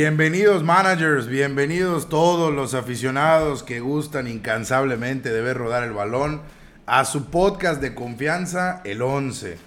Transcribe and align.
Bienvenidos 0.00 0.62
managers, 0.62 1.26
bienvenidos 1.26 2.08
todos 2.08 2.54
los 2.54 2.74
aficionados 2.74 3.64
que 3.64 3.80
gustan 3.80 4.28
incansablemente 4.28 5.32
de 5.32 5.40
ver 5.40 5.56
rodar 5.56 5.82
el 5.82 5.92
balón 5.92 6.40
a 6.86 7.04
su 7.04 7.24
podcast 7.30 7.82
de 7.82 7.96
confianza, 7.96 8.80
el 8.84 9.02
11, 9.02 9.58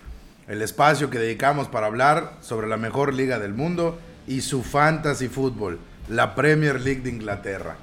el 0.47 0.61
espacio 0.61 1.09
que 1.09 1.19
dedicamos 1.19 1.67
para 1.67 1.87
hablar 1.87 2.37
sobre 2.39 2.69
la 2.69 2.77
mejor 2.77 3.13
liga 3.13 3.39
del 3.39 3.53
mundo 3.53 3.99
y 4.25 4.39
su 4.39 4.63
fantasy 4.63 5.27
fútbol, 5.27 5.79
la 6.07 6.33
Premier 6.33 6.79
League 6.79 7.01
de 7.01 7.09
Inglaterra. 7.09 7.75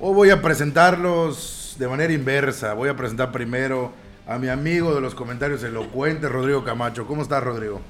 Hoy 0.00 0.12
voy 0.12 0.30
a 0.30 0.42
presentarlos 0.42 1.76
de 1.78 1.86
manera 1.86 2.12
inversa, 2.12 2.74
voy 2.74 2.88
a 2.88 2.96
presentar 2.96 3.30
primero 3.30 3.92
a 4.26 4.38
mi 4.38 4.48
amigo 4.48 4.92
de 4.92 5.00
los 5.00 5.14
comentarios 5.14 5.62
elocuentes, 5.62 6.32
Rodrigo 6.32 6.64
Camacho. 6.64 7.06
¿Cómo 7.06 7.22
estás, 7.22 7.44
Rodrigo? 7.44 7.80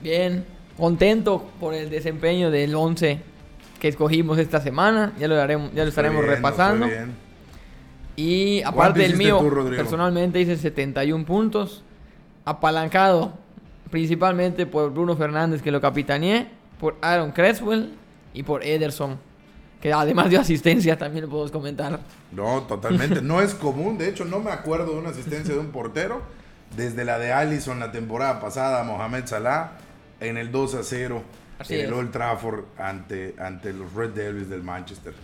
Bien, 0.00 0.46
contento 0.76 1.50
por 1.60 1.74
el 1.74 1.90
desempeño 1.90 2.50
del 2.50 2.74
11 2.74 3.20
que 3.80 3.88
escogimos 3.88 4.38
esta 4.38 4.60
semana. 4.60 5.12
Ya 5.18 5.28
lo, 5.28 5.40
haremos, 5.40 5.72
ya 5.74 5.82
lo 5.82 5.88
estaremos 5.88 6.24
repasando. 6.24 6.88
Y 8.16 8.62
aparte 8.62 9.00
del 9.00 9.16
mío, 9.16 9.40
personalmente 9.76 10.40
hice 10.40 10.56
71 10.56 11.24
puntos. 11.24 11.82
Apalancado 12.44 13.32
principalmente 13.90 14.66
por 14.66 14.92
Bruno 14.92 15.16
Fernández, 15.16 15.62
que 15.62 15.70
lo 15.70 15.80
capitaneé, 15.80 16.48
por 16.80 16.96
Aaron 17.00 17.32
Creswell 17.32 17.94
y 18.32 18.42
por 18.42 18.64
Ederson, 18.64 19.18
que 19.80 19.92
además 19.92 20.30
de 20.30 20.38
asistencia 20.38 20.98
también 20.98 21.24
lo 21.24 21.30
puedo 21.30 21.50
comentar. 21.52 22.00
No, 22.32 22.62
totalmente. 22.62 23.22
no 23.22 23.40
es 23.40 23.54
común. 23.54 23.96
De 23.96 24.08
hecho, 24.08 24.24
no 24.24 24.40
me 24.40 24.50
acuerdo 24.50 24.92
de 24.92 24.98
una 24.98 25.10
asistencia 25.10 25.54
de 25.54 25.60
un 25.60 25.68
portero. 25.68 26.22
Desde 26.76 27.04
la 27.04 27.20
de 27.20 27.32
Allison 27.32 27.78
la 27.78 27.92
temporada 27.92 28.40
pasada, 28.40 28.82
Mohamed 28.82 29.26
Salah 29.26 29.74
en 30.28 30.36
el 30.36 30.50
2 30.50 30.74
a 30.74 30.82
0 30.82 31.22
en 31.68 31.80
el 31.80 31.92
Old 31.92 32.10
Trafford 32.10 32.64
ante, 32.78 33.34
ante 33.38 33.72
los 33.72 33.92
Red 33.92 34.10
Devils 34.10 34.48
del 34.48 34.62
Manchester. 34.62 35.14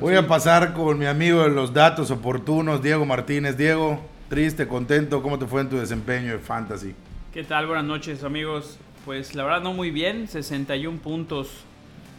Voy 0.00 0.14
a 0.14 0.26
pasar 0.26 0.72
con 0.72 0.98
mi 0.98 1.06
amigo 1.06 1.42
de 1.42 1.50
los 1.50 1.74
datos 1.74 2.10
oportunos, 2.10 2.82
Diego 2.82 3.04
Martínez. 3.04 3.56
Diego, 3.56 4.00
triste, 4.28 4.66
contento, 4.66 5.22
¿cómo 5.22 5.38
te 5.38 5.46
fue 5.46 5.60
en 5.60 5.68
tu 5.68 5.76
desempeño 5.76 6.32
de 6.32 6.38
fantasy? 6.38 6.94
¿Qué 7.32 7.44
tal? 7.44 7.66
Buenas 7.66 7.84
noches, 7.84 8.24
amigos. 8.24 8.78
Pues 9.04 9.34
la 9.34 9.44
verdad 9.44 9.60
no 9.60 9.74
muy 9.74 9.90
bien, 9.90 10.28
61 10.28 10.98
puntos 11.00 11.64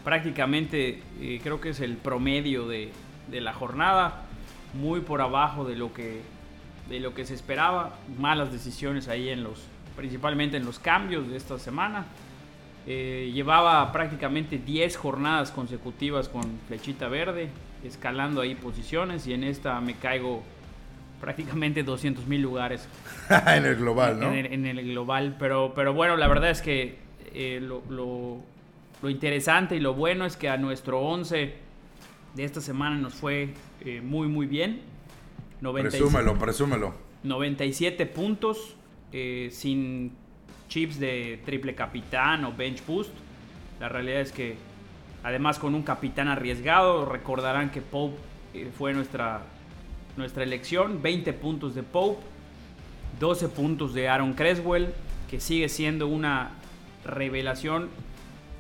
prácticamente 0.03 1.02
eh, 1.19 1.39
creo 1.41 1.59
que 1.59 1.69
es 1.69 1.80
el 1.80 1.97
promedio 1.97 2.67
de, 2.67 2.91
de, 3.31 3.41
la 3.41 3.53
jornada, 3.53 4.22
muy 4.75 5.00
por 5.00 5.22
abajo 5.22 5.66
de 5.66 5.75
lo 5.75 5.94
que 5.94 6.22
de 6.88 7.00
lo 7.00 7.16
que 7.16 7.25
se 7.25 7.33
esperaba, 7.33 7.97
malas 8.19 8.52
decisiones 8.52 9.08
ahí 9.08 9.30
en 9.30 9.44
los 9.44 9.63
principalmente 9.95 10.57
en 10.57 10.65
los 10.65 10.79
cambios 10.79 11.27
de 11.29 11.38
esta 11.38 11.57
semana. 11.59 12.05
Eh, 12.88 13.31
llevaba 13.33 13.91
prácticamente 13.91 14.59
10 14.59 14.95
jornadas 14.97 15.51
consecutivas 15.51 16.29
con 16.29 16.43
flechita 16.67 17.07
verde, 17.07 17.49
escalando 17.83 18.41
ahí 18.41 18.53
posiciones 18.53 19.25
y 19.25 19.33
en 19.33 19.43
esta 19.43 19.81
me 19.81 19.95
caigo 19.95 20.43
prácticamente 21.19 21.81
200 21.81 22.28
mil 22.28 22.41
lugares. 22.41 22.88
en 23.47 23.66
el 23.66 23.75
global, 23.78 24.19
¿no? 24.19 24.31
En 24.31 24.66
el, 24.66 24.85
global, 24.91 25.35
pero, 25.39 25.73
pero 25.75 25.94
bueno, 25.94 26.16
la 26.16 26.27
verdad 26.27 26.51
es 26.51 26.62
que 26.62 27.00
eh, 27.33 27.59
lo, 27.62 27.81
lo, 27.89 29.09
interesante 29.09 29.75
y 29.75 29.79
lo 29.79 29.94
bueno 29.94 30.25
es 30.25 30.35
que 30.35 30.50
a 30.50 30.57
nuestro 30.57 31.00
11 31.00 31.53
de 32.35 32.44
esta 32.44 32.62
semana 32.62 32.97
nos 32.97 33.13
fue 33.13 33.53
eh, 33.81 34.01
muy, 34.01 34.27
muy 34.27 34.45
bien. 34.45 34.81
97, 35.62 36.03
presúmelo, 36.03 36.39
presúmelo. 36.39 36.94
97 37.23 38.06
puntos, 38.06 38.75
eh, 39.17 39.49
sin 39.49 40.11
chips 40.67 40.99
de 40.99 41.39
triple 41.45 41.73
capitán 41.73 42.43
o 42.43 42.51
bench 42.51 42.85
boost. 42.85 43.13
La 43.79 43.87
realidad 43.87 44.19
es 44.19 44.33
que 44.33 44.57
además 45.23 45.57
con 45.57 45.73
un 45.73 45.83
capitán 45.83 46.27
arriesgado, 46.27 47.05
recordarán 47.05 47.71
que 47.71 47.79
Pope 47.79 48.17
eh, 48.53 48.69
fue 48.77 48.93
nuestra, 48.93 49.43
nuestra 50.17 50.43
elección. 50.43 51.01
20 51.01 51.31
puntos 51.31 51.75
de 51.75 51.83
Pope, 51.83 52.21
12 53.21 53.47
puntos 53.47 53.93
de 53.93 54.09
Aaron 54.09 54.33
Creswell, 54.33 54.89
que 55.29 55.39
sigue 55.39 55.69
siendo 55.69 56.07
una 56.07 56.51
revelación 57.05 57.87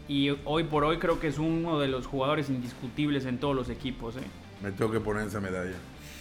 y 0.07 0.29
hoy 0.45 0.63
por 0.63 0.85
hoy 0.85 0.99
creo 0.99 1.19
que 1.19 1.27
es 1.27 1.37
uno 1.37 1.81
de 1.81 1.89
los 1.89 2.07
jugadores 2.07 2.49
indiscutibles 2.49 3.25
en 3.25 3.39
todos 3.39 3.57
los 3.57 3.67
equipos. 3.67 4.15
¿eh? 4.15 4.21
Me 4.63 4.71
tengo 4.71 4.89
que 4.89 5.01
poner 5.01 5.27
esa 5.27 5.41
medalla. 5.41 5.75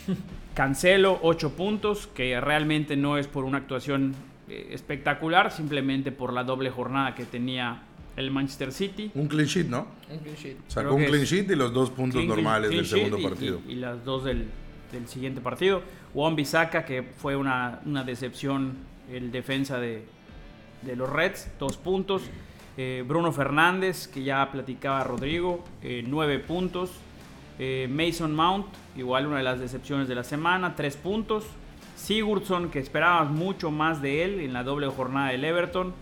Cancelo 0.55 1.19
8 1.23 1.57
puntos, 1.57 2.07
que 2.07 2.41
realmente 2.41 2.97
no 2.97 3.19
es 3.19 3.27
por 3.27 3.45
una 3.45 3.59
actuación 3.59 4.15
eh, 4.49 4.69
espectacular, 4.71 5.51
simplemente 5.51 6.13
por 6.13 6.33
la 6.33 6.45
doble 6.45 6.71
jornada 6.71 7.15
que 7.15 7.25
tenía 7.25 7.83
el 8.17 8.31
Manchester 8.31 8.73
City. 8.73 9.11
Un 9.15 9.27
clean 9.27 9.49
sheet, 9.49 9.67
¿no? 9.67 9.89
Un 10.09 10.19
clean 10.19 10.37
sheet. 10.37 10.57
Sacó 10.69 10.95
un 10.95 11.05
clean 11.05 11.25
sheet 11.25 11.51
y 11.51 11.57
los 11.57 11.73
dos 11.73 11.91
puntos 11.91 12.25
normales 12.25 12.71
del 12.71 12.87
segundo 12.87 13.21
partido. 13.21 13.61
Y, 13.69 13.75
las 13.75 14.05
dos 14.05 14.25
del, 14.25 14.47
siguiente 15.07 15.41
partido. 15.41 15.83
Juan 16.13 16.37
Bisaca, 16.37 16.85
que 16.85 17.03
fue 17.03 17.35
una, 17.35 17.81
decepción 18.07 18.75
el 19.11 19.33
defensa 19.33 19.81
de, 19.81 20.05
los 20.95 21.11
Reds, 21.11 21.49
dos 21.59 21.77
puntos. 21.77 22.23
Eh, 22.77 23.05
Bruno 23.07 23.33
Fernández, 23.33 24.07
que 24.07 24.23
ya 24.23 24.51
platicaba 24.53 25.03
Rodrigo, 25.03 25.65
eh, 25.83 26.05
nueve 26.07 26.39
puntos. 26.39 26.91
Mason 27.89 28.35
Mount, 28.35 28.67
igual 28.97 29.27
una 29.27 29.39
de 29.39 29.45
las 29.45 29.61
decepciones 29.61 30.09
de 30.09 30.15
la 30.15 30.25
semana, 30.25 30.75
tres 30.75 30.97
puntos. 30.97 31.45
Sigurdsson, 31.97 32.71
que 32.71 32.81
esperábamos 32.81 33.33
mucho 33.33 33.71
más 33.71 34.03
de 34.03 34.25
él 34.25 34.41
en 34.41 34.53
la 34.53 34.63
doble 34.63 34.89
jornada 34.89 35.31
del 35.31 35.45
Everton. 35.45 35.95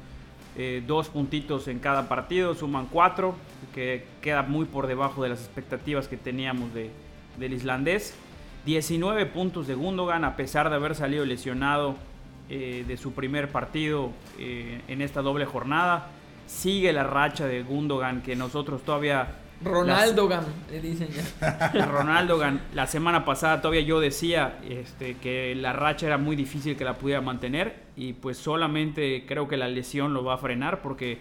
Eh, 0.56 0.82
dos 0.86 1.08
puntitos 1.08 1.66
en 1.68 1.78
cada 1.78 2.08
partido, 2.08 2.54
suman 2.54 2.86
cuatro, 2.90 3.34
que 3.74 4.04
queda 4.20 4.42
muy 4.42 4.66
por 4.66 4.86
debajo 4.86 5.22
de 5.22 5.30
las 5.30 5.40
expectativas 5.40 6.08
que 6.08 6.16
teníamos 6.16 6.70
del 6.74 7.52
islandés. 7.52 8.14
19 8.66 9.26
puntos 9.26 9.66
de 9.66 9.74
Gundogan, 9.74 10.24
a 10.24 10.36
pesar 10.36 10.68
de 10.70 10.76
haber 10.76 10.94
salido 10.94 11.24
lesionado 11.24 11.96
eh, 12.50 12.84
de 12.86 12.96
su 12.96 13.12
primer 13.12 13.50
partido 13.50 14.10
eh, 14.38 14.82
en 14.88 15.02
esta 15.02 15.22
doble 15.22 15.46
jornada. 15.46 16.08
Sigue 16.46 16.92
la 16.92 17.04
racha 17.04 17.46
de 17.46 17.62
Gundogan 17.62 18.22
que 18.22 18.36
nosotros 18.36 18.82
todavía 18.82 19.36
Ronaldo 19.64 20.28
le 20.70 20.80
dicen 20.80 21.08
ya. 21.10 21.86
Ronaldo 21.86 22.40
La 22.74 22.86
semana 22.86 23.24
pasada 23.24 23.60
todavía 23.60 23.82
yo 23.82 24.00
decía 24.00 24.58
este, 24.68 25.16
que 25.16 25.54
la 25.54 25.72
racha 25.72 26.06
era 26.06 26.18
muy 26.18 26.36
difícil 26.36 26.76
que 26.76 26.84
la 26.84 26.94
pudiera 26.94 27.20
mantener 27.20 27.82
y 27.96 28.14
pues 28.14 28.38
solamente 28.38 29.24
creo 29.26 29.48
que 29.48 29.56
la 29.56 29.68
lesión 29.68 30.14
lo 30.14 30.24
va 30.24 30.34
a 30.34 30.38
frenar 30.38 30.82
porque 30.82 31.20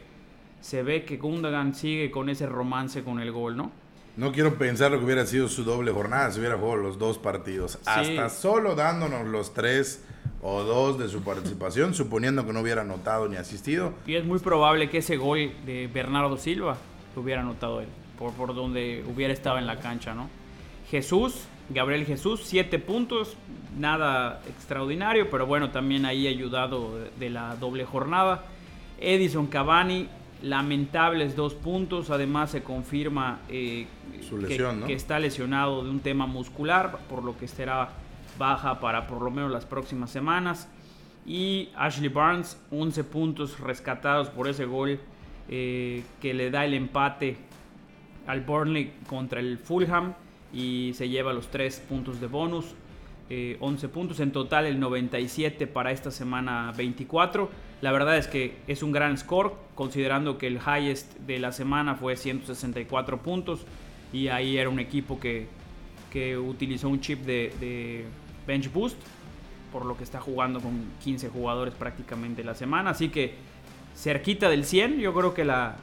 se 0.61 0.83
ve 0.83 1.03
que 1.05 1.17
Gundogan 1.17 1.73
sigue 1.73 2.11
con 2.11 2.29
ese 2.29 2.45
romance 2.45 3.03
con 3.03 3.19
el 3.19 3.31
gol, 3.31 3.57
¿no? 3.57 3.71
No 4.17 4.31
quiero 4.31 4.55
pensar 4.55 4.91
lo 4.91 4.99
que 4.99 5.05
hubiera 5.05 5.25
sido 5.25 5.47
su 5.47 5.63
doble 5.63 5.91
jornada 5.91 6.31
si 6.31 6.39
hubiera 6.39 6.57
jugado 6.57 6.77
los 6.77 6.99
dos 6.99 7.17
partidos. 7.17 7.79
Hasta 7.85 8.29
solo 8.29 8.75
dándonos 8.75 9.25
los 9.25 9.53
tres 9.53 10.03
o 10.41 10.63
dos 10.63 10.99
de 10.99 11.07
su 11.07 11.21
participación, 11.23 11.93
suponiendo 11.95 12.45
que 12.45 12.51
no 12.51 12.59
hubiera 12.59 12.81
anotado 12.81 13.29
ni 13.29 13.37
asistido. 13.37 13.93
Y 14.05 14.15
es 14.15 14.25
muy 14.25 14.39
probable 14.39 14.89
que 14.89 14.97
ese 14.97 15.15
gol 15.15 15.51
de 15.65 15.89
Bernardo 15.91 16.37
Silva 16.37 16.77
lo 17.15 17.21
hubiera 17.21 17.41
anotado 17.41 17.81
él 17.81 17.87
por, 18.29 18.53
donde 18.53 19.03
hubiera 19.07 19.33
estado 19.33 19.57
en 19.57 19.65
la 19.65 19.79
cancha, 19.79 20.13
¿no? 20.13 20.29
Jesús, 20.89 21.45
Gabriel 21.69 22.05
Jesús, 22.05 22.41
siete 22.43 22.77
puntos, 22.77 23.37
nada 23.77 24.41
extraordinario, 24.47 25.29
pero 25.29 25.45
bueno, 25.45 25.71
también 25.71 26.05
ahí 26.05 26.27
ayudado 26.27 26.99
de, 27.17 27.29
la 27.29 27.55
doble 27.55 27.85
jornada. 27.85 28.43
Edison 28.99 29.47
Cavani, 29.47 30.07
lamentables 30.43 31.35
dos 31.35 31.53
puntos, 31.53 32.09
además 32.09 32.51
se 32.51 32.61
confirma 32.61 33.39
eh, 33.49 33.87
que, 34.85 34.93
está 34.93 35.17
lesionado 35.19 35.83
de 35.83 35.89
un 35.89 36.01
tema 36.01 36.27
muscular, 36.27 36.99
por 37.09 37.23
lo 37.23 37.37
que 37.37 37.45
estará 37.45 37.89
baja 38.37 38.79
para 38.79 39.07
por 39.07 39.21
lo 39.21 39.31
menos 39.31 39.51
las 39.51 39.65
próximas 39.65 40.11
semanas. 40.11 40.67
Y 41.25 41.69
Ashley 41.75 42.09
Barnes, 42.09 42.59
11 42.71 43.03
puntos 43.05 43.59
rescatados 43.59 44.29
por 44.29 44.47
ese 44.47 44.65
gol 44.65 44.99
eh, 45.47 46.03
que 46.21 46.33
le 46.33 46.49
da 46.49 46.65
el 46.65 46.73
empate 46.73 47.37
al 48.31 48.39
Burnley 48.39 48.93
contra 49.07 49.41
el 49.41 49.57
Fulham 49.57 50.13
y 50.53 50.93
se 50.95 51.09
lleva 51.09 51.33
los 51.33 51.51
3 51.51 51.81
puntos 51.81 52.21
de 52.21 52.27
bonus. 52.27 52.65
11 53.29 53.85
eh, 53.85 53.89
puntos 53.89 54.21
en 54.21 54.31
total, 54.31 54.65
el 54.65 54.79
97 54.79 55.67
para 55.67 55.91
esta 55.91 56.11
semana 56.11 56.73
24. 56.77 57.49
La 57.81 57.91
verdad 57.91 58.17
es 58.17 58.27
que 58.27 58.55
es 58.67 58.83
un 58.83 58.93
gran 58.93 59.17
score, 59.17 59.53
considerando 59.75 60.37
que 60.37 60.47
el 60.47 60.59
highest 60.59 61.17
de 61.19 61.39
la 61.39 61.51
semana 61.51 61.95
fue 61.95 62.15
164 62.15 63.21
puntos 63.21 63.65
y 64.13 64.29
ahí 64.29 64.57
era 64.57 64.69
un 64.69 64.79
equipo 64.79 65.19
que, 65.19 65.47
que 66.09 66.37
utilizó 66.37 66.87
un 66.87 67.01
chip 67.01 67.25
de, 67.25 67.53
de, 67.59 68.05
bench 68.47 68.71
boost, 68.71 68.97
por 69.73 69.85
lo 69.85 69.97
que 69.97 70.05
está 70.05 70.21
jugando 70.21 70.61
con 70.61 70.85
15 71.03 71.27
jugadores 71.29 71.73
prácticamente 71.73 72.45
la 72.45 72.55
semana. 72.55 72.91
Así 72.91 73.09
que 73.09 73.33
cerquita 73.93 74.49
del 74.49 74.63
100, 74.63 74.99
yo 74.99 75.13
creo 75.13 75.33
que 75.33 75.43
la, 75.43 75.75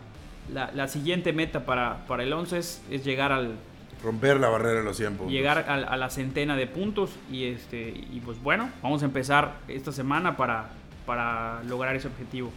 la, 0.53 0.89
siguiente 0.89 1.33
meta 1.33 1.65
para, 1.65 2.07
para 2.07 2.23
el 2.23 2.33
11 2.33 2.59
es, 2.59 2.83
llegar 3.05 3.33
al... 3.33 3.57
Romper 4.03 4.39
la 4.39 4.49
barrera 4.49 4.79
de 4.79 4.85
los 4.85 4.97
100 4.97 5.17
puntos. 5.17 5.33
Llegar 5.33 5.59
a, 5.69 5.97
la 5.97 6.11
centena 6.11 6.57
de 6.57 6.67
puntos 6.67 7.11
y, 7.31 7.45
este, 7.45 7.89
y 7.89 8.21
pues 8.25 8.41
bueno, 8.43 8.71
vamos 8.83 9.03
a 9.03 9.07
empezar 9.07 9.57
esta 9.67 9.91
semana 9.91 10.37
para, 10.37 10.71
para 11.05 11.63
lograr 11.65 11.97
ese 11.97 12.09
objetivo. 12.09 12.53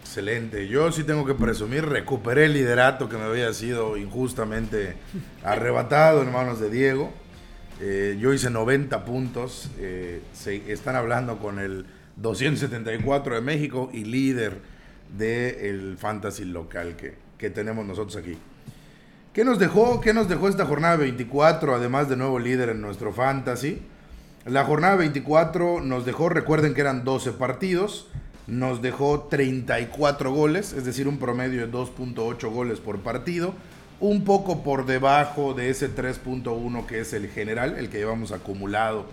Excelente. 0.00 0.68
Yo 0.68 0.90
sí 0.92 1.04
tengo 1.04 1.26
que 1.26 1.34
presumir, 1.34 1.84
recuperé 1.84 2.46
el 2.46 2.54
liderato 2.54 3.08
que 3.08 3.16
me 3.16 3.24
había 3.24 3.52
sido 3.52 3.96
injustamente 3.96 4.96
arrebatado 5.44 6.22
en 6.22 6.32
manos 6.32 6.60
de 6.60 6.70
Diego. 6.70 7.12
Eh, 7.80 8.16
yo 8.18 8.32
hice 8.32 8.50
90 8.50 9.04
puntos. 9.04 9.70
Eh, 9.78 10.22
se, 10.32 10.72
están 10.72 10.96
hablando 10.96 11.38
con 11.38 11.58
el 11.58 11.86
274 12.16 13.34
de 13.36 13.40
México 13.40 13.90
y 13.92 14.04
líder 14.04 14.60
del 15.16 15.96
fantasy 15.98 16.44
local 16.44 16.96
que, 16.96 17.14
que, 17.38 17.50
tenemos 17.50 17.86
nosotros 17.86 18.16
aquí. 18.16 18.36
¿Qué 19.32 19.44
nos 19.44 19.58
dejó? 19.58 20.00
¿Qué 20.00 20.12
nos 20.12 20.28
dejó 20.28 20.48
esta 20.48 20.66
jornada 20.66 20.96
24, 20.96 21.74
además 21.74 22.08
de 22.08 22.16
nuevo 22.16 22.38
líder 22.38 22.70
en 22.70 22.80
nuestro 22.80 23.12
fantasy? 23.12 23.80
La 24.44 24.64
jornada 24.64 24.96
24 24.96 25.80
nos 25.80 26.06
dejó, 26.06 26.28
recuerden 26.28 26.74
que 26.74 26.80
eran 26.80 27.04
12 27.04 27.32
partidos, 27.32 28.08
nos 28.46 28.80
dejó 28.80 29.24
34 29.24 30.32
goles, 30.32 30.72
es 30.72 30.84
decir, 30.84 31.06
un 31.06 31.18
promedio 31.18 31.60
de 31.66 31.70
2.8 31.70 32.50
goles 32.50 32.80
por 32.80 33.00
partido, 33.00 33.52
un 34.00 34.24
poco 34.24 34.62
por 34.62 34.86
debajo 34.86 35.54
de 35.54 35.70
ese 35.70 35.94
3.1 35.94 36.86
que 36.86 37.00
es 37.00 37.12
el 37.12 37.28
general, 37.28 37.76
el 37.76 37.90
que 37.90 37.98
llevamos 37.98 38.32
acumulado 38.32 39.06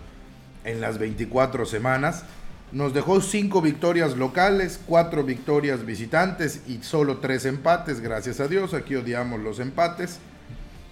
en 0.64 0.80
las 0.80 0.98
24 0.98 1.66
semanas. 1.66 2.24
Nos 2.72 2.92
dejó 2.92 3.20
5 3.20 3.62
victorias 3.62 4.16
locales, 4.16 4.80
4 4.86 5.22
victorias 5.22 5.86
visitantes 5.86 6.62
y 6.66 6.82
solo 6.82 7.18
3 7.18 7.46
empates, 7.46 8.00
gracias 8.00 8.40
a 8.40 8.48
Dios, 8.48 8.74
aquí 8.74 8.96
odiamos 8.96 9.40
los 9.40 9.60
empates. 9.60 10.18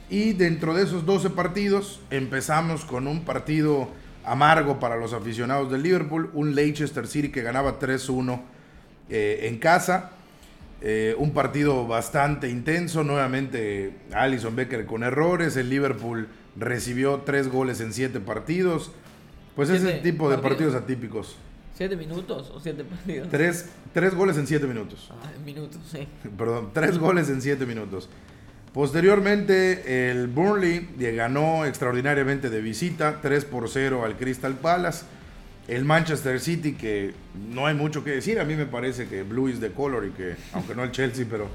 Y 0.09 0.35
dentro 0.35 0.75
de 0.75 0.85
esos 0.85 1.05
12 1.05 1.31
partidos 1.31 2.01
empezamos 2.11 2.85
con 2.85 3.09
un 3.09 3.25
partido 3.25 3.89
amargo 4.25 4.79
para 4.79 4.97
los 4.97 5.13
aficionados 5.13 5.71
del 5.71 5.83
Liverpool, 5.83 6.31
un 6.33 6.55
Leicester 6.55 7.07
City 7.07 7.31
que 7.31 7.43
ganaba 7.43 7.79
3-1 7.79 8.41
eh, 9.11 9.41
en 9.49 9.59
casa, 9.59 10.13
eh, 10.81 11.15
un 11.19 11.33
partido 11.33 11.87
bastante 11.87 12.49
intenso, 12.49 13.03
nuevamente 13.03 13.95
Alison 14.13 14.55
Becker 14.55 14.87
con 14.87 15.03
errores, 15.03 15.57
el 15.57 15.71
Liverpool 15.71 16.29
recibió 16.57 17.23
3 17.25 17.49
goles 17.49 17.81
en 17.81 17.93
7 17.93 18.21
partidos, 18.21 18.93
pues 19.57 19.71
ese 19.71 19.95
tipo 19.95 20.31
de 20.31 20.39
partidos, 20.39 20.75
atípicos. 20.75 21.37
¿7 21.79 21.97
minutos 21.97 22.51
o 22.55 22.61
7 22.61 22.85
partidos? 22.85 23.29
3 23.93 24.15
goles 24.15 24.37
en 24.37 24.47
7 24.47 24.67
minutos. 24.67 25.11
Ah, 25.11 25.31
en 25.37 25.45
minutos, 25.45 25.81
sí. 25.91 26.07
Perdón, 26.37 26.71
3 26.73 26.99
goles 26.99 27.29
en 27.29 27.43
7 27.43 27.67
minutos. 27.67 28.09
Posteriormente, 28.73 30.11
el 30.11 30.27
Burnley 30.27 30.89
ganó 31.17 31.65
extraordinariamente 31.65 32.51
de 32.51 32.61
visita, 32.61 33.21
3 33.23 33.45
por 33.45 33.69
0 33.69 34.05
al 34.05 34.17
Crystal 34.17 34.55
Palace. 34.55 35.05
El 35.69 35.85
Manchester 35.85 36.41
City, 36.41 36.75
que 36.75 37.15
no 37.53 37.67
hay 37.67 37.75
mucho 37.75 38.05
que 38.05 38.11
decir, 38.11 38.39
a 38.39 38.45
mí 38.45 38.55
me 38.55 38.67
parece 38.67 39.07
que 39.07 39.23
Blue 39.23 39.49
is 39.49 39.61
the 39.61 39.71
color 39.71 40.05
y 40.07 40.11
que, 40.11 40.37
aunque 40.53 40.75
no 40.75 40.83
el 40.83 40.91
Chelsea, 40.91 41.25
pero 41.31 41.49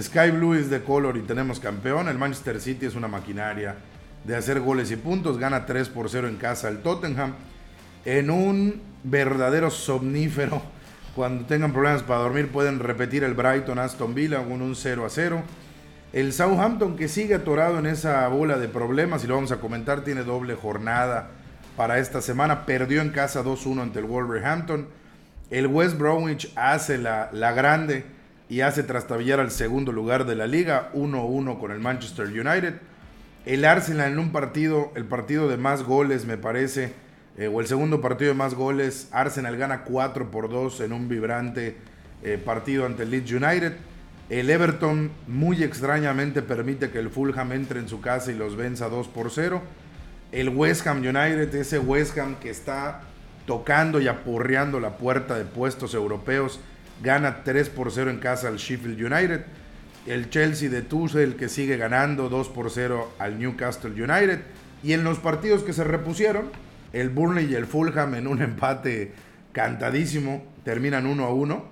Sky 0.00 0.30
Blue 0.30 0.54
is 0.54 0.70
the 0.70 0.80
color 0.80 1.16
y 1.16 1.22
tenemos 1.22 1.60
campeón. 1.60 2.08
El 2.08 2.16
Manchester 2.16 2.60
City 2.60 2.86
es 2.86 2.94
una 2.94 3.08
maquinaria 3.08 3.74
de 4.24 4.36
hacer 4.36 4.60
goles 4.60 4.90
y 4.92 4.96
puntos, 4.96 5.38
gana 5.38 5.66
3 5.66 5.88
por 5.90 6.08
0 6.08 6.28
en 6.28 6.36
casa 6.36 6.68
al 6.68 6.82
Tottenham. 6.82 7.34
En 8.04 8.30
un 8.30 8.80
verdadero 9.04 9.70
somnífero, 9.70 10.62
cuando 11.14 11.44
tengan 11.44 11.72
problemas 11.72 12.02
para 12.02 12.20
dormir, 12.20 12.48
pueden 12.48 12.78
repetir 12.78 13.24
el 13.24 13.34
Brighton 13.34 13.78
Aston 13.78 14.14
Villa 14.14 14.42
con 14.42 14.62
un 14.62 14.74
0 14.74 15.04
a 15.04 15.10
0. 15.10 15.42
El 16.12 16.32
Southampton 16.32 16.96
que 16.96 17.08
sigue 17.08 17.34
atorado 17.34 17.78
en 17.78 17.86
esa 17.86 18.26
bola 18.28 18.58
de 18.58 18.68
problemas 18.68 19.22
y 19.22 19.26
lo 19.26 19.34
vamos 19.34 19.52
a 19.52 19.60
comentar, 19.60 20.02
tiene 20.02 20.24
doble 20.24 20.54
jornada 20.54 21.30
para 21.76 21.98
esta 21.98 22.22
semana. 22.22 22.64
Perdió 22.64 23.02
en 23.02 23.10
casa 23.10 23.44
2-1 23.44 23.82
ante 23.82 23.98
el 23.98 24.06
Wolverhampton. 24.06 24.88
El 25.50 25.66
West 25.66 25.98
Bromwich 25.98 26.52
hace 26.56 26.96
la, 26.96 27.28
la 27.32 27.52
grande 27.52 28.04
y 28.48 28.62
hace 28.62 28.82
trastabillar 28.82 29.40
al 29.40 29.50
segundo 29.50 29.92
lugar 29.92 30.26
de 30.26 30.36
la 30.36 30.46
liga, 30.46 30.90
1-1 30.94 31.60
con 31.60 31.70
el 31.70 31.80
Manchester 31.80 32.26
United. 32.26 32.74
El 33.46 33.64
Arsenal 33.64 34.12
en 34.12 34.18
un 34.18 34.32
partido, 34.32 34.90
el 34.96 35.04
partido 35.04 35.48
de 35.48 35.56
más 35.56 35.82
goles 35.82 36.24
me 36.24 36.36
parece, 36.36 36.92
eh, 37.40 37.48
o 37.48 37.58
el 37.62 37.66
segundo 37.66 38.02
partido 38.02 38.32
de 38.32 38.36
más 38.36 38.52
goles, 38.52 39.08
Arsenal 39.12 39.56
gana 39.56 39.84
4 39.84 40.30
por 40.30 40.50
2 40.50 40.82
en 40.82 40.92
un 40.92 41.08
vibrante 41.08 41.74
eh, 42.22 42.36
partido 42.36 42.84
ante 42.84 43.04
el 43.04 43.10
Leeds 43.10 43.32
United. 43.32 43.72
El 44.28 44.50
Everton 44.50 45.10
muy 45.26 45.64
extrañamente 45.64 46.42
permite 46.42 46.90
que 46.90 46.98
el 46.98 47.08
Fulham 47.08 47.52
entre 47.52 47.80
en 47.80 47.88
su 47.88 48.02
casa 48.02 48.30
y 48.30 48.34
los 48.34 48.56
venza 48.56 48.90
2 48.90 49.08
por 49.08 49.30
0. 49.30 49.62
El 50.32 50.50
West 50.50 50.86
Ham 50.86 50.98
United, 50.98 51.54
ese 51.54 51.78
West 51.78 52.18
Ham 52.18 52.36
que 52.36 52.50
está 52.50 53.04
tocando 53.46 54.02
y 54.02 54.08
apurreando 54.08 54.78
la 54.78 54.98
puerta 54.98 55.38
de 55.38 55.46
puestos 55.46 55.94
europeos, 55.94 56.60
gana 57.02 57.42
3 57.42 57.70
por 57.70 57.90
0 57.90 58.10
en 58.10 58.18
casa 58.18 58.48
al 58.48 58.58
Sheffield 58.58 59.02
United. 59.02 59.46
El 60.06 60.28
Chelsea 60.28 60.68
de 60.68 60.82
Tuchel 60.82 61.36
que 61.36 61.48
sigue 61.48 61.78
ganando 61.78 62.28
2 62.28 62.50
por 62.50 62.70
0 62.70 63.14
al 63.18 63.38
Newcastle 63.38 63.92
United. 63.92 64.40
Y 64.82 64.92
en 64.92 65.04
los 65.04 65.18
partidos 65.18 65.62
que 65.62 65.72
se 65.72 65.84
repusieron, 65.84 66.50
el 66.92 67.10
Burnley 67.10 67.50
y 67.50 67.54
el 67.54 67.66
Fulham 67.66 68.14
en 68.14 68.26
un 68.26 68.42
empate 68.42 69.12
cantadísimo 69.52 70.44
terminan 70.64 71.06
1 71.06 71.24
a 71.24 71.32
1. 71.32 71.64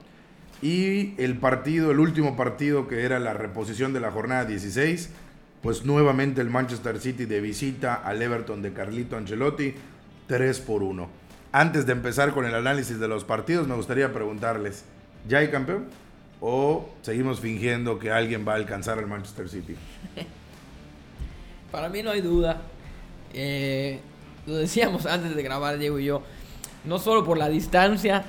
Y 0.61 1.15
el 1.23 1.37
partido, 1.39 1.93
el 1.93 2.01
último 2.01 2.37
partido 2.37 2.89
que 2.89 3.05
era 3.05 3.19
la 3.21 3.33
reposición 3.33 3.93
de 3.93 4.01
la 4.01 4.11
jornada 4.11 4.45
16, 4.45 5.11
pues 5.63 5.85
nuevamente 5.85 6.41
el 6.41 6.51
Manchester 6.51 6.99
City 7.01 7.27
de 7.27 7.41
visita 7.41 7.95
al 7.95 8.21
Everton 8.21 8.63
de 8.63 8.73
Carlito 8.73 9.17
Ancelotti, 9.17 9.75
3 10.27 10.61
por 10.61 10.83
1. 10.83 11.09
Antes 11.53 11.87
de 11.87 11.93
empezar 11.93 12.33
con 12.33 12.45
el 12.45 12.55
análisis 12.55 12.99
de 12.99 13.09
los 13.09 13.25
partidos, 13.25 13.67
me 13.69 13.75
gustaría 13.75 14.13
preguntarles, 14.13 14.85
¿ya 15.29 15.39
hay 15.39 15.49
campeón? 15.49 15.87
¿O 16.41 16.91
seguimos 17.03 17.41
fingiendo 17.41 17.99
que 17.99 18.11
alguien 18.11 18.47
va 18.47 18.53
a 18.53 18.57
alcanzar 18.57 18.99
al 18.99 19.07
Manchester 19.07 19.49
City? 19.49 19.75
Para 21.73 21.89
mí 21.89 22.03
no 22.03 22.11
hay 22.11 22.21
duda. 22.21 22.63
Eh, 23.33 24.01
lo 24.49 24.57
decíamos 24.57 25.07
antes 25.07 25.37
de 25.37 25.43
grabar, 25.43 25.79
Diego 25.79 25.99
y 25.99 26.07
yo. 26.07 26.23
No 26.85 26.99
solo 26.99 27.25
por 27.25 27.39
la 27.39 27.49
distancia 27.49 28.25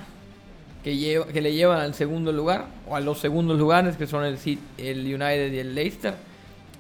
que, 0.83 1.23
que 1.33 1.41
le 1.41 1.53
llevan 1.53 1.79
al 1.79 1.93
segundo 1.93 2.31
lugar, 2.31 2.67
o 2.88 2.95
a 2.95 2.99
los 2.99 3.19
segundos 3.19 3.57
lugares, 3.57 3.95
que 3.95 4.07
son 4.07 4.25
el, 4.25 4.38
el 4.77 4.99
United 4.99 5.51
y 5.53 5.59
el 5.59 5.75
Leicester, 5.75 6.15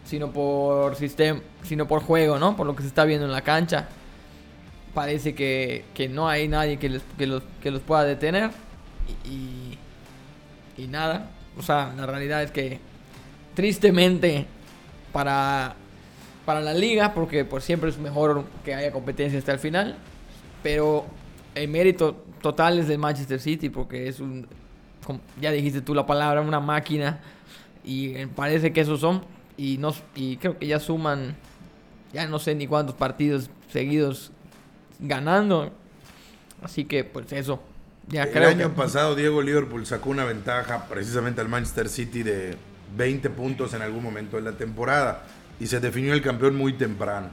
sino 0.05 0.31
por 0.31 0.95
sistema, 0.95 1.39
sino 1.63 1.87
por 1.87 2.01
juego, 2.01 2.39
¿no? 2.39 2.55
Por 2.55 2.65
lo 2.65 2.75
que 2.75 2.81
se 2.81 2.87
está 2.87 3.05
viendo 3.05 3.25
en 3.25 3.31
la 3.31 3.41
cancha. 3.41 3.87
Parece 4.93 5.35
que, 5.35 5.85
que 5.93 6.09
no 6.09 6.27
hay 6.27 6.47
nadie 6.47 6.77
que, 6.77 6.89
les, 6.89 7.03
que, 7.17 7.27
los, 7.27 7.43
que 7.61 7.71
los 7.71 7.81
pueda 7.81 8.03
detener. 8.03 8.49
Y, 9.23 9.77
y, 10.81 10.87
nada. 10.87 11.29
O 11.57 11.61
sea, 11.61 11.93
la 11.95 12.05
realidad 12.05 12.41
es 12.41 12.51
que 12.51 12.79
tristemente 13.53 14.47
para, 15.11 15.75
para 16.49 16.61
la 16.61 16.73
liga, 16.73 17.13
porque 17.13 17.45
por 17.45 17.61
siempre 17.61 17.91
es 17.91 17.99
mejor 17.99 18.43
que 18.65 18.73
haya 18.73 18.91
competencia 18.91 19.37
hasta 19.37 19.51
el 19.51 19.59
final. 19.59 19.95
Pero 20.63 21.05
el 21.53 21.67
mérito 21.67 22.25
totales 22.41 22.87
del 22.87 22.97
Manchester 22.97 23.39
City 23.39 23.69
porque 23.69 24.07
es 24.07 24.19
un, 24.19 24.47
ya 25.39 25.51
dijiste 25.51 25.81
tú 25.81 25.93
la 25.93 26.07
palabra, 26.07 26.41
una 26.41 26.59
máquina 26.59 27.19
y 27.83 28.15
eh, 28.15 28.27
parece 28.35 28.73
que 28.73 28.81
esos 28.81 28.99
son 28.99 29.23
y, 29.57 29.77
no, 29.77 29.93
y 30.15 30.37
creo 30.37 30.57
que 30.57 30.65
ya 30.65 30.79
suman, 30.79 31.35
ya 32.13 32.25
no 32.25 32.39
sé 32.39 32.55
ni 32.55 32.65
cuántos 32.65 32.95
partidos 32.95 33.51
seguidos 33.71 34.31
ganando. 34.97 35.71
Así 36.63 36.85
que 36.85 37.03
pues 37.03 37.31
eso. 37.31 37.61
Ya 38.07 38.23
el 38.23 38.43
año 38.43 38.73
pasado 38.73 39.13
Diego 39.13 39.43
Liverpool 39.43 39.85
sacó 39.85 40.09
una 40.09 40.25
ventaja 40.25 40.87
precisamente 40.87 41.41
al 41.41 41.47
Manchester 41.47 41.87
City 41.89 42.23
de 42.23 42.57
20 42.97 43.29
puntos 43.29 43.75
en 43.75 43.83
algún 43.83 44.01
momento 44.01 44.37
de 44.37 44.41
la 44.41 44.53
temporada 44.53 45.27
y 45.59 45.67
se 45.67 45.79
definió 45.79 46.13
el 46.13 46.21
campeón 46.21 46.55
muy 46.55 46.73
temprano. 46.73 47.29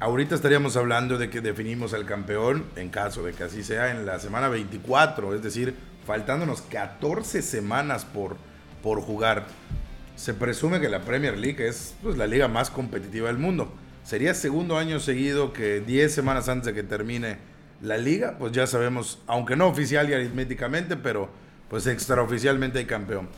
Ahorita 0.00 0.34
estaríamos 0.34 0.76
hablando 0.76 1.18
de 1.18 1.28
que 1.28 1.40
definimos 1.40 1.92
al 1.92 2.06
campeón, 2.06 2.64
en 2.76 2.88
caso 2.88 3.22
de 3.22 3.32
que 3.32 3.44
así 3.44 3.64
sea, 3.64 3.90
en 3.90 4.06
la 4.06 4.20
semana 4.20 4.48
24, 4.48 5.34
es 5.34 5.42
decir, 5.42 5.74
faltándonos 6.06 6.62
14 6.62 7.42
semanas 7.42 8.04
por, 8.04 8.36
por 8.82 9.00
jugar. 9.00 9.46
Se 10.14 10.34
presume 10.34 10.80
que 10.80 10.88
la 10.88 11.00
Premier 11.00 11.36
League 11.36 11.66
es 11.66 11.94
pues, 12.02 12.16
la 12.16 12.26
liga 12.26 12.48
más 12.48 12.70
competitiva 12.70 13.28
del 13.28 13.38
mundo. 13.38 13.72
Sería 14.04 14.34
segundo 14.34 14.78
año 14.78 15.00
seguido 15.00 15.52
que 15.52 15.80
10 15.80 16.14
semanas 16.14 16.48
antes 16.48 16.66
de 16.66 16.74
que 16.74 16.82
termine 16.82 17.38
la 17.82 17.98
liga, 17.98 18.36
pues 18.38 18.52
ya 18.52 18.66
sabemos, 18.66 19.20
aunque 19.26 19.56
no 19.56 19.66
oficial 19.66 20.08
y 20.08 20.14
aritméticamente, 20.14 20.96
pero 20.96 21.28
pues 21.68 21.86
extraoficialmente 21.86 22.78
hay 22.78 22.86
campeón. 22.86 23.28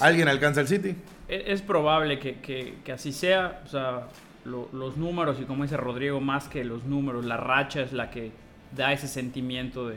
¿Alguien 0.00 0.28
alcanza 0.28 0.60
el 0.60 0.68
City? 0.68 0.96
Es, 1.28 1.62
probable 1.62 2.18
que, 2.18 2.36
que, 2.40 2.92
así 2.92 3.12
sea. 3.12 3.62
O 3.64 3.68
sea, 3.68 4.08
los 4.44 4.96
números 4.96 5.38
y 5.40 5.44
como 5.44 5.62
dice 5.62 5.76
Rodrigo, 5.76 6.20
más 6.20 6.48
que 6.48 6.64
los 6.64 6.84
números, 6.84 7.24
la 7.24 7.36
racha 7.36 7.82
es 7.82 7.92
la 7.92 8.10
que 8.10 8.32
da 8.74 8.92
ese 8.92 9.08
sentimiento 9.08 9.88
de, 9.88 9.96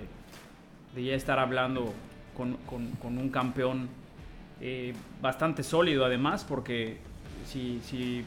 de 0.96 1.04
ya 1.04 1.16
estar 1.16 1.40
hablando 1.40 1.94
con, 2.36 2.58
con, 2.66 3.18
un 3.18 3.30
campeón 3.30 3.90
eh, 4.60 4.94
bastante 5.22 5.64
sólido 5.64 6.06
además, 6.06 6.44
porque 6.44 6.98
si, 7.46 7.80
si 7.84 8.24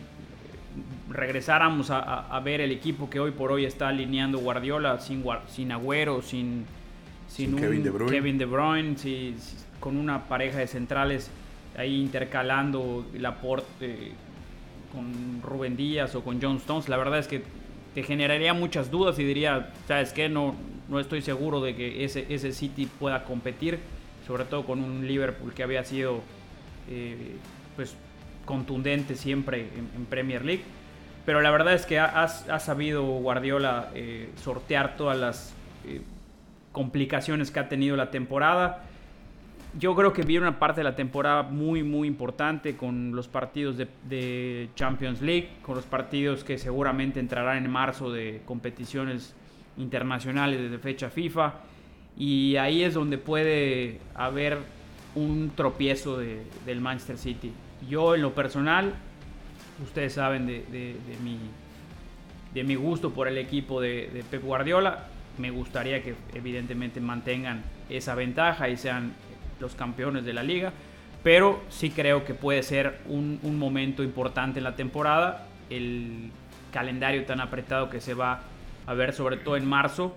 regresáramos 1.10 1.90
a, 1.90 2.00
a, 2.00 2.40
ver 2.40 2.60
el 2.60 2.72
equipo 2.72 3.08
que 3.10 3.20
hoy 3.20 3.30
por 3.30 3.52
hoy 3.52 3.64
está 3.64 3.88
alineando 3.88 4.38
Guardiola 4.38 5.00
sin, 5.00 5.24
sin 5.48 5.72
Agüero, 5.72 6.22
sin, 6.22 6.64
sin, 7.34 7.54
un 7.54 7.60
Kevin 7.60 8.38
De 8.38 8.44
Bruyne, 8.44 8.96
si, 8.96 9.34
con 9.80 9.96
una 9.96 10.28
pareja 10.28 10.58
de 10.58 10.68
centrales 10.68 11.30
ahí 11.76 12.00
intercalando 12.00 13.04
el 13.12 13.26
aporte 13.26 14.12
con 14.92 15.42
Rubén 15.42 15.76
Díaz 15.76 16.14
o 16.14 16.22
con 16.22 16.40
John 16.40 16.58
Stones, 16.58 16.88
la 16.88 16.96
verdad 16.96 17.18
es 17.18 17.26
que 17.26 17.42
te 17.92 18.04
generaría 18.04 18.54
muchas 18.54 18.88
dudas 18.88 19.18
y 19.18 19.24
diría, 19.24 19.72
¿sabes 19.88 20.12
qué? 20.12 20.28
No, 20.28 20.54
no 20.88 21.00
estoy 21.00 21.22
seguro 21.22 21.60
de 21.60 21.74
que 21.74 22.04
ese, 22.04 22.24
ese 22.28 22.52
City 22.52 22.86
pueda 22.86 23.24
competir, 23.24 23.80
sobre 24.28 24.44
todo 24.44 24.64
con 24.64 24.80
un 24.80 25.04
Liverpool 25.04 25.52
que 25.54 25.64
había 25.64 25.82
sido 25.84 26.20
eh, 26.88 27.34
pues, 27.74 27.96
contundente 28.44 29.16
siempre 29.16 29.66
en, 29.96 30.06
Premier 30.06 30.44
League. 30.44 30.62
Pero 31.26 31.40
la 31.40 31.50
verdad 31.50 31.74
es 31.74 31.84
que 31.84 31.98
ha, 31.98 32.28
sabido 32.28 33.02
Guardiola 33.02 33.90
eh, 33.94 34.28
sortear 34.36 34.96
todas 34.96 35.18
las 35.18 35.54
eh, 35.84 36.00
complicaciones 36.74 37.50
que 37.50 37.60
ha 37.60 37.70
tenido 37.70 37.96
la 37.96 38.10
temporada 38.10 38.84
yo 39.78 39.94
creo 39.94 40.12
que 40.12 40.22
viene 40.22 40.46
una 40.46 40.58
parte 40.58 40.80
de 40.80 40.84
la 40.84 40.94
temporada 40.94 41.42
muy, 41.42 41.82
muy 41.82 42.06
importante 42.06 42.76
con 42.76 43.14
los 43.14 43.26
partidos 43.26 43.76
de, 43.76 44.68
Champions 44.76 45.20
League, 45.20 45.48
con 45.62 45.74
los 45.74 45.84
partidos 45.84 46.44
que 46.44 46.58
seguramente 46.58 47.18
entrarán 47.18 47.64
en 47.64 47.70
marzo 47.70 48.12
de 48.12 48.42
competiciones 48.44 49.34
internacionales 49.76 50.60
desde 50.60 50.78
fecha 50.78 51.10
FIFA. 51.10 51.54
Y 52.16 52.56
ahí 52.56 52.84
es 52.84 52.94
donde 52.94 53.18
puede 53.18 53.98
haber 54.14 54.58
un 55.16 55.50
tropiezo 55.56 56.18
del 56.18 56.80
Manchester 56.80 57.18
City. 57.18 57.52
Yo 57.88 58.14
en 58.14 58.22
lo 58.22 58.32
personal, 58.32 58.94
ustedes 59.82 60.12
saben 60.12 60.46
de, 60.46 60.64
mi, 61.22 61.38
de 62.54 62.62
mi 62.62 62.76
gusto 62.76 63.10
por 63.10 63.26
el 63.26 63.38
equipo 63.38 63.80
de 63.80 64.24
Pep 64.30 64.44
Guardiola, 64.44 65.08
me 65.38 65.50
gustaría 65.50 66.02
que 66.02 66.14
evidentemente 66.34 67.00
mantengan 67.00 67.62
esa 67.88 68.14
ventaja 68.14 68.68
y 68.68 68.76
sean 68.76 69.12
los 69.60 69.74
campeones 69.74 70.24
de 70.24 70.32
la 70.32 70.42
liga, 70.42 70.72
pero 71.22 71.62
sí 71.68 71.90
creo 71.90 72.24
que 72.24 72.34
puede 72.34 72.62
ser 72.62 73.00
un, 73.06 73.40
momento 73.58 74.02
importante 74.02 74.58
en 74.60 74.64
la 74.64 74.76
temporada, 74.76 75.46
el 75.70 76.30
calendario 76.72 77.24
tan 77.24 77.40
apretado 77.40 77.88
que 77.88 78.00
se 78.00 78.14
va 78.14 78.42
a 78.86 78.94
ver 78.94 79.12
sobre 79.12 79.38
todo 79.38 79.56
en 79.56 79.66
marzo 79.66 80.14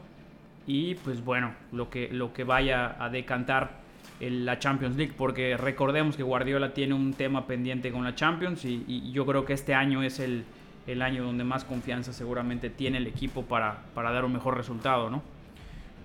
y 0.66 0.96
pues 0.96 1.24
bueno, 1.24 1.54
lo 1.72 1.90
que, 1.90 2.10
lo 2.12 2.34
que 2.34 2.44
vaya 2.44 3.02
a 3.02 3.10
decantar 3.10 3.88
la 4.20 4.60
Champions 4.60 4.98
League, 4.98 5.14
porque 5.16 5.56
recordemos 5.58 6.18
que 6.18 6.24
Guardiola 6.24 6.74
tiene 6.74 6.94
un 6.94 7.14
tema 7.14 7.46
pendiente 7.46 7.92
con 7.92 8.04
la 8.04 8.16
Champions 8.16 8.66
y, 8.66 9.12
yo 9.12 9.26
creo 9.26 9.46
que 9.46 9.54
este 9.54 9.74
año 9.74 10.04
es 10.04 10.20
el, 10.20 10.44
el, 10.88 11.02
año 11.02 11.24
donde 11.24 11.44
más 11.44 11.64
confianza 11.64 12.14
seguramente 12.14 12.70
tiene 12.70 12.98
el 12.98 13.08
equipo 13.08 13.44
para, 13.44 13.84
para 13.94 14.12
dar 14.12 14.26
un 14.26 14.34
mejor 14.34 14.58
resultado, 14.58 15.10
¿no? 15.10 15.22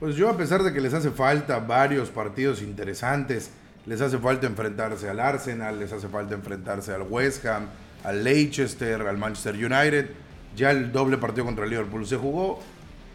Pues 0.02 0.16
yo, 0.16 0.28
a 0.28 0.36
pesar 0.36 0.64
de 0.64 0.72
que 0.72 0.80
les 0.80 0.94
hace 0.94 1.12
falta 1.12 1.60
varios 1.60 2.10
partidos 2.10 2.60
interesantes, 2.60 3.52
les 3.86 4.00
hace 4.00 4.18
falta 4.18 4.46
enfrentarse 4.46 5.08
al 5.08 5.20
Arsenal, 5.20 5.78
les 5.78 5.92
hace 5.92 6.08
falta 6.08 6.34
enfrentarse 6.34 6.92
al 6.92 7.02
West 7.02 7.44
Ham, 7.46 7.66
al 8.04 8.24
Leicester, 8.24 9.02
al 9.02 9.18
Manchester 9.18 9.54
United. 9.54 10.10
Ya 10.56 10.70
el 10.70 10.92
doble 10.92 11.18
partido 11.18 11.44
contra 11.44 11.64
el 11.64 11.70
Liverpool 11.70 12.06
se 12.06 12.16
jugó. 12.16 12.60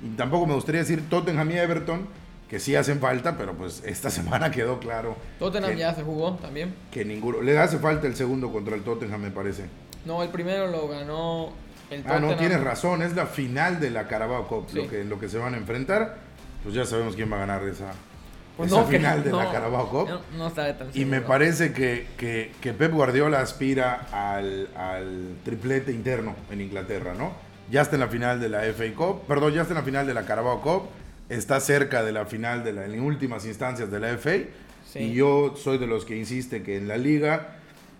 Y 0.04 0.16
tampoco 0.16 0.46
me 0.46 0.54
gustaría 0.54 0.82
decir 0.82 1.10
Tottenham 1.10 1.52
y 1.52 1.58
Everton, 1.58 2.08
que 2.50 2.60
sí 2.60 2.76
hacen 2.76 3.00
falta, 3.00 3.38
pero 3.38 3.54
pues 3.54 3.84
esta 3.86 4.10
semana 4.10 4.52
quedó 4.52 4.80
claro. 4.80 5.16
Tottenham 5.40 5.76
ya 5.76 5.94
se 5.94 6.04
jugó 6.04 6.34
también. 6.36 6.74
Que 6.92 7.06
ninguno. 7.06 7.42
Le 7.42 7.58
hace 7.58 7.80
falta 7.80 8.08
el 8.08 8.16
segundo 8.16 8.52
contra 8.52 8.76
el 8.76 8.84
Tottenham, 8.84 9.22
me 9.22 9.32
parece. 9.32 9.66
No, 10.08 10.24
el 10.24 10.30
primero 10.30 10.68
lo 10.68 10.88
ganó 10.88 11.50
el. 11.92 12.04
Ah, 12.08 12.20
no, 12.20 12.36
tienes 12.36 12.62
razón, 12.62 13.04
es 13.04 13.16
la 13.16 13.28
final 13.28 13.80
de 13.80 13.92
la 13.92 14.08
Carabao 14.08 14.48
Cup 14.48 14.70
lo, 14.74 14.88
que, 14.88 15.04
lo 15.04 15.20
que 15.20 15.30
se 15.30 15.38
van 15.38 15.54
a 15.54 15.58
enfrentar 15.58 16.28
pues 16.68 16.76
ya 16.76 16.86
sabemos 16.86 17.16
quién 17.16 17.32
va 17.32 17.38
a 17.38 17.40
ganar 17.40 17.64
esa, 17.64 17.94
pues 18.58 18.74
final 18.90 19.24
de 19.24 19.32
la 19.32 19.52
Carabao 19.52 19.90
Cup. 19.90 20.10
No, 20.38 20.52
tan 20.52 20.76
Y 20.94 21.06
me 21.06 21.22
parece 21.22 21.72
que, 21.72 22.08
que, 22.18 22.74
Pep 22.74 22.92
Guardiola 22.92 23.40
aspira 23.40 24.08
al, 24.12 25.38
triplete 25.46 25.94
interno 25.94 26.36
en 26.52 26.60
Inglaterra, 26.60 27.14
¿no? 27.18 27.32
Ya 27.72 27.82
está 27.82 27.96
en 27.96 28.02
la 28.02 28.10
final 28.10 28.42
de 28.42 28.50
la 28.50 28.64
FA 28.74 28.94
Cup, 28.96 29.28
perdón, 29.28 29.54
ya 29.54 29.62
está 29.62 29.74
en 29.74 29.80
la 29.80 29.84
final 29.84 30.08
de 30.08 30.14
la 30.14 30.26
Carabao 30.26 30.62
Cup, 30.62 30.90
está 31.30 31.62
cerca 31.62 32.04
de 32.04 32.12
la 32.12 32.26
final 32.26 32.66
de 32.66 32.74
la, 32.74 32.86
en 32.86 33.00
últimas 33.02 33.46
instancias 33.46 33.90
de 33.90 34.00
la 34.00 34.18
FA. 34.18 34.36
Y 34.96 35.14
yo 35.14 35.54
soy 35.56 35.78
de 35.78 35.86
los 35.86 36.04
que 36.04 36.18
insiste 36.18 36.64
que 36.64 36.76
en 36.76 36.88
la 36.88 36.98
liga 36.98 37.57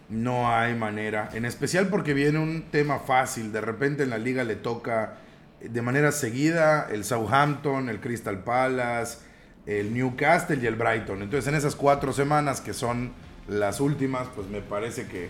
no 0.10 0.54
hay 0.54 0.74
manera, 0.74 1.30
en 1.34 1.46
especial 1.46 1.88
porque 1.88 2.14
viene 2.14 2.40
un 2.40 2.64
tema 2.72 3.00
fácil, 3.00 3.52
de 3.52 3.62
repente 3.62 4.04
en 4.04 4.10
la 4.10 4.18
liga 4.18 4.44
le 4.44 4.56
toca 4.56 5.18
de 5.60 5.82
manera 5.82 6.12
seguida 6.12 6.88
el 6.92 7.04
Southampton, 7.04 7.90
el 7.90 8.00
Crystal 8.00 8.40
Palace, 8.40 9.20
el 9.66 9.94
Newcastle 9.94 10.60
y 10.62 10.66
el 10.66 10.76
Brighton. 10.76 11.22
Entonces 11.22 11.48
en 11.48 11.56
esas 11.56 11.76
cuatro 11.76 12.14
semanas 12.14 12.62
que 12.62 12.74
son 12.74 13.12
las 13.48 13.80
últimas, 13.80 14.28
pues 14.36 14.48
me 14.48 14.62
parece 14.62 15.08
que 15.08 15.30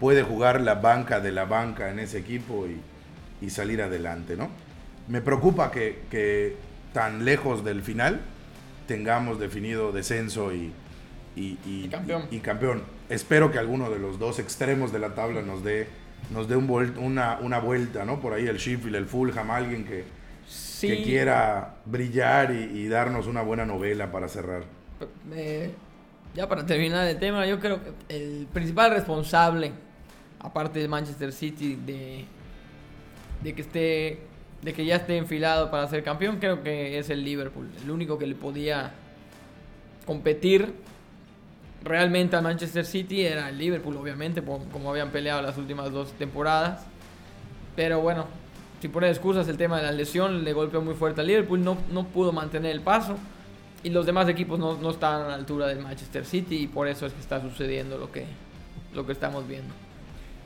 puede 0.00 0.22
jugar 0.22 0.60
la 0.60 0.76
banca 0.76 1.20
de 1.20 1.32
la 1.32 1.44
banca 1.44 1.90
en 1.90 1.98
ese 1.98 2.18
equipo 2.18 2.66
y, 2.66 2.80
salir 3.50 3.82
adelante, 3.82 4.38
¿no? 4.38 4.48
Me 5.06 5.20
preocupa 5.20 5.70
que, 5.70 6.56
tan 6.94 7.26
lejos 7.26 7.62
del 7.62 7.82
final 7.82 8.22
tengamos 8.86 9.38
definido 9.38 9.92
descenso 9.92 10.54
y, 10.54 10.72
y, 11.36 11.88
campeón. 12.42 12.82
Espero 13.08 13.50
que 13.50 13.58
alguno 13.58 13.90
de 13.90 13.98
los 13.98 14.18
dos 14.18 14.38
extremos 14.38 14.92
de 14.92 14.98
la 14.98 15.14
tabla 15.14 15.42
nos 15.42 15.64
dé 15.64 15.88
nos 16.30 16.48
dé 16.48 16.56
un 16.56 16.70
una, 16.98 17.38
una, 17.40 17.58
vuelta, 17.58 18.04
¿no? 18.04 18.18
Por 18.18 18.32
ahí 18.32 18.46
el 18.46 18.56
Sheffield, 18.56 18.96
el 18.96 19.04
Fulham, 19.04 19.50
alguien 19.50 19.84
que, 19.84 20.04
que 20.80 21.02
quiera 21.02 21.76
brillar 21.84 22.50
y, 22.50 22.88
darnos 22.88 23.26
una 23.26 23.42
buena 23.42 23.66
novela 23.66 24.10
para 24.10 24.28
cerrar. 24.28 24.64
ya 26.34 26.48
para 26.48 26.64
terminar 26.64 27.06
el 27.06 27.18
tema, 27.18 27.46
yo 27.46 27.60
creo 27.60 27.80
que 27.82 28.16
el 28.16 28.46
principal 28.52 28.90
responsable, 28.92 29.72
aparte 30.40 30.78
de 30.78 30.88
Manchester 30.88 31.30
City, 31.32 31.76
de, 31.84 32.24
de 33.42 33.54
que 33.54 33.62
esté 33.62 34.20
de 34.62 34.72
que 34.72 34.86
ya 34.86 34.96
esté 34.96 35.18
enfilado 35.18 35.70
para 35.70 35.86
ser 35.88 36.02
campeón, 36.02 36.38
creo 36.38 36.62
que 36.62 36.98
es 36.98 37.10
el 37.10 37.22
Liverpool. 37.22 37.68
El 37.84 37.90
único 37.90 38.18
que 38.18 38.26
le 38.26 38.34
podía 38.34 38.92
competir 40.06 40.72
realmente 41.84 42.34
al 42.34 42.42
Manchester 42.42 42.84
City 42.84 43.24
era 43.24 43.50
el 43.50 43.58
Liverpool, 43.58 43.96
obviamente, 43.96 44.42
como 44.42 44.90
habían 44.90 45.10
peleado 45.10 45.42
las 45.42 45.56
últimas 45.58 45.92
dos 45.92 46.12
temporadas. 46.12 46.84
Pero 47.76 48.00
bueno, 48.00 48.26
si 48.80 48.88
pone 48.88 49.08
excusas 49.08 49.46
el 49.48 49.56
tema 49.56 49.76
de 49.76 49.84
la 49.84 49.92
lesión, 49.92 50.44
le 50.44 50.52
golpeó 50.52 50.80
muy 50.80 50.94
fuerte 50.94 51.20
al 51.20 51.26
Liverpool, 51.26 51.62
no, 51.62 51.76
no 51.92 52.06
pudo 52.06 52.32
mantener 52.32 52.72
el 52.72 52.80
paso. 52.80 53.16
Y 53.82 53.90
los 53.90 54.06
demás 54.06 54.28
equipos 54.28 54.58
no, 54.58 54.78
no 54.78 54.90
estaban 54.90 55.26
a 55.26 55.28
la 55.28 55.34
altura 55.34 55.66
del 55.66 55.80
Manchester 55.80 56.24
City 56.24 56.56
y 56.56 56.66
por 56.66 56.88
eso 56.88 57.04
es 57.04 57.12
que 57.12 57.20
está 57.20 57.42
sucediendo 57.42 57.98
lo 57.98 58.10
que, 58.10 58.24
lo 58.94 59.04
que 59.04 59.12
estamos 59.12 59.46
viendo. 59.46 59.74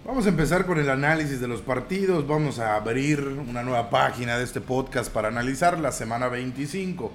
Vamos 0.05 0.27
a 0.27 0.31
empezar 0.31 0.67
con 0.67 0.79
el 0.81 0.91
análisis 0.91 1.41
de 1.41 1.47
los 1.47 1.61
partidos. 1.61 2.27
Vamos 2.27 2.59
a 2.59 2.75
abrir 2.75 3.21
una 3.21 3.63
nueva 3.63 3.91
página 3.91 4.39
de 4.39 4.45
este 4.45 4.61
podcast 4.61 5.13
para 5.13 5.29
analizar 5.29 5.79
la 5.79 5.93
semana 5.93 6.29
25. 6.29 7.13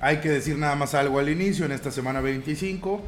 Hay 0.00 0.18
que 0.18 0.28
decir 0.28 0.58
nada 0.58 0.76
más 0.76 0.94
algo 0.94 1.18
al 1.18 1.28
inicio. 1.28 1.64
En 1.64 1.72
esta 1.72 1.90
semana 1.90 2.20
25 2.20 3.00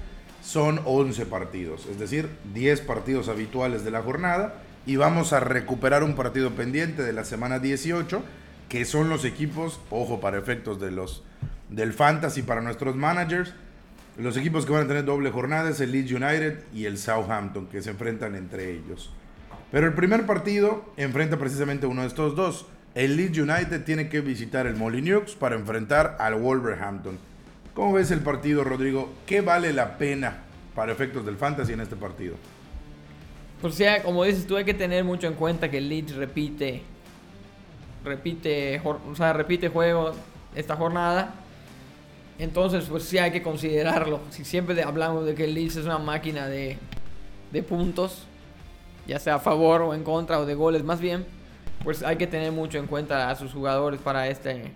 son 0.43 0.81
11 0.85 1.27
partidos, 1.27 1.87
es 1.87 1.99
decir, 1.99 2.29
10 2.55 2.81
partidos 2.83 3.29
habituales 3.29 3.85
de 3.85 3.91
la 3.91 4.03
jornada 4.03 4.63
y 4.87 4.97
vamos 4.97 5.33
a 5.33 5.41
recuperar 5.41 6.03
un 6.03 6.15
partido 6.15 6.51
pendiente 6.51 7.03
de 7.03 7.13
la 7.13 7.25
semana 7.25 7.59
18, 7.59 8.23
que 8.69 8.85
son 8.85 9.09
los 9.09 9.25
equipos, 9.25 9.81
ojo 9.91 10.21
para 10.21 10.39
efectos 10.39 10.81
de 10.81 10.91
los 10.91 11.23
del 11.69 11.93
fantasy 11.93 12.43
para 12.43 12.61
nuestros 12.61 12.97
managers, 12.97 13.55
los 14.17 14.37
equipos 14.37 14.67
que 14.67 14.73
van 14.73 14.85
a 14.85 14.89
tener 14.89 15.05
doble 15.05 15.31
jornada 15.31 15.71
es 15.71 15.81
el 15.81 15.93
Leeds 15.93 16.13
United 16.13 16.65
y 16.75 16.85
el 16.85 16.99
Southampton 16.99 17.69
que 17.69 17.81
se 17.81 17.91
enfrentan 17.91 18.35
entre 18.35 18.71
ellos. 18.73 19.11
Pero 19.71 19.87
el 19.87 19.95
primer 19.95 20.27
partido 20.27 20.85
enfrenta 20.97 21.39
precisamente 21.39 21.87
uno 21.87 22.03
de 22.03 22.09
estos 22.09 22.35
dos. 22.35 22.67
El 22.95 23.17
Leeds 23.17 23.39
United 23.39 23.85
tiene 23.85 24.09
que 24.09 24.21
visitar 24.21 24.67
el 24.67 24.75
Molineux 24.75 25.37
para 25.37 25.55
enfrentar 25.55 26.17
al 26.19 26.35
Wolverhampton. 26.35 27.19
¿Cómo 27.75 27.93
ves 27.93 28.11
el 28.11 28.21
partido, 28.21 28.65
Rodrigo? 28.65 29.11
¿Qué 29.27 29.41
vale 29.41 29.73
la 29.73 29.97
pena 29.97 30.39
para 30.75 30.93
efectos 30.93 31.25
del 31.25 31.37
fantasy 31.37 31.73
en 31.73 31.81
este 31.81 31.97
partido? 31.97 32.35
Pues 33.61 33.75
sea, 33.75 34.03
como 34.03 34.25
dices 34.25 34.47
tú, 34.47 34.57
hay 34.57 34.65
que 34.65 34.75
tener 34.75 35.05
mucho 35.05 35.27
en 35.27 35.35
cuenta 35.35 35.71
que 35.71 35.79
el 35.79 35.89
Leeds 35.89 36.17
repite, 36.17 36.83
repite, 38.05 38.81
o 38.85 39.15
sea, 39.15 39.33
repite 39.33 39.69
juego 39.69 40.13
esta 40.55 40.77
jornada. 40.77 41.35
Entonces, 42.39 42.87
pues 42.89 43.05
sí 43.05 43.19
hay 43.19 43.31
que 43.31 43.43
considerarlo. 43.43 44.21
Si 44.31 44.45
siempre 44.45 44.83
hablamos 44.83 45.27
de 45.27 45.35
que 45.35 45.45
el 45.45 45.55
Leeds 45.55 45.77
es 45.77 45.85
una 45.85 45.99
máquina 45.99 46.49
de, 46.49 46.79
de 47.53 47.63
puntos, 47.63 48.25
ya 49.07 49.19
sea 49.19 49.37
a 49.37 49.41
favor 49.41 49.83
o 49.83 49.95
en 49.95 50.03
contra 50.03 50.41
o 50.41 50.47
de 50.47 50.55
goles 50.55 50.83
más 50.83 51.01
bien, 51.01 51.27
pues 51.85 52.03
hay 52.03 52.17
que 52.17 52.27
tener 52.27 52.53
mucho 52.53 52.79
en 52.79 52.87
cuenta 52.87 53.31
a 53.31 53.37
sus 53.37 53.53
jugadores 53.53 54.01
para 54.01 54.29
este, 54.29 54.73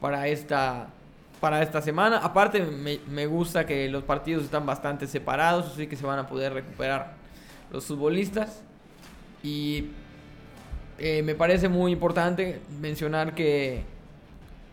para 0.00 0.28
esta 0.28 0.90
para 1.40 1.62
esta 1.62 1.80
semana. 1.80 2.18
Aparte, 2.18 2.62
me, 2.62 3.26
gusta 3.26 3.66
que 3.66 3.88
los 3.88 4.02
partidos 4.04 4.44
están 4.44 4.66
bastante 4.66 5.06
separados, 5.06 5.66
así 5.72 5.86
que 5.86 5.96
se 5.96 6.06
van 6.06 6.18
a 6.18 6.26
poder 6.26 6.52
recuperar 6.52 7.12
los 7.72 7.84
futbolistas. 7.84 8.62
Y 9.42 9.86
eh, 10.98 11.22
me 11.22 11.34
parece 11.34 11.68
muy 11.68 11.92
importante 11.92 12.60
mencionar 12.80 13.34
que, 13.34 13.82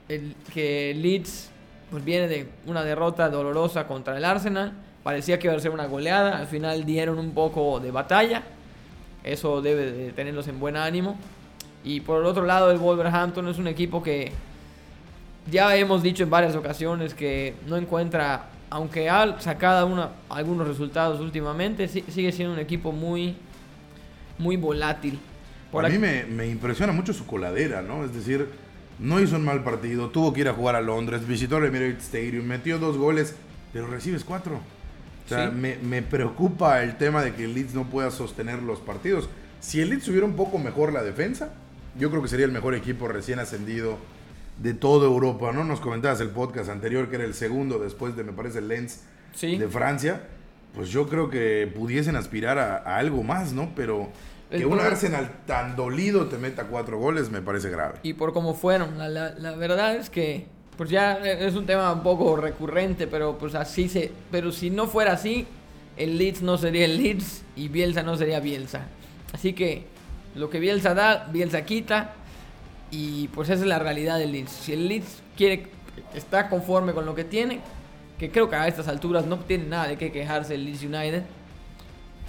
el, 0.09 0.35
que 0.53 0.93
Leeds 0.95 1.51
pues 1.91 2.03
viene 2.03 2.27
de 2.27 2.49
una 2.65 2.83
derrota 2.83 3.29
dolorosa 3.29 3.87
contra 3.87 4.17
el 4.17 4.25
Arsenal. 4.25 4.73
Parecía 5.03 5.37
que 5.37 5.47
iba 5.47 5.55
a 5.55 5.59
ser 5.59 5.71
una 5.71 5.85
goleada, 5.85 6.39
al 6.39 6.47
final 6.47 6.83
dieron 6.83 7.19
un 7.19 7.31
poco 7.31 7.79
de 7.79 7.91
batalla. 7.91 8.43
Eso 9.23 9.61
debe 9.61 9.91
de 9.91 10.11
tenerlos 10.11 10.47
en 10.47 10.59
buen 10.59 10.75
ánimo. 10.75 11.17
Y 11.83 11.99
por 11.99 12.19
el 12.19 12.25
otro 12.25 12.45
lado, 12.45 12.71
el 12.71 12.79
Wolverhampton 12.79 13.47
es 13.47 13.59
un 13.59 13.67
equipo 13.67 14.01
que 14.01 14.31
ya 15.49 15.75
hemos 15.75 16.01
dicho 16.01 16.23
en 16.23 16.29
varias 16.29 16.55
ocasiones 16.55 17.13
que 17.13 17.55
no 17.67 17.77
encuentra, 17.77 18.49
aunque 18.69 19.09
ha 19.09 19.39
sacado 19.39 19.87
una, 19.87 20.09
algunos 20.29 20.67
resultados 20.67 21.19
últimamente, 21.19 21.87
sigue 21.87 22.31
siendo 22.31 22.53
un 22.53 22.59
equipo 22.59 22.91
muy, 22.91 23.35
muy 24.37 24.57
volátil. 24.57 25.19
Por 25.71 25.85
a 25.85 25.89
mí 25.89 25.97
me, 25.97 26.23
me, 26.23 26.47
impresiona 26.47 26.93
mucho 26.93 27.13
su 27.13 27.25
coladera, 27.25 27.81
¿no? 27.81 28.05
Es 28.05 28.13
decir, 28.13 28.47
no 28.99 29.19
hizo 29.19 29.35
un 29.35 29.45
mal 29.45 29.63
partido, 29.63 30.09
tuvo 30.09 30.33
que 30.33 30.41
ir 30.41 30.49
a 30.49 30.53
jugar 30.53 30.75
a 30.75 30.81
Londres, 30.81 31.27
visitó 31.27 31.57
el 31.57 31.65
Emirates 31.65 32.05
Stadium, 32.05 32.45
metió 32.45 32.79
dos 32.79 32.97
goles, 32.97 33.35
pero 33.73 33.87
recibes 33.87 34.23
cuatro. 34.23 34.59
O 35.25 35.27
sea, 35.27 35.49
me, 35.49 35.77
me, 35.77 36.03
preocupa 36.03 36.83
el 36.83 36.97
tema 36.97 37.23
de 37.23 37.33
que 37.33 37.45
el 37.45 37.55
Leeds 37.55 37.73
no 37.73 37.85
pueda 37.85 38.11
sostener 38.11 38.61
los 38.61 38.79
partidos. 38.79 39.27
Si 39.59 39.81
el 39.81 39.89
Leeds 39.89 40.07
hubiera 40.07 40.25
un 40.25 40.35
poco 40.35 40.59
mejor 40.59 40.93
la 40.93 41.01
defensa, 41.01 41.51
yo 41.97 42.11
creo 42.11 42.21
que 42.21 42.27
sería 42.27 42.45
el 42.45 42.51
mejor 42.51 42.75
equipo 42.75 43.07
recién 43.07 43.39
ascendido 43.39 43.97
de 44.57 44.73
toda 44.73 45.05
Europa, 45.05 45.51
¿no? 45.51 45.63
Nos 45.63 45.79
comentabas 45.79 46.21
el 46.21 46.29
podcast 46.29 46.69
anterior 46.69 47.09
que 47.09 47.15
era 47.15 47.25
el 47.25 47.33
segundo 47.33 47.79
después 47.79 48.15
de, 48.15 48.23
me 48.23 48.33
parece, 48.33 48.59
el 48.59 48.67
Lens 48.67 49.01
de 49.41 49.67
Francia. 49.67 50.27
Pues 50.73 50.89
yo 50.89 51.07
creo 51.07 51.29
que 51.29 51.71
pudiesen 51.73 52.15
aspirar 52.15 52.57
a, 52.57 52.97
algo 52.97 53.23
más, 53.23 53.53
¿no? 53.53 53.71
Pero 53.75 54.09
que 54.49 54.65
un 54.65 54.79
Arsenal 54.79 55.31
tan 55.45 55.75
dolido 55.75 56.27
te 56.27 56.37
meta 56.37 56.65
cuatro 56.65 56.97
goles 56.97 57.29
me 57.29 57.41
parece 57.41 57.69
grave. 57.69 57.99
Y 58.03 58.13
por 58.13 58.33
cómo 58.33 58.53
fueron, 58.53 58.97
la, 58.97 59.09
la, 59.09 59.55
verdad 59.55 59.95
es 59.95 60.09
que, 60.09 60.47
pues 60.77 60.89
ya 60.89 61.17
es 61.17 61.55
un 61.55 61.65
tema 61.65 61.91
un 61.91 62.03
poco 62.03 62.35
recurrente, 62.35 63.07
pero 63.07 63.37
pues 63.37 63.55
así 63.55 63.89
se... 63.89 64.11
Pero 64.31 64.51
si 64.51 64.69
no 64.69 64.87
fuera 64.87 65.13
así, 65.13 65.47
el 65.97 66.17
Leeds 66.17 66.41
no 66.41 66.57
sería 66.57 66.85
el 66.85 66.97
Leeds 66.97 67.43
y 67.55 67.69
Bielsa 67.69 68.03
no 68.03 68.17
sería 68.17 68.39
Bielsa. 68.39 68.81
Así 69.33 69.53
que 69.53 69.85
lo 70.35 70.49
que 70.49 70.59
Bielsa 70.59 70.93
da, 70.93 71.27
Bielsa 71.31 71.65
quita. 71.65 72.13
Y 72.97 73.27
pues 73.27 73.49
esa 73.49 73.61
es 73.61 73.67
la 73.67 73.77
realidad 73.77 74.17
del 74.17 74.31
Leeds. 74.31 74.51
Si 74.51 74.71
el 74.71 74.87
Leeds 74.87 75.21
quiere, 75.35 75.67
está 76.13 76.47
conforme 76.47 76.93
con 76.93 77.05
lo 77.05 77.13
que 77.13 77.25
tiene, 77.25 77.59
que 78.17 78.31
creo 78.31 78.49
que 78.49 78.55
a 78.55 78.69
estas 78.69 78.87
alturas 78.87 79.25
no 79.25 79.37
tiene 79.39 79.65
nada 79.65 79.87
de 79.87 79.97
qué 79.97 80.13
quejarse 80.13 80.55
el 80.55 80.63
Leeds 80.63 80.83
United, 80.83 81.23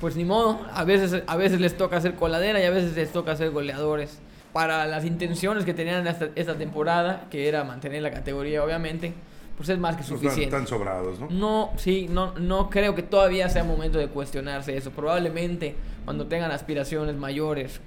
pues 0.00 0.16
ni 0.16 0.24
modo. 0.24 0.66
A 0.72 0.82
veces, 0.82 1.22
a 1.24 1.36
veces 1.36 1.60
les 1.60 1.76
toca 1.76 1.98
hacer 1.98 2.16
coladera 2.16 2.60
y 2.60 2.64
a 2.64 2.70
veces 2.70 2.96
les 2.96 3.12
toca 3.12 3.36
ser 3.36 3.50
goleadores. 3.50 4.18
Para 4.52 4.86
las 4.86 5.04
intenciones 5.04 5.64
que 5.64 5.72
tenían 5.72 6.04
esta, 6.08 6.30
esta 6.34 6.56
temporada, 6.56 7.26
que 7.30 7.46
era 7.46 7.62
mantener 7.62 8.02
la 8.02 8.10
categoría 8.10 8.64
obviamente, 8.64 9.14
pues 9.56 9.68
es 9.68 9.78
más 9.78 9.96
que 9.96 10.02
suficiente. 10.02 10.44
Están, 10.44 10.66
sobrados, 10.66 11.20
¿no? 11.20 11.28
No, 11.30 11.70
sí, 11.76 12.08
no, 12.10 12.32
no 12.38 12.70
creo 12.70 12.96
que 12.96 13.04
todavía 13.04 13.48
sea 13.50 13.62
momento 13.62 13.98
de 13.98 14.08
cuestionarse 14.08 14.76
eso. 14.76 14.90
Probablemente 14.90 15.76
cuando 16.04 16.26
tengan 16.26 16.50
aspiraciones 16.50 17.14
mayores, 17.14 17.80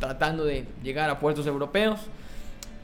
tratando 0.00 0.44
de 0.44 0.64
llegar 0.82 1.10
a 1.10 1.18
puestos 1.18 1.46
europeos, 1.46 2.00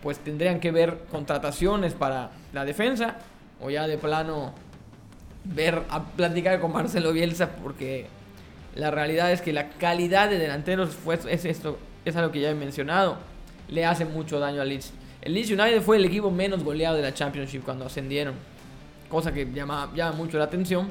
pues 0.03 0.19
tendrían 0.19 0.61
que 0.61 0.71
ver 0.71 1.05
contrataciones 1.11 1.95
para 1.95 2.31
la 2.53 2.65
defensa 2.65 3.17
o 3.61 3.71
ya 3.71 3.87
de 3.87 3.99
plano 3.99 4.55
ver 5.45 5.83
a 5.91 6.05
platicar 6.05 6.61
con 6.61 6.73
Marcelo 6.73 7.13
Bielsa 7.13 7.57
porque 7.63 8.07
la 8.75 8.91
realidad 8.91 9.33
es 9.33 9.41
que 9.41 9.53
la 9.53 9.71
calidad 9.71 10.31
de 10.31 10.39
delanteros 10.39 10.97
es 11.29 11.45
esto 11.45 11.79
es 12.05 12.17
algo 12.17 12.31
que 12.31 12.41
ya 12.41 12.51
he 12.51 12.55
mencionado 12.55 13.17
le 13.69 13.85
hace 13.85 14.05
mucho 14.05 14.39
daño 14.39 14.63
al 14.63 14.69
Leeds. 14.69 14.93
El 15.21 15.35
Leeds 15.35 15.51
United 15.51 15.83
fue 15.83 15.97
el 15.97 16.05
equipo 16.05 16.31
menos 16.31 16.63
goleado 16.63 16.97
de 16.97 17.03
la 17.03 17.13
Championship 17.13 17.63
cuando 17.65 17.87
ascendieron 17.87 18.35
cosa 19.11 19.33
que 19.33 19.51
llama, 19.53 19.91
llama 19.95 20.13
mucho 20.17 20.39
la 20.39 20.45
atención 20.45 20.89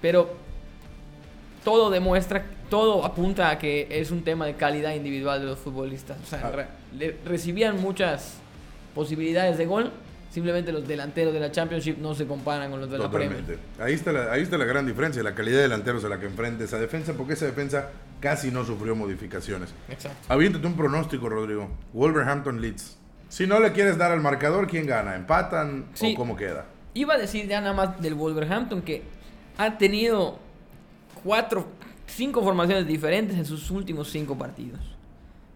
pero 0.00 0.34
todo 1.64 1.90
demuestra 1.90 2.46
todo 2.70 3.04
apunta 3.04 3.50
a 3.50 3.58
que 3.58 3.86
es 3.90 4.10
un 4.10 4.22
tema 4.22 4.46
de 4.46 4.54
calidad 4.54 4.94
individual 4.94 5.40
de 5.40 5.46
los 5.46 5.58
futbolistas. 5.58 6.16
O 6.22 6.26
sea, 6.26 6.40
ah. 6.44 6.64
recibían 7.26 7.80
muchas 7.80 8.34
posibilidades 8.94 9.58
de 9.58 9.66
gol. 9.66 9.92
Simplemente 10.30 10.70
los 10.70 10.86
delanteros 10.86 11.34
de 11.34 11.40
la 11.40 11.50
Championship 11.50 11.98
no 11.98 12.14
se 12.14 12.24
comparan 12.24 12.70
con 12.70 12.80
los 12.80 12.88
de 12.88 12.98
la 12.98 13.10
Premier. 13.10 13.58
Ahí 13.80 13.94
está, 13.94 14.12
la, 14.12 14.32
ahí 14.32 14.42
está 14.42 14.56
la 14.56 14.64
gran 14.64 14.86
diferencia, 14.86 15.24
la 15.24 15.34
calidad 15.34 15.56
de 15.56 15.62
delanteros 15.62 16.04
a 16.04 16.08
la 16.08 16.20
que 16.20 16.26
enfrenta 16.26 16.62
esa 16.62 16.78
defensa, 16.78 17.14
porque 17.14 17.32
esa 17.32 17.46
defensa 17.46 17.90
casi 18.20 18.52
no 18.52 18.64
sufrió 18.64 18.94
modificaciones. 18.94 19.74
Exacto. 19.88 20.32
Aviéntate 20.32 20.64
un 20.68 20.76
pronóstico, 20.76 21.28
Rodrigo. 21.28 21.68
Wolverhampton 21.92 22.60
Leeds. 22.60 22.96
Si 23.28 23.46
no 23.46 23.58
le 23.58 23.72
quieres 23.72 23.98
dar 23.98 24.12
al 24.12 24.20
marcador, 24.20 24.68
¿quién 24.68 24.86
gana? 24.86 25.16
¿Empatan 25.16 25.86
o 26.00 26.14
cómo 26.14 26.36
queda? 26.36 26.66
Iba 26.94 27.14
a 27.14 27.18
decir 27.18 27.48
ya 27.48 27.60
nada 27.60 27.74
más 27.74 28.00
del 28.00 28.14
Wolverhampton 28.14 28.82
que 28.82 29.02
ha 29.58 29.78
tenido 29.78 30.38
cuatro 31.24 31.66
cinco 32.10 32.42
formaciones 32.42 32.86
diferentes 32.86 33.36
en 33.36 33.44
sus 33.44 33.70
últimos 33.70 34.10
cinco 34.10 34.36
partidos. 34.36 34.80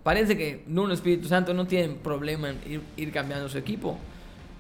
Parece 0.03 0.37
que 0.37 0.63
Nuno 0.67 0.93
Espíritu 0.93 1.29
Santo 1.29 1.55
no 1.55 1.67
tiene 1.67 1.95
problema 1.95 2.51
en 2.51 2.83
ir, 2.97 3.13
cambiando 3.13 3.49
su 3.49 3.59
equipo. 3.59 3.99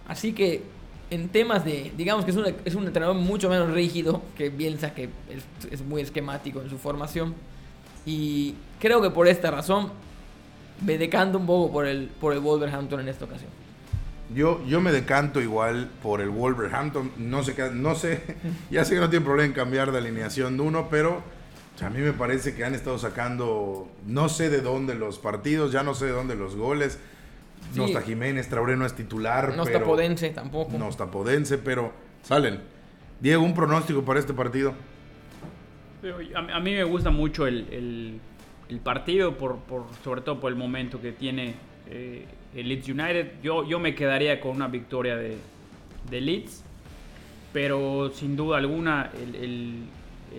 Así 0.08 0.32
que 0.32 0.62
en 1.10 1.28
temas 1.28 1.64
de, 1.64 1.92
digamos 1.96 2.24
que 2.24 2.30
es 2.30 2.36
un, 2.36 2.46
es 2.64 2.74
un 2.74 2.86
entrenador 2.86 3.16
mucho 3.16 3.50
menos 3.50 3.70
rígido 3.70 4.22
que 4.36 4.48
Bielsa, 4.48 4.94
que 4.94 5.10
es, 5.28 5.70
es, 5.70 5.82
muy 5.82 6.00
esquemático 6.00 6.62
en 6.62 6.70
su 6.70 6.78
formación. 6.78 7.34
Y 8.06 8.54
creo 8.80 9.02
que 9.02 9.10
por 9.10 9.28
esta 9.28 9.50
razón 9.50 9.90
me 10.84 10.98
decanto 10.98 11.38
un 11.38 11.46
poco 11.46 11.72
por 11.72 11.86
el, 11.86 12.08
por 12.08 12.32
el 12.32 12.40
Wolverhampton 12.40 13.00
en 13.00 13.08
esta 13.08 13.26
ocasión. 13.26 13.50
Yo, 14.34 14.64
yo 14.66 14.80
me 14.80 14.90
decanto 14.90 15.40
igual 15.40 15.90
por 16.02 16.22
el 16.22 16.30
Wolverhampton. 16.30 17.12
No 17.18 17.42
sé, 17.42 17.54
no 17.72 17.94
sé, 17.94 18.22
ya 18.70 18.84
sé 18.84 18.94
que 18.94 19.00
no 19.00 19.10
tiene 19.10 19.24
problema 19.24 19.46
en 19.46 19.52
cambiar 19.52 19.92
de 19.92 19.98
alineación 19.98 20.56
de 20.56 20.62
uno, 20.62 20.88
pero 20.90 21.22
a 21.82 21.90
mí 21.90 22.00
me 22.00 22.12
parece 22.12 22.54
que 22.54 22.64
han 22.64 22.74
estado 22.74 22.98
sacando, 22.98 23.88
no 24.06 24.28
sé 24.28 24.48
de 24.48 24.60
dónde 24.60 24.94
los 24.94 25.18
partidos, 25.18 25.72
ya 25.72 25.82
no 25.82 25.94
sé 25.94 26.06
de 26.06 26.12
dónde 26.12 26.36
los 26.36 26.54
goles. 26.54 27.00
No 27.74 27.86
está 27.86 28.02
Jiménez, 28.02 28.48
Traoré 28.48 28.76
no 28.76 28.86
es 28.86 28.94
titular. 28.94 29.56
No 29.56 29.64
está 29.64 29.82
Podense 29.82 30.30
tampoco. 30.30 30.78
No 30.78 30.88
está 30.88 31.10
Podense, 31.10 31.58
pero 31.58 31.92
salen. 32.22 32.60
Diego, 33.20 33.42
un 33.42 33.54
pronóstico 33.54 34.04
para 34.04 34.20
este 34.20 34.34
partido. 34.34 34.74
A, 36.34 36.60
mí 36.60 36.74
me 36.74 36.84
gusta 36.84 37.10
mucho 37.10 37.46
el, 37.46 38.20
partido, 38.84 39.36
por, 39.36 39.58
sobre 40.04 40.20
todo 40.20 40.38
por 40.38 40.52
el 40.52 40.58
momento 40.58 41.00
que 41.00 41.12
tiene 41.12 41.54
eh, 41.88 42.26
el 42.54 42.68
Leeds 42.68 42.88
United. 42.88 43.32
Yo, 43.42 43.66
yo 43.66 43.80
me 43.80 43.94
quedaría 43.94 44.40
con 44.40 44.52
una 44.52 44.68
victoria 44.68 45.16
de, 45.16 45.38
de 46.10 46.20
Leeds, 46.20 46.62
pero 47.52 48.12
sin 48.14 48.36
duda 48.36 48.58
alguna 48.58 49.10
el 49.20 49.34
el 49.36 49.74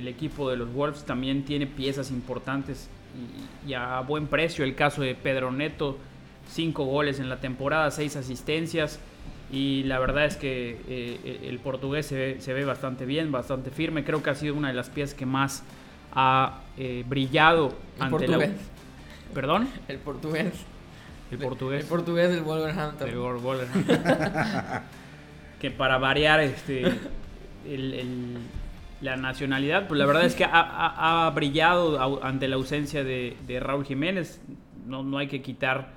equipo 0.08 0.50
de 0.50 0.58
los 0.58 0.72
Wolves 0.74 1.06
también 1.06 1.46
tiene 1.46 1.68
piezas 1.68 2.12
importantes 2.12 2.90
y, 3.66 3.74
a 3.74 4.00
buen 4.02 4.28
precio. 4.28 4.64
El 4.66 4.76
caso 4.76 5.02
de 5.02 5.16
Pedro 5.16 5.52
Neto, 5.52 5.98
cinco 6.50 6.86
goles 6.86 7.20
en 7.20 7.30
la 7.30 7.40
temporada, 7.40 7.90
seis 7.92 8.16
asistencias. 8.16 9.00
Y 9.52 9.84
la 9.84 10.00
verdad 10.00 10.26
es 10.26 10.38
que 10.38 10.82
eh, 10.88 11.48
el 11.48 11.60
portugués 11.60 12.08
se 12.08 12.54
ve, 12.54 12.66
bastante 12.66 13.06
bien, 13.06 13.32
bastante 13.32 13.70
firme. 13.70 14.04
Creo 14.04 14.24
que 14.24 14.32
ha 14.32 14.36
sido 14.36 14.56
una 14.56 14.70
de 14.70 14.74
las 14.74 14.90
piezas 14.90 15.16
que 15.16 15.26
más 15.26 15.64
ha 16.14 16.62
eh, 16.78 17.04
brillado 17.08 17.76
el 17.98 18.04
ante 18.04 18.26
portugués. 18.26 18.50
la. 18.50 19.34
¿Perdón? 19.34 19.70
El 19.88 19.98
portugués. 20.00 20.54
El 21.32 21.38
portugués. 21.38 21.82
El 21.82 21.88
portugués 21.88 22.30
del 22.30 22.42
Wolverhampton. 22.42 23.10
El 23.10 23.18
Wolverhampton. 23.18 24.00
que 25.60 25.72
para 25.72 25.98
variar, 25.98 26.40
este, 26.42 26.84
el, 27.68 28.38
la 29.02 29.18
nacionalidad, 29.18 29.88
pues 29.88 30.00
la 30.00 30.06
verdad 30.06 30.26
es 30.26 30.36
que 30.36 30.46
ha, 30.50 31.32
brillado 31.36 32.24
ante 32.24 32.48
la 32.48 32.56
ausencia 32.56 33.04
de, 33.04 33.60
Raúl 33.60 33.86
Jiménez. 33.86 34.42
No, 34.86 35.04
no, 35.04 35.18
hay 35.18 35.28
que 35.28 35.42
quitar 35.42 35.90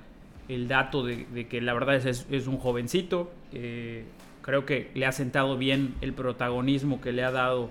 el 0.47 0.67
dato 0.67 1.03
de, 1.03 1.47
que 1.47 1.61
la 1.61 1.73
verdad 1.73 1.95
es, 1.95 2.25
es, 2.29 2.47
un 2.47 2.57
jovencito. 2.57 3.31
Eh, 3.53 4.03
creo 4.41 4.65
que 4.65 4.91
le 4.95 5.05
ha 5.05 5.11
sentado 5.11 5.57
bien 5.57 5.95
el 6.01 6.13
protagonismo 6.13 6.99
que 7.01 7.11
le 7.11 7.23
ha 7.23 7.31
dado 7.31 7.69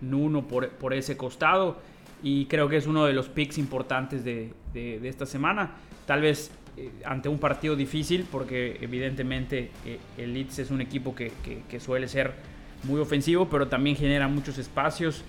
Nuno 0.00 0.46
por, 0.46 0.70
por 0.70 0.94
ese 0.94 1.16
costado. 1.16 1.78
Y 2.22 2.46
creo 2.46 2.68
que 2.68 2.76
es 2.76 2.86
uno 2.86 3.06
de 3.06 3.14
los 3.14 3.28
picks 3.28 3.58
importantes 3.58 4.24
de, 4.24 4.52
esta 4.74 5.26
semana. 5.26 5.72
Tal 6.06 6.20
vez 6.20 6.52
eh, 6.76 6.90
ante 7.04 7.28
un 7.28 7.38
partido 7.38 7.74
difícil, 7.74 8.26
porque 8.30 8.78
evidentemente 8.80 9.70
eh, 9.84 9.98
el 10.18 10.34
Leeds 10.34 10.60
es 10.60 10.70
un 10.70 10.80
equipo 10.80 11.14
que, 11.14 11.32
que 11.68 11.80
suele 11.80 12.06
ser 12.06 12.34
muy 12.84 13.00
ofensivo, 13.00 13.48
pero 13.48 13.68
también 13.68 13.96
genera 13.96 14.28
muchos 14.28 14.58
espacios. 14.58 15.22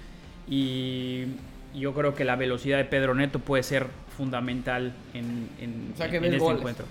Y 0.48 1.26
yo 1.76 1.94
creo 1.94 2.14
que 2.14 2.26
la 2.26 2.36
velocidad 2.36 2.78
de 2.78 2.86
Pedro 2.86 3.16
Neto 3.16 3.40
puede 3.40 3.64
ser 3.64 3.88
fundamental 4.18 4.94
en, 5.14 5.50
en, 5.60 5.94
este 5.98 6.18
encuentro. 6.18 6.86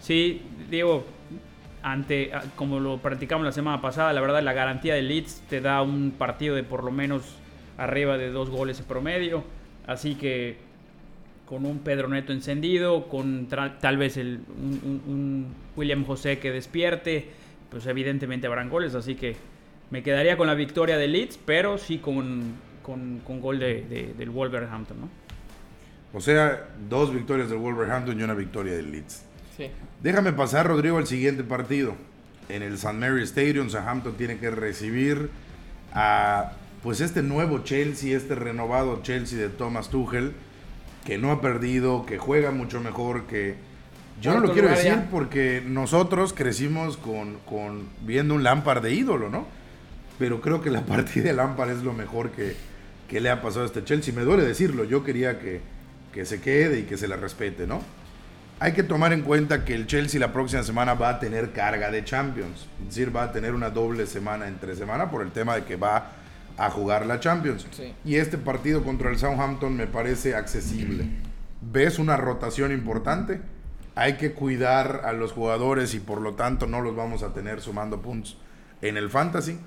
Sí, 0.00 0.42
digo, 0.70 1.04
ante, 1.82 2.30
como 2.56 2.80
lo 2.80 2.98
practicamos 2.98 3.44
la 3.44 3.52
semana 3.52 3.80
pasada, 3.80 4.12
la 4.12 4.20
verdad 4.20 4.42
la 4.42 4.52
garantía 4.52 4.94
de 4.94 5.02
Leeds 5.02 5.42
te 5.48 5.60
da 5.60 5.82
un 5.82 6.12
partido 6.16 6.54
de 6.54 6.62
por 6.62 6.84
lo 6.84 6.90
menos 6.90 7.22
arriba 7.76 8.18
de 8.18 8.30
dos 8.30 8.50
goles 8.50 8.78
en 8.80 8.86
promedio, 8.86 9.44
así 9.86 10.14
que 10.14 10.56
con 11.46 11.64
un 11.64 11.78
Pedro 11.78 12.08
Neto 12.08 12.32
encendido, 12.32 13.08
con 13.08 13.46
tal 13.46 13.96
vez 13.96 14.18
el, 14.18 14.40
un 14.58 15.46
William 15.76 16.04
José 16.04 16.38
que 16.38 16.50
despierte, 16.50 17.30
pues 17.70 17.86
evidentemente 17.86 18.46
habrán 18.46 18.68
goles, 18.68 18.94
así 18.94 19.14
que 19.14 19.36
me 19.90 20.02
quedaría 20.02 20.36
con 20.36 20.46
la 20.46 20.54
victoria 20.54 20.96
de 20.96 21.08
Leeds, 21.08 21.38
pero 21.44 21.78
sí 21.78 21.98
con, 21.98 22.54
con, 22.82 23.40
gol 23.40 23.58
de, 23.58 24.14
del 24.16 24.30
Wolverhampton, 24.30 25.00
¿no? 25.00 25.08
O 26.12 26.20
sea, 26.20 26.68
dos 26.88 27.12
victorias 27.12 27.50
del 27.50 27.58
Wolverhampton 27.58 28.18
y 28.18 28.22
una 28.22 28.34
victoria 28.34 28.74
del 28.74 28.90
Leeds. 28.90 29.22
Sí. 29.56 29.70
Déjame 30.02 30.32
pasar, 30.32 30.66
Rodrigo, 30.66 30.96
al 30.96 31.06
siguiente 31.06 31.44
partido. 31.44 31.94
En 32.48 32.62
el 32.62 32.74
St. 32.74 32.94
Mary 32.94 33.22
Stadium, 33.24 33.68
Southampton 33.68 34.14
tiene 34.14 34.38
que 34.38 34.50
recibir 34.50 35.30
a 35.92 36.52
pues 36.82 37.00
este 37.00 37.22
nuevo 37.22 37.58
Chelsea, 37.58 38.16
este 38.16 38.34
renovado 38.34 39.02
Chelsea 39.02 39.38
de 39.38 39.48
Thomas 39.48 39.90
Tuchel, 39.90 40.32
que 41.04 41.18
no 41.18 41.30
ha 41.30 41.40
perdido, 41.40 42.06
que 42.06 42.16
juega 42.16 42.52
mucho 42.52 42.80
mejor, 42.80 43.26
que 43.26 43.56
yo 44.22 44.32
no 44.32 44.40
lo 44.40 44.52
quiero 44.52 44.68
decir 44.68 45.04
porque 45.10 45.62
nosotros 45.64 46.32
crecimos 46.32 46.96
con, 46.96 47.38
con 47.46 47.88
viendo 48.02 48.34
un 48.34 48.42
Lampard 48.42 48.82
de 48.82 48.92
ídolo, 48.92 49.28
¿no? 49.28 49.46
Pero 50.18 50.40
creo 50.40 50.60
que 50.60 50.70
la 50.70 50.82
partida 50.86 51.24
de 51.24 51.32
Lampard 51.32 51.70
es 51.70 51.82
lo 51.82 51.92
mejor 51.92 52.30
que, 52.30 52.56
que 53.08 53.20
le 53.20 53.30
ha 53.30 53.40
pasado 53.40 53.62
a 53.62 53.66
este 53.66 53.84
Chelsea. 53.84 54.14
Me 54.14 54.22
duele 54.22 54.44
decirlo, 54.44 54.84
yo 54.84 55.04
quería 55.04 55.38
que, 55.38 55.60
que 56.12 56.24
se 56.24 56.40
quede 56.40 56.80
y 56.80 56.82
que 56.84 56.96
se 56.96 57.08
le 57.08 57.16
respete, 57.16 57.66
¿no? 57.66 57.80
Hay 58.60 58.72
que 58.72 58.82
tomar 58.82 59.12
en 59.12 59.22
cuenta 59.22 59.64
que 59.64 59.74
el 59.74 59.86
Chelsea 59.86 60.18
la 60.18 60.32
próxima 60.32 60.64
semana 60.64 60.94
va 60.94 61.10
a 61.10 61.20
tener 61.20 61.52
carga 61.52 61.92
de 61.92 62.04
Champions. 62.04 62.66
Es 62.80 62.88
decir, 62.88 63.14
va 63.14 63.24
a 63.24 63.32
tener 63.32 63.54
una 63.54 63.70
doble 63.70 64.06
semana 64.06 64.48
entre 64.48 64.74
semana 64.74 65.10
por 65.10 65.22
el 65.22 65.30
tema 65.30 65.54
de 65.54 65.64
que 65.64 65.76
va 65.76 66.10
a 66.56 66.68
jugar 66.70 67.06
la 67.06 67.20
Champions. 67.20 67.66
Y 68.04 68.16
este 68.16 68.36
partido 68.36 68.82
contra 68.82 69.10
el 69.10 69.18
Southampton 69.18 69.76
me 69.76 69.86
parece 69.86 70.34
accesible. 70.34 71.04
¿Ves 71.60 72.00
una 72.00 72.16
rotación 72.16 72.72
importante? 72.72 73.40
Hay 73.94 74.16
que 74.16 74.32
cuidar 74.32 75.02
a 75.04 75.12
los 75.12 75.32
jugadores 75.32 75.94
y 75.94 76.00
por 76.00 76.20
lo 76.20 76.34
tanto 76.34 76.66
no 76.66 76.80
los 76.80 76.96
vamos 76.96 77.22
a 77.22 77.32
tener 77.32 77.60
sumando 77.60 78.02
puntos 78.02 78.38
en 78.82 78.96
el 78.96 79.08
fantasy. 79.08 79.58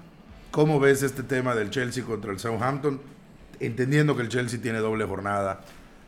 ¿Cómo 0.52 0.82
ves 0.82 1.02
este 1.02 1.24
tema 1.24 1.56
del 1.56 1.70
Chelsea 1.70 2.04
contra 2.04 2.30
el 2.30 2.38
Southampton? 2.38 3.00
Entendiendo 3.62 4.18
que 4.18 4.24
el 4.24 4.28
Chelsea 4.28 4.62
tiene 4.62 4.80
doble 4.80 5.06
jornada 5.06 5.62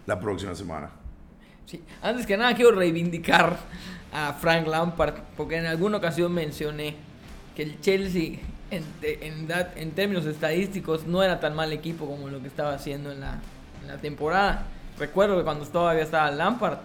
la 0.05 0.19
próxima 0.19 0.53
semana. 0.53 0.89
Sí, 1.65 1.81
antes 2.01 2.25
que 2.25 2.35
nada 2.35 2.53
quiero 2.53 2.73
reivindicar 2.73 3.57
a 4.11 4.33
Frank 4.33 4.67
Lampard 4.67 5.13
porque 5.37 5.55
en 5.55 5.65
alguna 5.65 5.95
ocasión 5.95 6.33
mencioné 6.33 6.97
que 7.55 7.63
el 7.63 7.79
Chelsea 7.79 8.39
en, 8.69 8.83
en, 9.01 9.91
términos 9.91 10.25
estadísticos 10.25 11.07
no 11.07 11.23
era 11.23 11.39
tan 11.39 11.55
mal 11.55 11.71
equipo 11.71 12.05
como 12.05 12.27
lo 12.27 12.41
que 12.41 12.47
estaba 12.47 12.73
haciendo 12.73 13.13
en 13.13 13.21
la, 13.21 13.39
temporada. 14.01 14.65
Recuerdo 14.99 15.37
que 15.37 15.45
cuando 15.45 15.65
todavía 15.65 16.03
estaba 16.03 16.29
Lampard, 16.31 16.79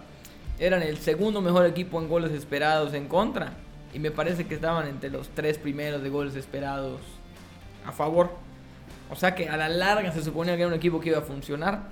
eran 0.59 0.81
el 0.81 0.97
segundo 0.99 1.41
mejor 1.41 1.65
equipo 1.65 1.99
en 1.99 2.07
goles 2.07 2.31
esperados 2.31 2.93
en 2.93 3.09
contra. 3.09 3.51
Y 3.93 3.99
me 3.99 4.11
parece 4.11 4.45
que 4.45 4.55
estaban 4.55 4.87
entre 4.87 5.09
los 5.09 5.27
tres 5.29 5.57
primeros 5.57 6.01
de 6.03 6.09
goles 6.09 6.35
esperados 6.35 7.01
a 7.89 7.91
favor. 7.91 8.31
O 9.11 9.15
sea 9.15 9.35
que 9.35 9.49
a 9.49 9.57
la 9.57 9.69
larga 9.69 10.11
se 10.11 10.23
suponía 10.23 10.55
que 10.55 10.61
era 10.61 10.67
un 10.67 10.75
equipo 10.75 10.99
que 10.99 11.09
iba 11.09 11.19
a 11.19 11.23
funcionar. 11.23 11.83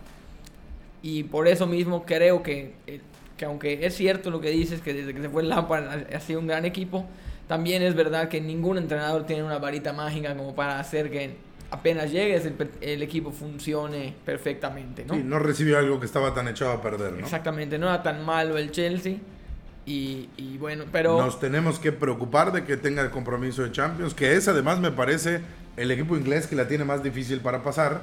Y 1.01 1.23
por 1.23 1.47
eso 1.47 1.67
mismo 1.67 2.05
creo 2.05 2.41
que, 2.43 2.73
eh, 2.87 3.01
que 3.35 3.45
aunque 3.45 3.85
es 3.85 3.95
cierto 3.95 4.29
lo 4.31 4.41
que 4.41 4.49
dices, 4.49 4.81
que 4.81 4.93
desde 4.93 5.13
que 5.13 5.21
se 5.21 5.29
fue 5.29 5.43
Lampard 5.43 6.13
ha 6.13 6.19
sido 6.19 6.39
un 6.39 6.47
gran 6.47 6.65
equipo, 6.65 7.05
también 7.47 7.81
es 7.81 7.95
verdad 7.95 8.29
que 8.29 8.41
ningún 8.41 8.77
entrenador 8.77 9.25
tiene 9.25 9.43
una 9.43 9.57
varita 9.57 9.93
mágica 9.93 10.35
como 10.35 10.53
para 10.53 10.79
hacer 10.79 11.09
que 11.09 11.35
apenas 11.71 12.11
llegues 12.11 12.49
el, 12.81 13.01
equipo 13.01 13.31
funcione 13.31 14.15
perfectamente, 14.25 15.05
¿no? 15.05 15.15
Sí, 15.15 15.23
no 15.23 15.39
recibió 15.39 15.77
algo 15.77 15.99
que 15.99 16.05
estaba 16.05 16.33
tan 16.33 16.47
echado 16.47 16.71
a 16.71 16.81
perder, 16.81 17.13
¿no? 17.13 17.19
Exactamente, 17.19 17.77
no 17.77 17.87
era 17.87 18.03
tan 18.03 18.25
malo 18.25 18.57
el 18.57 18.71
Chelsea. 18.71 19.17
Y, 19.89 20.57
bueno, 20.59 20.83
pero... 20.91 21.17
Nos 21.17 21.39
tenemos 21.39 21.79
que 21.79 21.93
preocupar 21.93 22.51
de 22.51 22.65
que 22.65 22.75
tenga 22.75 23.01
el 23.01 23.09
compromiso 23.09 23.63
de 23.63 23.71
Champions, 23.71 24.13
que 24.13 24.33
es 24.33 24.49
además 24.49 24.81
me 24.81 24.91
parece 24.91 25.39
el 25.77 25.91
equipo 25.91 26.17
inglés 26.17 26.47
que 26.47 26.55
la 26.55 26.67
tiene 26.67 26.83
más 26.83 27.03
difícil 27.03 27.39
para 27.39 27.63
pasar, 27.63 28.01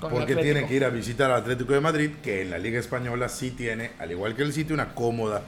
porque 0.00 0.34
tiene 0.36 0.66
que 0.66 0.74
ir 0.74 0.84
a 0.84 0.88
visitar 0.88 1.30
al 1.30 1.42
Atlético 1.42 1.74
de 1.74 1.80
Madrid, 1.80 2.10
que 2.22 2.42
en 2.42 2.50
la 2.50 2.58
Liga 2.58 2.80
Española 2.80 3.28
sí 3.28 3.50
tiene, 3.50 3.90
al 3.98 4.10
igual 4.10 4.34
que 4.34 4.42
el 4.42 4.52
City, 4.54 4.72
una 4.72 4.94
cómoda, 4.94 5.42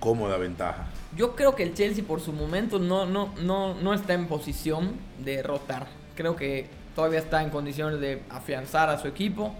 cómoda 0.00 0.38
ventaja. 0.38 0.86
Yo 1.14 1.36
creo 1.36 1.54
que 1.54 1.62
el 1.62 1.74
Chelsea 1.74 2.02
por 2.02 2.20
su 2.20 2.32
momento 2.32 2.78
no, 2.78 3.04
no, 3.04 3.34
no, 3.42 3.74
no 3.74 3.94
está 3.94 4.14
en 4.14 4.26
posición 4.26 4.94
de 5.22 5.42
rotar. 5.42 5.86
Creo 6.16 6.34
que 6.34 6.66
todavía 6.96 7.18
está 7.18 7.42
en 7.42 7.50
condiciones 7.50 8.00
de 8.00 8.22
afianzar 8.30 8.88
a 8.88 8.98
su 8.98 9.06
equipo. 9.06 9.54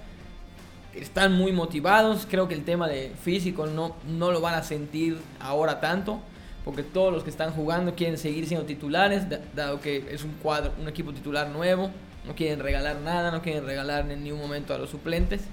Están 0.94 1.35
muy 1.35 1.52
motivados. 1.52 2.26
Creo 2.28 2.48
que 2.48 2.54
el 2.54 2.64
tema 2.64 2.88
de 2.88 3.12
físico 3.22 3.66
no, 3.66 3.96
no 4.07 4.33
lo 4.33 4.40
van 4.40 4.54
a 4.54 4.62
sentir 4.62 5.18
ahora 5.40 5.81
tanto. 5.81 6.20
Porque 6.68 6.83
todos 6.83 7.11
los 7.11 7.24
que 7.24 7.31
están 7.31 7.52
jugando 7.52 7.94
quieren 7.94 8.18
seguir 8.18 8.46
siendo 8.46 8.66
titulares, 8.66 9.22
dado 9.57 9.81
que 9.81 10.04
es 10.11 10.22
un 10.22 10.33
cuadro, 10.33 10.70
un 10.78 10.87
equipo 10.87 11.14
titular 11.14 11.48
nuevo. 11.48 11.90
No 12.26 12.35
quieren 12.35 12.61
regalar 12.61 13.00
nada, 13.00 13.31
no 13.31 13.40
quieren 13.40 13.64
regalar 13.64 14.11
en 14.11 14.22
ningún 14.22 14.38
momento 14.38 14.74
a 14.74 14.78
los 14.78 14.90
suplentes. 14.90 15.44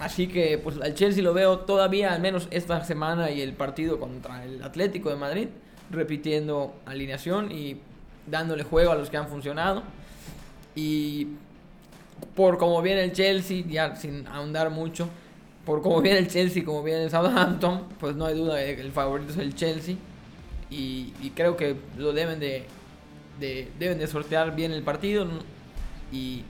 Así 0.00 0.26
que 0.26 0.56
pues 0.56 0.80
al 0.80 0.94
Chelsea 0.94 1.22
lo 1.22 1.34
veo 1.34 1.58
todavía, 1.58 2.14
al 2.14 2.22
menos 2.22 2.48
esta 2.50 2.82
semana 2.82 3.30
y 3.30 3.42
el 3.42 3.52
partido 3.52 4.00
contra 4.00 4.42
el 4.42 4.62
Atlético 4.62 5.10
de 5.10 5.16
Madrid, 5.16 5.48
repitiendo 5.90 6.72
alineación 6.86 7.52
y 7.52 7.82
dándole 8.26 8.62
juego 8.62 8.92
a 8.92 8.94
los 8.94 9.10
que 9.10 9.18
han 9.18 9.28
funcionado. 9.28 9.82
Y 10.74 11.26
por 12.34 12.56
como 12.56 12.80
viene 12.80 13.04
el 13.04 13.12
Chelsea, 13.12 13.64
ya 13.68 13.96
sin 13.96 14.26
ahondar 14.28 14.70
mucho, 14.70 15.10
por 15.66 15.82
como 15.82 16.00
viene 16.00 16.20
el 16.20 16.28
Chelsea, 16.28 16.64
como 16.64 16.82
viene 16.82 17.04
el 17.04 17.10
Southampton, 17.10 17.84
pues 18.00 18.16
no 18.16 18.24
hay 18.24 18.34
duda 18.34 18.56
que 18.56 18.80
el 18.80 18.92
favorito 18.92 19.32
es 19.32 19.36
el 19.36 19.54
Chelsea. 19.54 19.96
Y, 20.70 21.12
creo 21.34 21.56
que 21.56 21.76
lo 21.96 22.12
deben 22.12 22.40
de, 22.40 22.64
de, 23.40 23.68
deben 23.78 23.98
de 23.98 24.06
sortear 24.06 24.54
bien 24.54 24.72
el 24.72 24.82
partido. 24.82 25.26
Y 26.12 26.42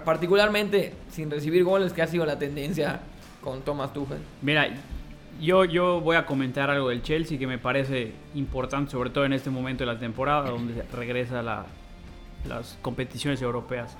particularmente 0.00 0.94
sin 1.10 1.30
recibir 1.30 1.64
goles, 1.64 1.92
que 1.92 2.02
ha 2.02 2.06
sido 2.06 2.24
la 2.24 2.38
tendencia 2.38 3.00
con 3.42 3.62
Thomas 3.62 3.92
Tuchel. 3.92 4.18
Mira, 4.40 4.68
yo, 5.40 5.64
yo 5.64 6.00
voy 6.00 6.16
a 6.16 6.26
comentar 6.26 6.70
algo 6.70 6.88
del 6.88 7.02
Chelsea 7.02 7.38
que 7.38 7.46
me 7.46 7.58
parece 7.58 8.12
importante, 8.34 8.92
sobre 8.92 9.10
todo 9.10 9.24
en 9.24 9.32
este 9.32 9.50
momento 9.50 9.84
de 9.84 9.92
la 9.92 9.98
temporada, 9.98 10.50
donde 10.50 10.82
regresa 10.92 11.42
la, 11.42 11.66
las 12.48 12.78
competiciones 12.82 13.42
europeas. 13.42 13.96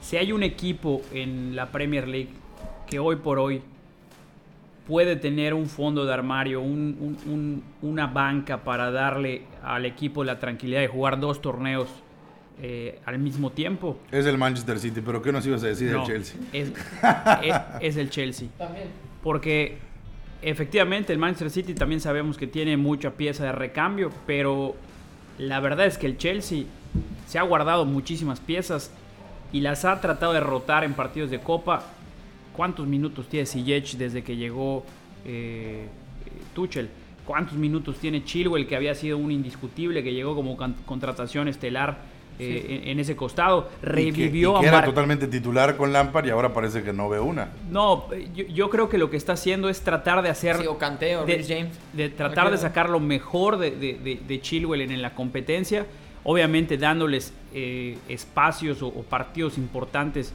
Si 0.00 0.16
hay 0.16 0.32
un 0.32 0.42
equipo 0.42 1.02
en 1.12 1.56
la 1.56 1.70
Premier 1.70 2.08
League 2.08 2.30
que 2.86 2.98
hoy 2.98 3.16
por 3.16 3.38
hoy 3.38 3.62
puede 4.86 5.16
tener 5.16 5.54
un 5.54 5.66
fondo 5.66 6.04
de 6.04 6.12
armario, 6.12 6.60
una 6.60 8.06
banca 8.06 8.64
para 8.64 8.90
darle 8.90 9.42
al 9.62 9.86
equipo 9.86 10.24
la 10.24 10.38
tranquilidad 10.38 10.80
de 10.80 10.88
jugar 10.88 11.20
dos 11.20 11.40
torneos 11.40 11.88
eh, 12.60 13.00
al 13.06 13.18
mismo 13.18 13.50
tiempo. 13.50 13.98
Es 14.10 14.26
el 14.26 14.38
Manchester 14.38 14.78
City, 14.78 15.00
pero 15.04 15.22
¿qué 15.22 15.32
nos 15.32 15.46
ibas 15.46 15.62
a 15.64 15.68
decir 15.68 15.90
del 15.90 16.04
Chelsea? 16.04 16.36
Es, 17.80 17.96
el 17.96 18.10
Chelsea. 18.10 18.48
Porque 19.22 19.78
efectivamente 20.42 21.12
el 21.12 21.18
Manchester 21.18 21.50
City 21.50 21.74
también 21.74 22.00
sabemos 22.00 22.36
que 22.36 22.46
tiene 22.46 22.76
mucha 22.76 23.12
pieza 23.12 23.44
de 23.44 23.52
recambio, 23.52 24.10
pero 24.26 24.74
la 25.38 25.60
verdad 25.60 25.86
es 25.86 25.96
que 25.96 26.06
el 26.06 26.18
Chelsea 26.18 26.64
se 27.26 27.38
ha 27.38 27.42
guardado 27.42 27.84
muchísimas 27.84 28.40
piezas 28.40 28.90
y 29.52 29.60
las 29.60 29.84
ha 29.84 30.00
tratado 30.00 30.32
de 30.32 30.40
rotar 30.40 30.84
en 30.84 30.94
partidos 30.94 31.30
de 31.30 31.40
Copa. 31.40 31.84
¿Cuántos 32.56 32.86
minutos 32.86 33.28
tiene 33.28 33.46
Ziyech 33.46 33.96
desde 33.96 34.22
que 34.22 34.36
llegó 34.36 34.84
eh, 35.24 35.86
Tuchel? 36.54 36.88
¿Cuántos 37.26 37.54
minutos 37.54 37.98
tiene 37.98 38.24
Chilwell, 38.24 38.66
que 38.66 38.76
había 38.76 38.94
sido 38.94 39.16
un 39.16 39.30
indiscutible, 39.30 40.02
que 40.02 40.12
llegó 40.12 40.34
como 40.34 40.56
contratación 40.84 41.48
estelar 41.48 42.12
eh, 42.38 42.82
en, 42.86 42.98
ese 42.98 43.14
costado. 43.14 43.68
Revivió 43.82 44.58
que, 44.58 44.66
era 44.66 44.84
totalmente 44.84 45.28
titular 45.28 45.76
con 45.76 45.92
Lampard 45.92 46.26
y 46.26 46.30
ahora 46.30 46.52
parece 46.52 46.82
que 46.82 46.92
no 46.92 47.08
ve 47.08 47.20
una. 47.20 47.50
No, 47.70 48.06
yo, 48.34 48.70
creo 48.70 48.88
que 48.88 48.98
lo 48.98 49.10
que 49.10 49.16
está 49.16 49.34
haciendo 49.34 49.68
es 49.68 49.82
tratar 49.82 50.22
de 50.22 50.30
hacer. 50.30 50.56
Sí, 50.56 50.66
o 50.66 50.78
Canteo, 50.78 51.24
de, 51.24 51.44
James. 51.44 51.78
De 51.92 52.08
tratar 52.08 52.50
de 52.50 52.58
sacar 52.58 52.88
lo 52.88 53.00
mejor 53.00 53.58
de, 53.58 53.70
de, 53.70 54.40
Chilwell 54.40 54.80
en, 54.80 55.02
la 55.02 55.14
competencia. 55.14 55.86
Obviamente 56.24 56.78
dándoles 56.78 57.32
eh, 57.52 57.98
espacios 58.08 58.82
o, 58.82 58.90
partidos 59.02 59.58
importantes 59.58 60.32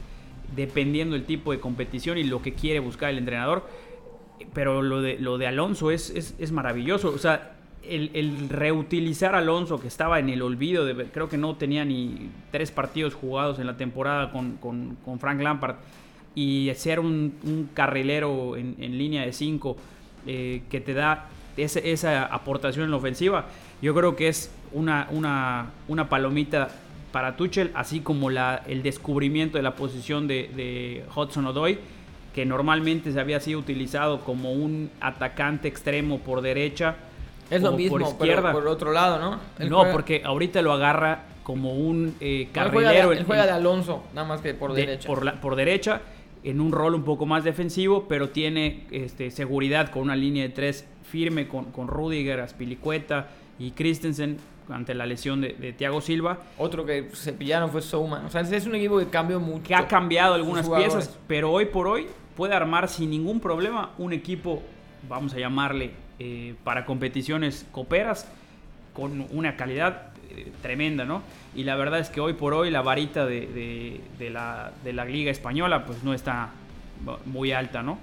dependiendo 0.54 1.14
del 1.14 1.24
tipo 1.24 1.52
de 1.52 1.60
competición 1.60 2.18
y 2.18 2.24
lo 2.24 2.42
que 2.42 2.54
quiere 2.54 2.80
buscar 2.80 3.10
el 3.10 3.18
entrenador. 3.18 3.68
Pero 4.54 4.82
lo 4.82 5.02
de, 5.02 5.18
lo 5.18 5.38
de 5.38 5.46
Alonso 5.46 5.90
es, 5.90 6.10
es, 6.10 6.34
es 6.38 6.52
maravilloso. 6.52 7.10
O 7.10 7.18
sea, 7.18 7.58
el, 7.88 8.48
reutilizar 8.48 9.34
a 9.34 9.38
Alonso, 9.38 9.80
que 9.80 9.88
estaba 9.88 10.18
en 10.18 10.28
el 10.28 10.42
olvido, 10.42 10.84
de, 10.84 11.06
creo 11.06 11.28
que 11.28 11.38
no 11.38 11.56
tenía 11.56 11.84
ni 11.84 12.30
tres 12.50 12.70
partidos 12.70 13.14
jugados 13.14 13.58
en 13.58 13.66
la 13.66 13.76
temporada 13.76 14.30
con, 14.30 15.18
Frank 15.18 15.40
Lampard, 15.40 15.76
y 16.34 16.70
ser 16.76 17.00
un, 17.00 17.70
carrilero 17.74 18.56
en, 18.56 18.76
línea 18.98 19.24
de 19.24 19.32
cinco 19.32 19.76
eh, 20.26 20.62
que 20.70 20.80
te 20.80 20.94
da 20.94 21.28
esa 21.56 22.26
aportación 22.26 22.84
en 22.84 22.90
la 22.92 22.98
ofensiva, 22.98 23.46
yo 23.82 23.94
creo 23.94 24.14
que 24.14 24.28
es 24.28 24.50
una, 24.72 25.08
una, 25.10 26.08
palomita 26.08 26.68
para 27.12 27.36
Tuchel, 27.36 27.70
así 27.74 28.00
como 28.00 28.30
la, 28.30 28.62
el 28.66 28.82
descubrimiento 28.82 29.56
de 29.56 29.62
la 29.62 29.74
posición 29.74 30.28
de, 30.28 30.50
de 30.54 31.04
Hudson 31.14 31.46
O'Doy, 31.46 31.78
que 32.34 32.44
normalmente 32.44 33.12
se 33.12 33.20
había 33.20 33.40
sido 33.40 33.58
utilizado 33.58 34.20
como 34.20 34.52
un 34.52 34.90
atacante 35.00 35.68
extremo 35.68 36.18
por 36.20 36.40
derecha 36.40 36.96
Es 37.50 37.62
lo 37.62 37.72
mismo, 37.72 37.98
por 37.98 38.02
izquierda. 38.02 38.52
por 38.52 38.66
otro 38.68 38.92
lado, 38.92 39.18
¿no? 39.18 39.40
no, 39.68 39.90
porque 39.90 40.22
ahorita 40.24 40.62
lo 40.62 40.72
agarra 40.72 41.24
como 41.42 41.74
un 41.74 42.14
eh, 42.20 42.48
carrilero. 42.52 43.12
él 43.12 43.24
juega, 43.24 43.46
de, 43.46 43.52
Alonso, 43.52 44.04
nada 44.14 44.28
más 44.28 44.42
que 44.42 44.52
por 44.54 44.74
derecha. 44.74 45.06
Por, 45.06 45.40
por 45.40 45.56
derecha, 45.56 46.02
en 46.44 46.60
un 46.60 46.72
rol 46.72 46.94
un 46.94 47.04
poco 47.04 47.26
más 47.26 47.42
defensivo, 47.42 48.06
pero 48.06 48.28
tiene 48.28 48.86
este, 48.90 49.30
seguridad 49.30 49.90
con 49.90 50.02
una 50.02 50.14
línea 50.14 50.42
de 50.42 50.50
tres 50.50 50.86
firme 51.04 51.48
con, 51.48 51.72
con 51.72 51.88
Rudiger, 51.88 52.40
Aspilicueta 52.40 53.28
y 53.58 53.70
Christensen 53.72 54.36
ante 54.68 54.94
la 54.94 55.06
lesión 55.06 55.40
de, 55.40 55.74
Thiago 55.76 56.00
Silva. 56.00 56.38
Otro 56.58 56.84
que 56.84 57.10
se 57.12 57.32
pillaron 57.32 57.70
fue 57.70 57.82
Souma. 57.82 58.24
O 58.26 58.30
sea, 58.30 58.42
es 58.42 58.66
un 58.66 58.74
equipo 58.74 58.98
que 58.98 59.08
cambió 59.08 59.40
mucho. 59.40 59.64
Que 59.64 59.74
ha 59.74 59.86
cambiado 59.86 60.34
algunas 60.34 60.68
piezas, 60.68 61.16
pero 61.26 61.50
hoy 61.50 61.66
por 61.66 61.86
hoy 61.86 62.06
puede 62.36 62.54
armar 62.54 62.88
sin 62.88 63.10
ningún 63.10 63.40
problema 63.40 63.90
un 63.98 64.12
equipo, 64.12 64.62
vamos 65.08 65.34
a 65.34 65.38
llamarle, 65.38 65.90
eh, 66.18 66.54
para 66.64 66.84
competiciones 66.84 67.66
coperas, 67.72 68.28
con 68.92 69.26
una 69.30 69.56
calidad 69.56 70.12
eh, 70.30 70.52
tremenda, 70.62 71.04
¿no? 71.04 71.22
Y 71.54 71.64
la 71.64 71.76
verdad 71.76 72.00
es 72.00 72.10
que 72.10 72.20
hoy 72.20 72.34
por 72.34 72.54
hoy 72.54 72.70
la 72.70 72.82
varita 72.82 73.26
de, 73.26 74.00
la, 74.18 74.72
de 74.84 74.92
la 74.92 75.04
Liga 75.04 75.30
Española 75.30 75.84
pues 75.84 76.02
no 76.02 76.14
está 76.14 76.50
muy 77.26 77.52
alta, 77.52 77.82
¿no? 77.82 77.98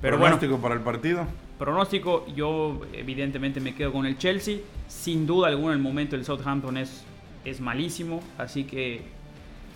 Pero 0.00 0.18
¿Pronóstico 0.18 0.58
para 0.58 0.74
el 0.74 0.80
partido? 0.80 1.26
Pronóstico, 1.60 2.26
yo 2.34 2.80
evidentemente 2.94 3.60
me 3.60 3.74
quedo 3.74 3.92
con 3.92 4.06
el 4.06 4.16
Chelsea. 4.16 4.60
Sin 4.88 5.26
duda 5.26 5.48
alguna 5.48 5.74
el 5.74 5.78
momento 5.78 6.16
del 6.16 6.24
Southampton 6.24 6.78
es, 6.78 7.04
es 7.44 7.60
malísimo, 7.60 8.22
así 8.38 8.64
que 8.64 9.02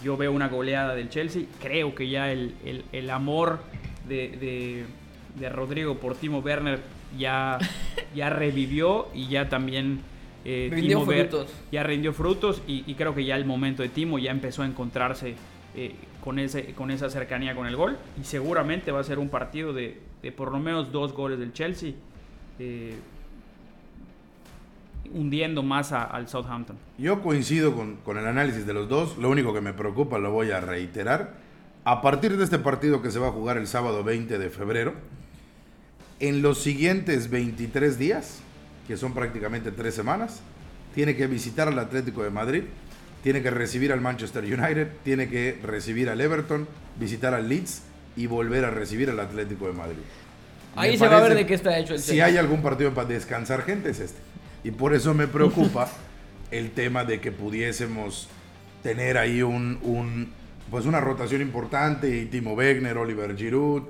yo 0.03 0.17
veo 0.17 0.33
una 0.33 0.49
goleada 0.49 0.95
del 0.95 1.11
Chelsea. 1.11 1.43
Creo 1.61 1.95
que 1.95 2.09
ya 2.09 2.33
el, 2.33 3.11
amor 3.11 3.61
de, 4.09 4.87
Rodrigo 5.53 5.99
por 5.99 6.17
Timo 6.17 6.39
Werner 6.39 6.81
ya, 7.19 7.59
ya 8.15 8.31
revivió 8.31 9.09
y 9.13 9.29
ya 9.29 9.51
también 9.51 10.01
eh, 10.47 10.71
rindió 10.73 11.03
frutos. 11.03 11.53
ya 11.71 11.83
rindió 11.83 12.15
frutos 12.15 12.63
y, 12.67 12.95
creo 12.95 13.15
que 13.15 13.27
ya 13.27 13.37
el 13.37 13.45
momento 13.45 13.83
de 13.83 13.91
Timo 13.91 14.19
ya 14.19 14.31
empezó 14.31 14.63
a 14.63 14.67
encontrarse 14.67 15.35
eh, 15.77 15.95
con, 16.25 16.39
ese, 16.39 16.73
con 16.73 16.91
esa 16.91 17.11
cercanía 17.11 17.55
con 17.55 17.67
el 17.67 17.77
gol 17.77 17.99
y 18.19 18.25
seguramente 18.25 18.91
va 18.91 19.01
a 19.01 19.05
ser 19.05 19.19
un 19.19 19.29
partido 19.29 19.75
de, 19.75 20.01
por 20.35 20.51
lo 20.51 20.59
menos 20.59 20.91
dos 20.91 21.13
goles 21.13 21.39
del 21.39 21.53
Chelsea 21.53 21.93
eh, 22.59 22.95
hundiendo 25.13 25.63
más 25.63 25.93
al 25.93 26.27
Southampton. 26.27 26.79
Yo 26.97 27.23
coincido 27.23 27.75
con, 27.75 27.97
con 27.97 28.17
el 28.17 28.27
análisis 28.27 28.67
de 28.67 28.73
los 28.73 28.89
dos, 28.89 29.19
lo 29.19 29.29
único 29.29 29.53
que 29.53 29.61
me 29.61 29.75
preocupa 29.75 30.19
lo 30.19 30.33
voy 30.33 30.51
a 30.51 30.61
reiterar. 30.61 31.35
A 31.85 32.01
partir 32.01 32.39
de 32.39 32.45
este 32.45 32.59
partido 32.59 33.03
que 33.03 33.11
se 33.11 33.19
va 33.19 33.29
a 33.29 33.33
jugar 33.33 33.59
el 33.59 33.67
sábado 33.67 34.03
20 34.03 34.39
de 34.39 34.49
febrero, 34.49 34.95
en 36.21 36.41
los 36.41 36.59
siguientes 36.59 37.29
23 37.29 37.99
días, 37.99 38.41
que 38.87 38.97
son 38.97 39.13
prácticamente 39.13 39.73
tres 39.73 39.95
semanas. 39.95 40.41
Tiene 40.95 41.17
que 41.17 41.27
visitar 41.27 41.69
al 41.69 41.79
Atlético 41.79 42.23
de 42.23 42.31
Madrid, 42.31 42.63
tiene 43.25 43.43
que 43.43 43.51
recibir 43.51 43.91
al 43.91 44.03
Manchester 44.03 44.45
United, 44.45 44.87
tiene 45.03 45.31
que 45.31 45.59
recibir 45.63 46.11
al 46.11 46.21
Everton, 46.21 46.69
visitar 47.01 47.33
al 47.33 47.49
Leeds 47.49 47.81
y 48.17 48.27
volver 48.27 48.67
a 48.67 48.71
recibir 48.71 49.09
al 49.09 49.19
Atlético 49.19 49.67
de 49.67 49.73
Madrid. 49.73 50.03
Ahí 50.77 50.99
se 50.99 51.09
va 51.09 51.17
a 51.17 51.23
ver 51.23 51.35
de 51.35 51.47
qué 51.47 51.55
está 51.55 51.79
hecho 51.79 51.95
el 51.95 52.01
Si 52.01 52.21
hay 52.21 52.37
algún 52.37 52.61
partido 52.61 52.93
para 52.93 53.09
descansar 53.09 53.63
gente 53.63 53.89
es 53.91 54.01
este. 54.01 54.19
Y 54.63 54.73
por 54.73 54.95
eso 54.95 55.15
me 55.15 55.27
preocupa 55.27 55.89
el 56.51 56.73
tema 56.73 57.05
de 57.05 57.21
que 57.21 57.33
pudiésemos 57.33 58.29
tener 58.83 59.17
ahí 59.17 59.41
un, 59.41 59.79
un, 59.83 60.31
pues 60.71 60.85
una 60.85 61.01
rotación 61.01 61.41
importante 61.41 62.15
y 62.15 62.27
Timo 62.27 62.53
Wegner, 62.53 62.99
Oliver 62.99 63.35
Giroud, 63.35 63.85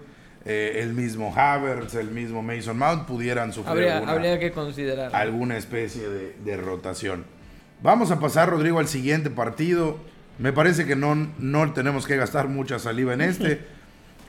eh, 0.44 0.80
el 0.80 0.92
mismo 0.92 1.34
Havertz, 1.34 1.94
el 1.94 2.12
mismo 2.12 2.40
Mason 2.40 2.78
Mount 2.78 3.06
pudieran 3.06 3.52
sufrir 3.52 3.88
habría, 3.88 4.38
que 4.38 4.52
considerar 4.52 5.10
alguna 5.12 5.56
especie 5.56 6.08
de, 6.08 6.56
rotación. 6.56 7.24
Vamos 7.84 8.10
a 8.10 8.18
pasar, 8.18 8.48
Rodrigo, 8.48 8.78
al 8.78 8.88
siguiente 8.88 9.28
partido. 9.28 9.98
Me 10.38 10.54
parece 10.54 10.86
que 10.86 10.96
no, 10.96 11.14
no 11.38 11.72
tenemos 11.74 12.06
que 12.06 12.16
gastar 12.16 12.48
mucha 12.48 12.78
saliva 12.78 13.12
en 13.12 13.20
este. 13.20 13.60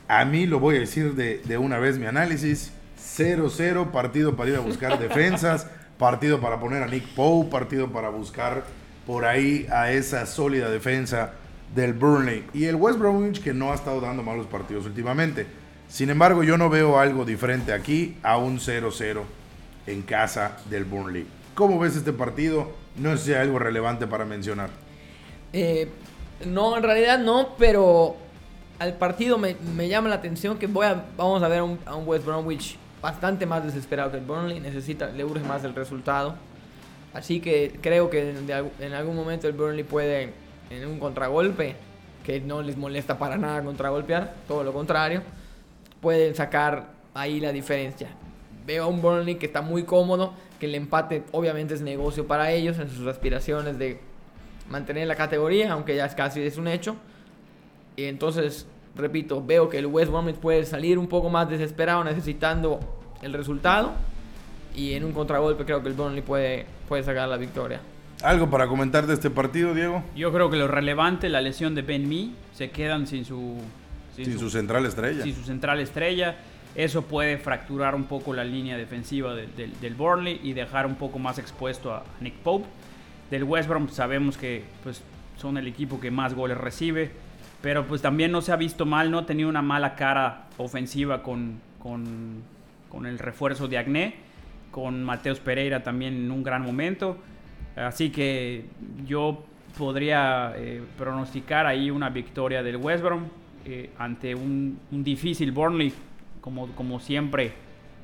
A 0.10 0.26
mí 0.26 0.46
lo 0.46 0.60
voy 0.60 0.76
a 0.76 0.80
decir 0.82 1.16
de, 1.16 1.38
de 1.38 1.58
una 1.58 1.80
vez 1.80 1.98
mi 1.98 2.06
análisis. 2.06 2.74
0-0, 3.00 3.92
partido 3.92 4.36
para 4.36 4.50
ir 4.50 4.58
a 4.58 4.60
buscar 4.60 5.00
defensas, 5.08 5.68
partido 5.98 6.42
para 6.42 6.60
poner 6.60 6.84
a 6.84 6.88
Nick 6.88 7.08
Poe, 7.16 7.46
partido 7.46 7.94
para 7.94 8.10
buscar 8.10 8.66
por 9.08 9.24
ahí 9.24 9.66
a 9.72 9.90
esa 9.90 10.26
sólida 10.26 10.70
defensa 10.70 11.32
del 11.74 11.94
Burnley. 11.94 12.44
Y 12.54 12.66
el 12.66 12.76
West 12.76 13.00
Bromwich 13.00 13.42
que 13.42 13.54
no 13.54 13.72
ha 13.72 13.76
estado 13.76 14.02
dando 14.02 14.22
malos 14.22 14.48
partidos 14.48 14.86
últimamente. 14.86 15.48
Sin 15.88 16.10
embargo, 16.10 16.44
yo 16.44 16.58
no 16.58 16.70
veo 16.70 17.00
algo 17.00 17.24
diferente 17.24 17.72
aquí 17.72 18.18
a 18.22 18.36
un 18.36 18.60
0-0 18.60 19.22
en 19.88 20.02
casa 20.02 20.58
del 20.70 20.84
Burnley. 20.84 21.26
¿Cómo 21.54 21.80
ves 21.80 21.96
este 21.96 22.12
partido? 22.12 22.84
No 22.98 23.18
sé 23.18 23.26
si 23.26 23.34
hay 23.34 23.42
algo 23.42 23.60
relevante 23.60 24.08
para 24.08 24.26
mencionar. 24.26 24.70
Eh, 25.54 25.90
no, 26.46 26.78
en 26.78 26.84
realidad 26.84 27.20
no, 27.20 27.56
pero 27.58 28.16
al 28.80 28.94
partido 28.96 29.38
me, 29.38 29.56
llama 29.88 30.10
la 30.10 30.16
atención 30.16 30.58
que 30.58 30.68
voy 30.68 30.86
a, 30.86 31.06
vamos 31.18 31.44
a 31.44 31.48
ver 31.48 31.60
a 31.60 31.64
un, 31.64 32.08
West 32.08 32.26
Bromwich 32.26 32.78
bastante 33.02 33.46
más 33.46 33.64
desesperado 33.64 34.12
que 34.12 34.18
el 34.18 34.24
Burnley. 34.24 34.60
Necesita, 34.60 35.08
le 35.08 35.24
urge 35.24 35.44
más 35.44 35.64
el 35.64 35.76
resultado. 35.76 36.36
Así 37.14 37.40
que 37.40 37.78
creo 37.82 38.10
que 38.10 38.36
en 38.80 38.94
algún 38.94 39.16
momento 39.16 39.48
el 39.48 39.54
Burnley 39.54 39.84
puede, 39.84 40.34
en 40.70 40.86
un 40.86 41.00
contragolpe, 41.00 41.76
que 42.26 42.42
no 42.42 42.62
les 42.62 42.76
molesta 42.76 43.18
para 43.18 43.38
nada 43.38 43.64
contragolpear, 43.64 44.34
todo 44.48 44.64
lo 44.64 44.74
contrario 44.74 45.22
pueden 46.06 46.36
sacar 46.36 46.90
ahí 47.16 47.40
la 47.40 47.52
diferencia. 47.52 48.10
Veo 48.64 48.84
a 48.84 48.88
un 48.88 49.02
Burnley 49.02 49.36
que 49.36 49.48
está 49.48 49.64
muy 49.64 49.86
cómodo, 49.86 50.36
que 50.60 50.68
el 50.68 50.76
empate 50.76 51.24
obviamente 51.32 51.74
es 51.74 51.82
negocio 51.82 52.28
para 52.28 52.52
ellos 52.52 52.80
en 52.80 52.90
sus 52.90 53.08
aspiraciones 53.08 53.78
de 53.78 54.00
mantener 54.70 55.08
la 55.08 55.16
categoría, 55.16 55.74
aunque 55.74 55.96
ya 55.96 56.06
es 56.06 56.16
casi 56.16 56.42
es 56.42 56.58
un 56.58 56.68
hecho. 56.68 56.96
Y 57.96 58.06
entonces, 58.06 58.68
repito, 58.96 59.44
veo 59.46 59.70
que 59.70 59.78
el 59.78 59.86
West 59.86 60.12
Bromwich 60.12 60.36
puede 60.36 60.66
salir 60.66 60.98
un 60.98 61.08
poco 61.08 61.30
más 61.30 61.50
desesperado 61.50 62.04
necesitando 62.04 62.80
el 63.22 63.34
resultado. 63.34 63.94
Y 64.76 64.94
en 64.94 65.06
un 65.06 65.14
contragolpe 65.14 65.64
creo 65.64 65.82
que 65.82 65.90
el 65.90 65.94
Burnley 65.94 66.22
puede, 66.22 66.66
puede 66.88 67.04
sacar 67.04 67.30
la 67.30 67.38
victoria. 67.38 67.80
¿Algo 68.24 68.50
para 68.50 68.68
comentar 68.68 69.08
de 69.08 69.14
este 69.14 69.30
partido, 69.30 69.74
Diego? 69.74 70.04
Yo 70.16 70.34
creo 70.34 70.50
que 70.50 70.58
lo 70.58 70.68
relevante, 70.68 71.30
la 71.30 71.42
lesión 71.42 71.76
de 71.76 71.82
Ben 71.82 72.08
Mee, 72.10 72.32
se 72.54 72.72
quedan 72.72 73.08
sin 73.08 73.24
su 73.24 73.58
sin, 74.16 74.40
su, 74.40 74.50
central 74.50 74.86
estrella. 74.86 75.24
Sin 75.24 75.36
su 75.36 75.44
central 75.44 75.80
estrella. 75.80 76.38
Eso 76.76 77.04
puede 77.04 77.38
fracturar 77.38 77.96
un 77.96 78.04
poco 78.04 78.34
la 78.34 78.44
línea 78.44 78.78
defensiva 78.78 79.34
del 79.34 79.96
Burnley 79.96 80.42
y 80.44 80.54
dejar 80.54 80.86
un 80.86 80.96
poco 80.96 81.20
más 81.20 81.40
expuesto 81.40 81.94
a 81.94 82.04
Nick 82.20 82.36
Pope. 82.36 82.66
Del 83.32 83.44
West 83.44 83.68
Brom 83.68 83.90
sabemos 83.90 84.38
que 84.38 84.64
pues, 84.84 85.02
son 85.38 85.58
el 85.58 85.68
equipo 85.68 86.00
que 86.00 86.12
más 86.12 86.34
goles 86.34 86.58
recibe, 86.58 87.12
pero 87.62 87.86
pues 87.88 88.02
también 88.02 88.32
no 88.32 88.42
se 88.42 88.52
ha 88.52 88.58
visto 88.58 88.86
mal, 88.86 89.10
no 89.10 89.20
ha 89.20 89.26
tenido 89.26 89.50
una 89.50 89.62
mala 89.62 89.96
cara 89.96 90.48
ofensiva 90.58 91.24
con, 91.24 91.60
con, 91.82 93.06
el 93.06 93.20
refuerzo 93.20 93.68
de 93.68 93.78
Agné, 93.78 94.16
con 94.72 95.04
Mateos 95.04 95.40
Pereira 95.40 95.84
también 95.84 96.16
en 96.16 96.32
un 96.32 96.44
gran 96.44 96.62
momento. 96.62 97.18
Así 97.76 98.10
que 98.10 98.66
yo 99.06 99.44
podría 99.78 100.54
eh, 100.56 100.82
pronosticar 100.98 101.66
ahí 101.66 101.90
una 101.90 102.10
victoria 102.10 102.64
del 102.64 102.78
West 102.78 103.04
Brom 103.04 103.26
eh, 103.66 103.90
ante 103.98 104.36
un, 104.36 104.80
difícil 104.92 105.52
Burnley, 105.52 105.92
como, 106.46 106.68
como 106.76 107.00
siempre, 107.00 107.52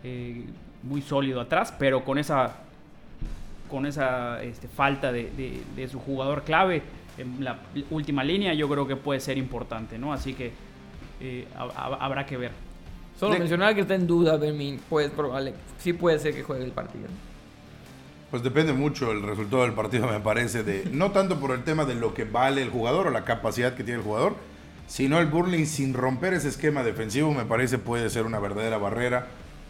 eh, 0.03 0.45
muy 0.81 1.03
sólido 1.03 1.39
atrás, 1.39 1.71
pero 1.77 2.03
con 2.03 2.17
esa, 2.17 2.55
con 3.69 3.85
esa 3.85 4.41
este, 4.41 4.67
falta 4.67 5.11
de, 5.11 5.87
su 5.89 5.99
jugador 5.99 6.41
clave 6.41 6.81
en 7.19 7.43
la 7.43 7.59
última 7.91 8.23
línea, 8.23 8.55
yo 8.55 8.67
creo 8.67 8.87
que 8.87 8.95
puede 8.95 9.19
ser 9.19 9.37
importante, 9.37 9.99
¿no? 9.99 10.11
Así 10.11 10.33
que 10.33 10.51
eh, 11.21 11.47
habrá 11.55 12.25
que 12.25 12.35
ver. 12.35 12.51
Solo 13.19 13.37
mencionar 13.37 13.75
que 13.75 13.81
está 13.81 13.93
en 13.93 14.07
duda, 14.07 14.37
Bermin, 14.37 14.79
pues 14.89 15.11
probable, 15.11 15.53
sí 15.77 15.93
puede 15.93 16.17
ser 16.17 16.33
que 16.33 16.41
juegue 16.41 16.65
el 16.65 16.71
partido. 16.71 17.05
Pues 18.31 18.41
depende 18.41 18.73
mucho 18.73 19.11
el 19.11 19.21
resultado 19.21 19.61
del 19.61 19.73
partido, 19.73 20.07
me 20.07 20.19
parece, 20.19 20.63
de 20.63 20.89
no 20.91 21.11
tanto 21.11 21.39
por 21.39 21.51
el 21.51 21.63
tema 21.63 21.85
de 21.85 21.93
lo 21.93 22.15
que 22.15 22.23
vale 22.23 22.63
el 22.63 22.71
jugador 22.71 23.05
o 23.07 23.11
la 23.11 23.23
capacidad 23.23 23.75
que 23.75 23.83
tiene 23.83 23.99
el 23.99 24.05
jugador, 24.05 24.35
si 24.91 25.07
no, 25.07 25.21
el 25.21 25.27
Burling 25.27 25.65
sin 25.67 25.93
romper 25.93 26.33
ese 26.33 26.49
esquema 26.49 26.83
defensivo 26.83 27.33
me 27.33 27.45
parece 27.45 27.77
puede 27.77 28.09
ser 28.09 28.25
una 28.25 28.39
verdadera 28.39 28.77
barrera 28.77 29.27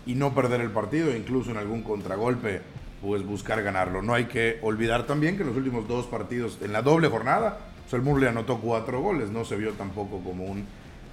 y 0.07 0.15
no 0.15 0.33
perder 0.33 0.61
el 0.61 0.71
partido, 0.71 1.15
incluso 1.15 1.51
en 1.51 1.57
algún 1.57 1.83
contragolpe, 1.83 2.61
pues 3.03 3.23
buscar 3.23 3.61
ganarlo. 3.61 4.01
No 4.01 4.15
hay 4.15 4.25
que 4.25 4.57
olvidar 4.63 5.05
también 5.05 5.35
que 5.35 5.43
en 5.43 5.49
los 5.49 5.57
últimos 5.57 5.87
dos 5.87 6.07
partidos, 6.07 6.57
en 6.63 6.73
la 6.73 6.81
doble 6.81 7.07
jornada, 7.07 7.59
pues 7.83 7.93
el 7.93 8.01
Burnley 8.01 8.29
anotó 8.29 8.57
cuatro 8.57 8.99
goles, 8.99 9.29
no 9.29 9.45
se 9.45 9.57
vio 9.57 9.73
tampoco 9.73 10.23
como 10.23 10.45
un 10.45 10.65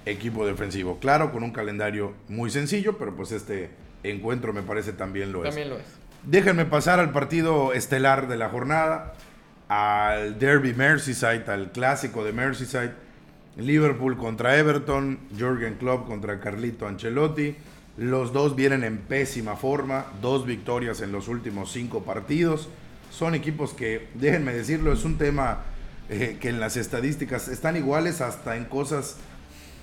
equipo 0.07 0.43
defensivo. 0.43 0.97
Claro, 0.97 1.31
con 1.31 1.43
un 1.43 1.51
calendario 1.51 2.13
muy 2.29 2.49
sencillo, 2.49 2.97
pero 2.97 3.15
pues 3.15 3.31
este 3.31 3.69
encuentro 4.01 4.53
me 4.53 4.63
parece 4.63 4.91
también 4.91 5.31
lo 5.31 5.43
es. 5.43 5.49
También 5.49 5.69
lo 5.69 5.77
es. 5.77 5.85
Déjenme 6.23 6.65
pasar 6.65 6.99
al 6.99 7.11
partido 7.11 7.73
estelar 7.73 8.27
de 8.27 8.37
la 8.37 8.49
jornada, 8.49 9.13
al 9.67 10.39
Derby 10.39 10.73
Merseyside, 10.73 11.43
al 11.47 11.71
clásico 11.71 12.25
de 12.25 12.33
Merseyside 12.33 13.08
Liverpool 13.59 14.17
contra 14.17 14.57
Everton, 14.57 15.19
Jürgen 15.37 15.75
Klopp 15.75 16.07
contra 16.07 16.39
Carlito 16.39 16.87
Ancelotti, 16.87 17.55
Los 17.97 18.31
dos 18.31 18.55
vienen 18.55 18.83
en 18.83 18.97
pésima 18.97 19.55
forma, 19.55 20.05
dos 20.21 20.45
victorias 20.45 21.01
en 21.01 21.11
los 21.11 21.27
últimos 21.27 21.71
cinco 21.71 22.03
partidos. 22.03 22.69
Son 23.11 23.35
equipos 23.35 23.73
que, 23.73 24.07
déjenme 24.13 24.53
decirlo, 24.53 24.93
es 24.93 25.03
un 25.03 25.17
tema 25.17 25.63
eh, 26.09 26.37
que 26.39 26.49
en 26.49 26.59
las 26.59 26.77
estadísticas 26.77 27.49
están 27.49 27.75
iguales 27.75 28.21
hasta 28.21 28.55
en 28.55 28.65
cosas 28.65 29.17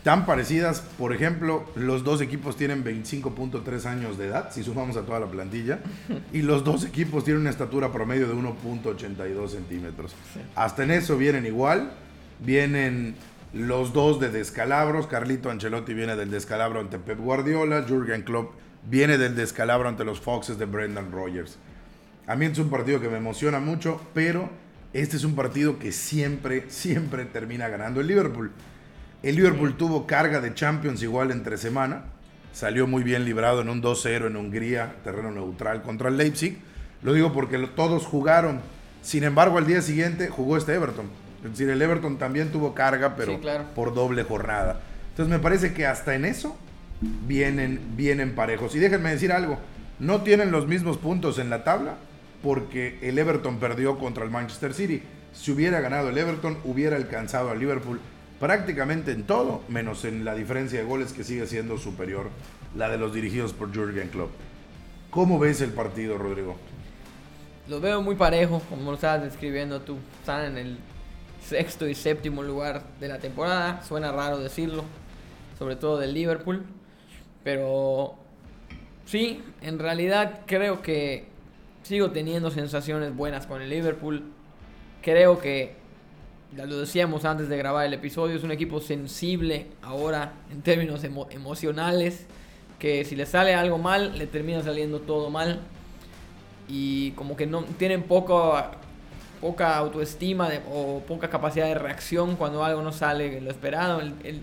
tan 0.03 0.25
parecidas. 0.25 0.81
Por 0.81 1.12
ejemplo, 1.12 1.67
los 1.75 2.05
dos 2.05 2.21
equipos 2.21 2.57
tienen 2.57 2.85
25.3 2.85 3.85
años 3.87 4.17
de 4.17 4.29
edad, 4.29 4.51
si 4.53 4.62
sumamos 4.62 4.97
a 4.97 5.03
toda 5.03 5.21
la 5.21 5.27
plantilla, 5.27 5.81
y 6.33 6.43
los 6.43 6.65
dos 6.65 6.85
equipos 6.85 7.25
tienen 7.25 7.41
una 7.43 7.51
estatura 7.51 7.93
promedio 7.93 8.29
de 8.29 8.35
1.82 8.35 9.49
centímetros. 9.49 10.15
Hasta 10.55 10.85
en 10.85 10.93
eso 10.93 11.19
vienen 11.19 11.45
igual. 11.45 11.91
Vienen 12.39 13.17
los 13.57 13.92
dos 13.92 14.21
de 14.21 14.31
descalabros. 14.31 15.07
Carlito 15.07 15.51
Ancelotti 15.51 15.95
viene 15.95 16.16
del 16.16 16.31
descalabro 16.31 16.81
ante 16.81 16.99
Pep 16.99 17.19
Guardiola. 17.19 17.85
Jürgen 17.88 18.23
Klopp 18.23 18.53
viene 18.88 19.19
del 19.19 19.35
descalabro 19.35 19.88
ante 19.88 20.05
los 20.05 20.21
Foxes 20.21 20.59
de 20.59 20.66
Brendan 20.66 21.11
Rodgers. 21.11 21.59
A 22.27 22.37
mí 22.37 22.47
es 22.47 22.59
un 22.59 22.71
partido 22.71 23.01
que 23.01 23.09
me 23.09 23.19
emociona 23.19 23.61
mucho, 23.61 24.01
pero 24.12 24.51
este 24.92 25.16
es 25.16 25.25
un 25.25 25.35
partido 25.35 25.79
que 25.79 25.92
siempre, 25.92 26.64
siempre 26.69 27.25
termina 27.25 27.69
ganando 27.69 28.01
el 28.01 28.07
Liverpool. 28.07 28.51
El 29.23 29.37
Liverpool 29.37 29.77
tuvo 29.77 30.07
carga 30.07 30.40
de 30.40 30.55
Champions 30.55 31.03
igual 31.03 31.31
entre 31.31 31.57
semana. 31.57 32.05
Salió 32.53 32.87
muy 32.87 33.03
bien 33.03 33.25
librado 33.25 33.61
en 33.61 33.69
un 33.69 33.83
2-0 33.83 34.27
en 34.27 34.37
Hungría, 34.37 34.97
terreno 35.05 35.31
neutral 35.31 35.83
contra 35.83 36.09
el 36.09 36.16
Leipzig. 36.16 36.59
Lo 37.03 37.12
digo 37.12 37.33
porque 37.33 37.59
todos 37.75 38.07
jugaron. 38.07 38.61
Sin 39.03 39.25
embargo, 39.25 39.59
al 39.59 39.66
día 39.66 39.83
siguiente 39.83 40.29
jugó 40.29 40.57
este 40.57 40.75
Everton. 40.75 41.26
Es 41.46 41.59
decir, 41.59 41.70
el 41.70 41.80
Everton 41.80 42.18
también 42.18 42.50
tuvo 42.50 42.74
carga, 42.74 43.16
pero 43.16 43.40
por 43.74 43.94
doble 43.94 44.24
jornada. 44.24 44.80
Entonces 45.11 45.30
me 45.30 45.38
parece 45.38 45.72
que 45.72 45.87
hasta 45.87 46.14
en 46.14 46.24
eso 46.24 46.56
vienen, 47.00 47.80
vienen 47.96 48.35
parejos. 48.35 48.74
Y 48.74 48.78
déjenme 48.78 49.11
decir 49.11 49.32
algo, 49.32 49.59
no 49.98 50.22
tienen 50.22 50.50
los 50.50 50.66
mismos 50.66 50.98
puntos 50.98 51.38
en 51.38 51.50
la 51.50 51.64
tabla 51.64 51.94
porque 52.42 52.98
el 53.02 53.18
Everton 53.18 53.59
perdió 53.59 53.98
contra 53.98 54.24
el 54.24 54.30
Manchester 54.30 54.74
City. 54.74 55.02
Si 55.32 55.52
hubiera 55.52 55.80
ganado 55.80 56.11
el 56.11 56.18
Everton, 56.18 56.59
hubiera 56.64 56.96
alcanzado 56.96 57.50
al 57.50 57.59
Liverpool 57.59 58.00
prácticamente 58.38 59.12
en 59.12 59.24
todo, 59.24 59.62
menos 59.68 60.04
en 60.04 60.24
la 60.24 60.35
diferencia 60.35 60.78
de 60.78 60.85
goles 60.85 61.12
que 61.12 61.24
sigue 61.24 61.46
siendo 61.46 61.78
superior 61.78 62.28
la 62.74 62.88
de 62.88 62.98
los 62.98 63.14
dirigidos 63.14 63.52
por 63.52 63.74
Jurgen 63.74 64.09
Klopp. 64.09 64.30
¿Cómo 65.11 65.38
ves 65.38 65.61
el 65.62 65.70
partido, 65.70 66.18
Rodrigo? 66.18 66.56
Lo 67.68 67.80
veo 67.80 68.02
muy 68.02 68.14
parejo, 68.14 68.61
como 68.68 68.90
lo 68.90 68.94
estabas 68.96 69.22
describiendo 69.22 69.80
tú. 69.80 69.96
Están 70.20 70.44
en 70.44 70.59
el 70.59 70.78
sexto 71.46 71.87
y 71.87 71.94
séptimo 71.94 72.42
lugar 72.42 72.82
de 72.98 73.09
la 73.09 73.18
temporada. 73.18 73.82
Suena 73.82 74.11
raro 74.11 74.38
decirlo, 74.38 74.85
sobre 75.59 75.76
todo 75.76 75.98
del 75.98 76.12
Liverpool. 76.12 76.64
Pero 77.44 78.16
sí, 79.04 79.42
en 79.62 79.78
realidad 79.78 80.40
creo 80.46 80.82
que 80.82 81.26
sigo 81.82 82.11
teniendo 82.11 82.50
sensaciones 82.50 83.14
buenas 83.14 83.46
con 83.46 83.62
el 83.62 83.70
Liverpool. 83.70 84.24
Creo 85.02 85.38
que 85.38 85.76
ya 86.56 86.66
lo 86.66 86.78
decíamos 86.78 87.24
antes 87.24 87.48
de 87.48 87.56
grabar 87.56 87.87
el 87.87 87.94
episodio, 87.94 88.37
es 88.37 88.42
un 88.42 88.50
equipo 88.50 88.80
sensible 88.80 89.68
ahora 89.82 90.32
en 90.50 90.62
términos 90.62 91.04
emocionales, 91.04 92.26
que 92.80 93.04
si 93.04 93.14
le 93.14 93.26
sale 93.26 93.54
algo 93.54 93.78
mal, 93.78 94.18
le 94.18 94.26
termina 94.26 94.62
saliendo 94.62 95.00
todo 95.00 95.30
mal. 95.30 95.61
Y 96.68 97.12
como 97.12 97.37
que 97.37 97.46
no 97.46 97.62
tienen 97.62 98.02
poco, 98.02 98.61
poca 99.40 99.77
autoestima 99.77 100.49
o 100.70 101.01
poca 101.01 101.29
capacidad 101.29 101.66
de 101.66 101.75
reacción 101.75 102.37
cuando 102.37 102.64
algo 102.64 102.83
no 102.83 102.92
sale 102.92 103.40
lo 103.40 103.51
esperado. 103.51 104.01
El, 104.01 104.42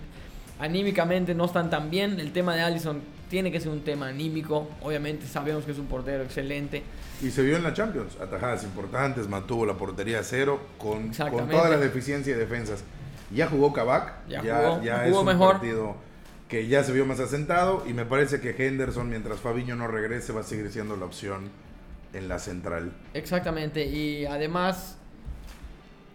anímicamente 0.60 1.36
no 1.36 1.46
están 1.46 1.70
tan 1.70 1.90
bien. 1.90 2.20
El 2.20 2.32
tema 2.32 2.56
de 2.56 2.62
Allison 2.62 3.02
tiene 3.30 3.52
que 3.52 3.60
ser 3.60 3.70
un 3.70 3.82
tema 3.82 4.08
anímico. 4.08 4.70
Obviamente 4.82 5.26
sabemos 5.28 5.66
que 5.66 5.72
es 5.72 5.80
un 5.80 5.88
portero 5.88 6.24
excelente. 6.24 6.84
Y 7.22 7.32
se 7.32 7.42
vio 7.42 7.58
en 7.58 7.64
la 7.64 7.74
Champions, 7.74 8.18
atajadas 8.22 8.64
importantes, 8.64 9.28
mantuvo 9.28 9.66
la 9.66 9.74
portería 9.74 10.20
a 10.20 10.24
cero 10.24 10.60
con, 10.78 11.14
con 11.14 11.50
toda 11.50 11.70
la 11.70 11.78
deficiencia 11.78 12.34
de 12.34 12.40
defensas. 12.40 12.84
Ya 13.32 13.48
jugó 13.48 13.74
Kabak, 13.74 14.28
ya, 14.28 14.44
ya, 14.82 15.08
es 15.08 15.16
un 15.16 15.26
partido 15.40 15.96
que 16.48 16.68
ya 16.68 16.84
se 16.84 16.92
vio 16.92 17.06
más 17.06 17.20
asentado 17.20 17.84
y 17.88 17.94
me 17.94 18.06
parece 18.06 18.40
que 18.40 18.52
Henderson, 18.52 19.10
mientras 19.10 19.40
Fabiño 19.40 19.76
no 19.76 19.88
regrese, 19.88 20.34
va 20.34 20.42
a 20.42 20.44
seguir 20.44 20.72
siendo 20.72 20.96
la 20.96 21.06
opción 21.06 21.50
en 22.14 22.28
la 22.28 22.40
central. 22.40 22.92
Exactamente, 23.14 23.86
y 23.86 24.26
además 24.26 24.98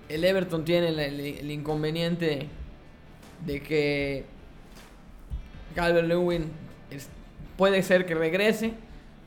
el 0.09 0.25
Everton 0.25 0.65
tiene 0.65 0.89
el, 0.89 1.51
inconveniente 1.51 2.49
de 3.45 3.63
que 3.63 4.25
Calvert 5.75 6.09
Lewin 6.09 6.51
puede 7.57 7.83
ser 7.83 8.07
que 8.07 8.15
regrese, 8.15 8.73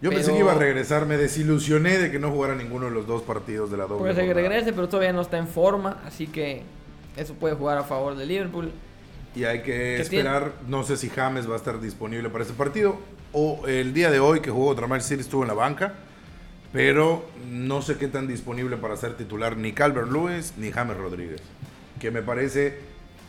yo 0.01 0.09
pensé 0.09 0.31
que 0.31 0.39
iba 0.39 0.53
a 0.53 0.55
regresar, 0.55 1.05
me 1.05 1.15
desilusioné 1.15 1.99
de 1.99 2.09
que 2.09 2.17
no 2.17 2.31
jugara 2.31 2.55
ninguno 2.55 2.85
de 2.85 2.91
los 2.91 3.05
dos 3.05 3.21
partidos 3.21 3.69
de 3.69 3.77
la 3.77 3.83
doble. 3.83 3.99
Puede 3.99 4.15
ser 4.15 4.25
que 4.25 4.33
regrese, 4.33 4.73
pero 4.73 4.89
todavía 4.89 5.13
no 5.13 5.21
está 5.21 5.37
en 5.37 5.47
forma, 5.47 6.01
así 6.05 6.25
que 6.25 6.63
eso 7.15 7.35
puede 7.35 7.53
jugar 7.53 7.77
a 7.77 7.83
favor 7.83 8.15
de 8.15 8.25
Liverpool. 8.25 8.71
Y 9.35 9.43
hay 9.43 9.61
que 9.61 10.01
esperar, 10.01 10.53
no 10.67 10.83
sé 10.83 10.97
si 10.97 11.07
James 11.09 11.47
va 11.47 11.53
a 11.53 11.57
estar 11.57 11.79
disponible 11.79 12.29
para 12.29 12.43
ese 12.43 12.53
partido, 12.53 12.97
o 13.31 13.67
el 13.67 13.93
día 13.93 14.09
de 14.09 14.19
hoy 14.19 14.39
que 14.39 14.49
jugó 14.49 14.67
contra 14.67 14.87
Manchester 14.87 15.17
City 15.17 15.27
estuvo 15.27 15.43
en 15.43 15.49
la 15.49 15.53
banca, 15.53 15.93
pero 16.73 17.25
no 17.49 17.81
sé 17.81 17.97
qué 17.97 18.07
tan 18.07 18.27
disponible 18.27 18.77
para 18.77 18.95
ser 18.95 19.15
titular 19.17 19.57
ni 19.57 19.73
Calvert 19.73 20.11
Lewis 20.11 20.53
ni 20.57 20.71
James 20.71 20.97
Rodríguez, 20.97 21.41
que 21.99 22.11
me 22.11 22.21
parece, 22.21 22.79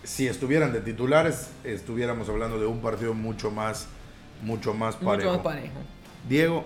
si 0.04 0.28
estuvieran 0.28 0.72
de 0.72 0.80
titulares, 0.80 1.50
estuviéramos 1.64 2.28
hablando 2.28 2.58
de 2.58 2.66
un 2.66 2.80
partido 2.80 3.14
mucho 3.14 3.50
más, 3.50 3.88
mucho 4.42 4.74
más 4.74 4.96
parejo. 4.96 5.30
Mucho 5.30 5.42
más 5.44 5.54
parejo. 5.54 5.74
Diego, 6.28 6.64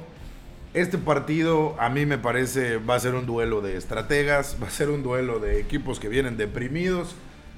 este 0.75 0.99
partido 0.99 1.75
a 1.81 1.89
mí 1.89 2.05
me 2.05 2.19
parece 2.19 2.77
va 2.77 2.97
a 2.97 3.01
ser 3.01 3.15
un 3.15 3.25
duelo 3.25 3.63
de 3.63 3.77
estrategas, 3.77 4.59
va 4.63 4.67
a 4.67 4.71
ser 4.71 4.91
un 4.91 5.03
duelo 5.03 5.39
de 5.39 5.59
equipos 5.59 5.99
que 5.99 6.09
vienen 6.09 6.37
deprimidos, 6.37 7.15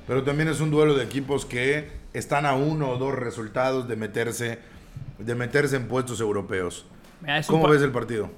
pero 0.07 0.23
también 0.23 0.49
es 0.49 0.61
un 0.61 0.71
duelo 0.71 0.95
de 0.95 1.05
equipos 1.05 1.45
que 1.45 1.91
están 2.13 2.47
a 2.47 2.55
uno 2.55 2.91
o 2.91 2.99
dos 2.99 3.15
resultados 3.15 3.89
de 3.89 3.97
meterse, 3.97 4.61
de 5.19 5.35
meterse 5.35 5.75
en 5.75 5.89
puestos 5.89 6.21
europeos. 6.21 6.87
¿Cómo 7.49 7.69
ves 7.69 7.83
el 7.83 7.91
partido? 7.91 8.31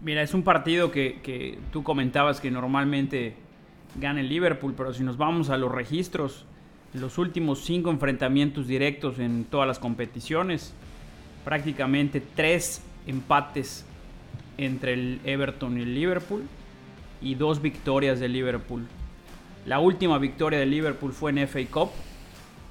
Mira, 0.00 0.22
es 0.22 0.32
un 0.32 0.44
partido 0.44 0.92
que, 0.92 1.58
tú 1.72 1.82
comentabas 1.82 2.40
que 2.40 2.52
normalmente 2.52 3.34
gana 3.96 4.20
el 4.20 4.28
Liverpool, 4.28 4.74
pero 4.76 4.94
si 4.94 5.02
nos 5.02 5.16
vamos 5.16 5.50
a 5.50 5.56
los 5.56 5.72
registros, 5.72 6.44
los 6.94 7.18
últimos 7.18 7.64
cinco 7.64 7.90
enfrentamientos 7.90 8.68
directos 8.68 9.18
en 9.18 9.44
todas 9.44 9.66
las 9.66 9.80
competiciones, 9.80 10.72
prácticamente 11.44 12.22
tres 12.36 12.80
empates 13.08 13.84
entre 14.56 14.92
el 14.92 15.20
Everton 15.24 15.78
y 15.78 15.82
el 15.82 15.94
Liverpool 15.94 16.44
y 17.20 17.34
dos 17.34 17.60
victorias 17.60 18.20
del 18.20 18.34
Liverpool. 18.34 18.86
La 19.66 19.80
última 19.80 20.18
victoria 20.18 20.60
del 20.60 20.70
Liverpool 20.70 21.12
fue 21.12 21.32
en 21.32 21.38
FA 21.48 21.66
Cup 21.70 21.90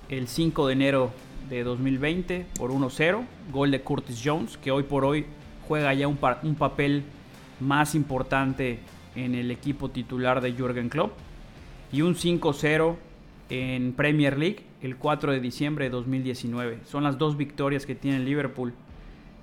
el 0.07 0.29
5 0.29 0.67
de 0.67 0.73
enero 0.73 1.11
de 1.49 1.65
2020 1.65 2.45
por 2.57 2.71
1-0, 2.71 3.25
gol 3.51 3.71
de 3.71 3.81
Curtis 3.81 4.21
Jones, 4.23 4.57
que 4.57 4.71
hoy 4.71 4.83
por 4.83 5.03
hoy 5.03 5.25
juega 5.67 5.93
ya 5.93 6.07
un, 6.07 6.17
un 6.43 6.55
papel 6.55 7.03
más 7.59 7.95
importante 7.95 8.79
en 9.15 9.35
el 9.35 9.51
equipo 9.51 9.89
titular 9.89 10.41
de 10.41 10.53
Jürgen 10.53 10.89
Klopp, 10.89 11.13
y 11.91 12.01
un 12.01 12.15
5-0 12.15 12.95
en 13.49 13.93
Premier 13.93 14.37
League 14.37 14.63
el 14.81 14.97
4 14.97 15.31
de 15.31 15.39
diciembre 15.39 15.85
de 15.85 15.91
2019. 15.91 16.79
Son 16.85 17.03
las 17.03 17.17
dos 17.17 17.37
victorias 17.37 17.85
que 17.85 17.95
tiene 17.95 18.19
Liverpool 18.19 18.73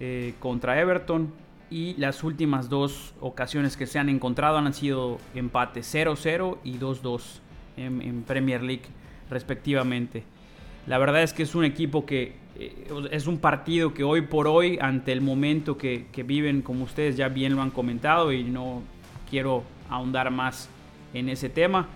eh, 0.00 0.34
contra 0.40 0.80
Everton 0.80 1.32
y 1.70 1.94
las 1.94 2.22
últimas 2.22 2.68
dos 2.68 3.14
ocasiones 3.20 3.76
que 3.76 3.86
se 3.86 3.98
han 3.98 4.08
encontrado 4.08 4.58
han 4.58 4.74
sido 4.74 5.18
empates 5.34 5.92
0-0 5.94 6.58
y 6.62 6.78
2-2 6.78 7.40
en, 7.76 8.22
Premier 8.22 8.62
League 8.62 8.84
respectivamente. 9.30 10.24
La 10.86 10.98
verdad 10.98 11.22
es 11.22 11.32
que 11.32 11.42
es 11.42 11.54
un 11.54 11.64
equipo 11.64 12.04
que 12.06 12.34
es 13.10 13.26
un 13.26 13.38
partido 13.38 13.94
que 13.94 14.04
hoy 14.04 14.22
por 14.22 14.46
hoy, 14.46 14.78
ante 14.80 15.12
el 15.12 15.20
momento 15.20 15.76
que, 15.76 16.06
que 16.12 16.22
viven, 16.22 16.62
como 16.62 16.84
ustedes 16.84 17.16
ya 17.16 17.28
bien 17.28 17.56
lo 17.56 17.62
han 17.62 17.70
comentado 17.70 18.32
y 18.32 18.44
no 18.44 18.82
quiero 19.28 19.64
ahondar 19.90 20.30
más 20.30 20.68
en 21.12 21.28
ese 21.28 21.48
tema, 21.48 21.88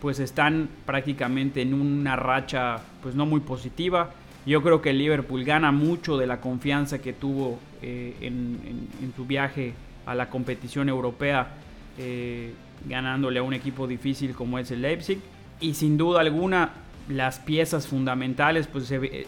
pues 0.00 0.18
están 0.18 0.68
prácticamente 0.84 1.62
en 1.62 1.74
una 1.74 2.16
racha 2.16 2.80
pues 3.02 3.14
no 3.14 3.26
muy 3.26 3.40
positiva. 3.40 4.10
Yo 4.44 4.62
creo 4.62 4.82
que 4.82 4.90
el 4.90 4.98
Liverpool 4.98 5.44
gana 5.44 5.70
mucho 5.70 6.18
de 6.18 6.26
la 6.26 6.40
confianza 6.40 6.98
que 6.98 7.12
tuvo 7.12 7.60
eh, 7.80 8.16
en, 8.20 9.12
su 9.14 9.24
viaje 9.24 9.74
a 10.04 10.16
la 10.16 10.28
competición 10.28 10.88
europea, 10.88 11.54
eh, 11.98 12.52
ganándole 12.88 13.38
a 13.38 13.42
un 13.44 13.54
equipo 13.54 13.86
difícil 13.86 14.34
como 14.34 14.58
es 14.58 14.70
el 14.72 14.82
Leipzig. 14.82 15.20
Y 15.60 15.74
sin 15.74 15.96
duda 15.96 16.20
alguna, 16.20 16.72
las 17.08 17.38
piezas 17.38 17.86
fundamentales 17.86 18.66
pues 18.66 18.90
eh, 18.90 19.26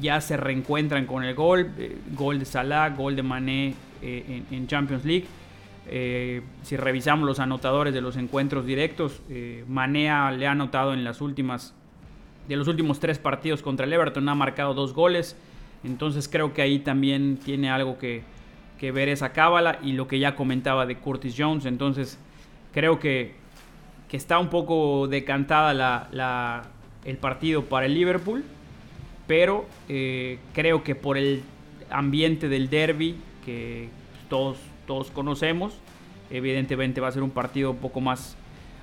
ya 0.00 0.20
se 0.20 0.36
reencuentran 0.36 1.06
con 1.06 1.24
el 1.24 1.34
gol, 1.34 1.70
gol 2.14 2.38
de 2.38 2.44
Salah, 2.44 2.90
gol 2.90 3.16
de 3.16 3.22
Mané 3.22 3.74
en 4.02 4.66
Champions 4.66 5.04
League. 5.04 5.26
Eh, 5.90 6.42
si 6.62 6.76
revisamos 6.76 7.26
los 7.26 7.40
anotadores 7.40 7.94
de 7.94 8.02
los 8.02 8.16
encuentros 8.16 8.66
directos, 8.66 9.22
eh, 9.30 9.64
Manea 9.68 10.30
le 10.32 10.46
ha 10.46 10.50
anotado 10.50 10.92
en 10.92 11.02
las 11.02 11.22
últimas 11.22 11.74
de 12.46 12.56
los 12.56 12.68
últimos 12.68 13.00
tres 13.00 13.18
partidos 13.18 13.62
contra 13.62 13.86
el 13.86 13.92
Everton, 13.92 14.28
ha 14.28 14.34
marcado 14.34 14.74
dos 14.74 14.92
goles. 14.92 15.36
Entonces 15.84 16.28
creo 16.28 16.52
que 16.52 16.62
ahí 16.62 16.78
también 16.78 17.38
tiene 17.38 17.70
algo 17.70 17.98
que, 17.98 18.22
ver 18.80 19.08
esa 19.08 19.32
cábala 19.32 19.78
y 19.82 19.92
lo 19.92 20.08
que 20.08 20.18
ya 20.18 20.34
comentaba 20.34 20.86
de 20.86 20.96
Curtis 20.96 21.34
Jones. 21.36 21.66
Entonces 21.66 22.18
creo 22.72 22.98
que, 22.98 23.34
está 24.10 24.38
un 24.38 24.48
poco 24.48 25.08
decantada 25.08 25.74
la, 25.74 26.64
el 27.04 27.16
partido 27.18 27.64
para 27.64 27.86
el 27.86 27.94
Liverpool, 27.94 28.44
pero 29.28 29.66
eh, 29.88 30.38
creo 30.54 30.82
que 30.82 30.96
por 30.96 31.16
el 31.16 31.42
ambiente 31.90 32.48
del 32.48 32.68
derby 32.68 33.16
que 33.44 33.88
todos, 34.28 34.58
todos 34.86 35.12
conocemos, 35.12 35.74
evidentemente 36.30 37.00
va 37.00 37.08
a 37.08 37.12
ser 37.12 37.22
un 37.22 37.30
partido 37.30 37.70
un 37.70 37.76
poco 37.76 38.00
más, 38.00 38.36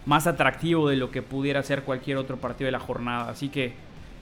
más 0.06 0.28
atractivo 0.28 0.88
de 0.88 0.96
lo 0.96 1.12
que 1.12 1.22
pudiera 1.22 1.62
ser 1.64 1.82
cualquier 1.82 2.18
otro 2.18 2.38
partido 2.38 2.68
de 2.68 2.72
la 2.72 2.80
jornada. 2.80 3.30
Así 3.30 3.50
que 3.50 3.74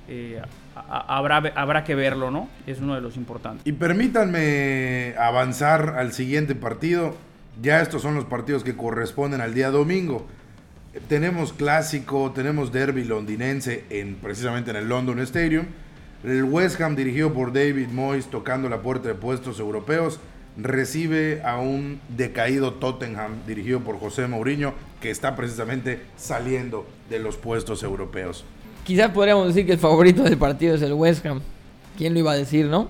eh, 0.07 0.41
habrá, 0.75 1.37
habrá 1.55 1.83
que 1.83 1.93
verlo, 1.93 2.31
¿no? 2.31 2.49
Es 2.65 2.79
uno 2.79 2.95
de 2.95 3.01
los 3.01 3.17
importantes. 3.17 3.67
Y 3.67 3.73
permítanme 3.73 5.15
avanzar 5.19 5.95
al 5.97 6.13
siguiente 6.13 6.55
partido. 6.55 7.15
Ya 7.61 7.81
estos 7.81 8.01
son 8.01 8.15
los 8.15 8.25
partidos 8.25 8.63
que 8.63 8.75
corresponden 8.75 9.41
al 9.41 9.53
día 9.53 9.69
domingo. 9.69 10.25
Tenemos 11.09 11.53
clásico, 11.53 12.31
tenemos 12.31 12.71
derby 12.71 13.03
londinense 13.03 13.83
en, 13.89 14.15
precisamente 14.15 14.71
en 14.71 14.77
el 14.77 14.87
London 14.87 15.19
Stadium. 15.19 15.65
El 16.23 16.45
West 16.45 16.79
Ham 16.79 16.95
dirigido 16.95 17.33
por 17.33 17.51
David 17.51 17.89
Moyes 17.89 18.27
tocando 18.27 18.69
la 18.69 18.81
puerta 18.81 19.09
de 19.09 19.13
puestos 19.13 19.59
europeos 19.59 20.21
recibe 20.55 21.41
a 21.43 21.57
un 21.57 21.99
decaído 22.15 22.75
Tottenham 22.75 23.45
dirigido 23.45 23.81
por 23.81 23.99
José 23.99 24.27
Mourinho 24.27 24.73
que 25.01 25.09
está 25.09 25.35
precisamente 25.35 26.01
saliendo 26.15 26.87
de 27.09 27.19
los 27.19 27.35
puestos 27.35 27.83
europeos. 27.83 28.45
Quizás 28.85 29.11
podríamos 29.11 29.47
decir 29.47 29.65
que 29.65 29.73
el 29.73 29.79
favorito 29.79 30.23
del 30.23 30.37
partido 30.37 30.75
es 30.75 30.81
el 30.81 30.93
West 30.93 31.25
Ham. 31.25 31.41
¿Quién 31.97 32.13
lo 32.13 32.19
iba 32.19 32.31
a 32.31 32.35
decir, 32.37 32.67
no? 32.67 32.87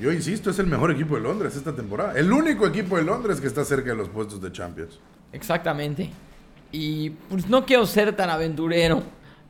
Yo 0.00 0.10
insisto, 0.10 0.48
es 0.48 0.58
el 0.58 0.66
mejor 0.66 0.90
equipo 0.90 1.16
de 1.16 1.20
Londres 1.20 1.54
esta 1.56 1.76
temporada. 1.76 2.18
El 2.18 2.32
único 2.32 2.66
equipo 2.66 2.96
de 2.96 3.02
Londres 3.02 3.42
que 3.42 3.46
está 3.46 3.62
cerca 3.66 3.90
de 3.90 3.96
los 3.96 4.08
puestos 4.08 4.40
de 4.40 4.50
Champions. 4.50 4.98
Exactamente. 5.34 6.10
Y 6.72 7.10
pues 7.10 7.46
no 7.46 7.66
quiero 7.66 7.84
ser 7.86 8.16
tan 8.16 8.30
aventurero 8.30 9.02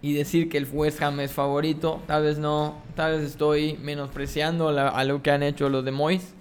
y 0.05 0.12
decir 0.12 0.50
que 0.50 0.59
el 0.59 0.68
West 0.70 1.00
Ham 1.02 1.20
es 1.20 1.32
favorito. 1.32 2.02
Tal 2.07 2.22
vez 2.24 2.38
no, 2.38 2.74
tal 2.94 3.12
vez 3.12 3.22
estoy 3.22 3.78
menospreciando 3.82 4.68
a 4.68 5.05
lo 5.05 5.22
que 5.22 5.30
han 5.30 5.42
hecho 5.42 5.70
los 5.70 5.84
de 5.84 5.92
Moyes. 5.92 6.34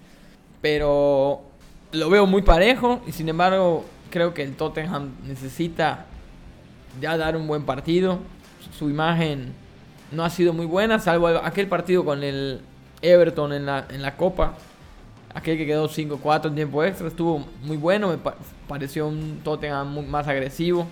Pero 0.60 1.42
lo 1.92 2.10
veo 2.10 2.26
muy 2.26 2.42
parejo 2.42 3.00
y 3.06 3.12
sin 3.12 3.28
embargo 3.28 3.84
creo 4.10 4.34
que 4.34 4.42
el 4.42 4.54
Tottenham 4.54 5.12
necesita 5.26 6.06
ya 7.00 7.16
dar 7.16 7.36
un 7.36 7.46
buen 7.46 7.64
partido 7.64 8.18
su 8.76 8.90
imagen 8.90 9.52
no 10.12 10.24
ha 10.24 10.30
sido 10.30 10.52
muy 10.52 10.66
buena, 10.66 10.98
salvo 10.98 11.28
aquel 11.28 11.66
partido 11.66 12.04
con 12.04 12.22
el 12.22 12.60
Everton 13.02 13.52
en 13.52 13.66
la, 13.66 13.86
en 13.88 14.02
la 14.02 14.16
Copa. 14.16 14.54
Aquel 15.34 15.58
que 15.58 15.66
quedó 15.66 15.88
5-4 15.88 16.46
en 16.46 16.54
tiempo 16.54 16.84
extra 16.84 17.08
estuvo 17.08 17.44
muy 17.62 17.76
bueno, 17.76 18.08
me 18.08 18.18
pareció 18.68 19.08
un 19.08 19.40
Tottenham 19.42 20.06
más 20.08 20.28
agresivo. 20.28 20.86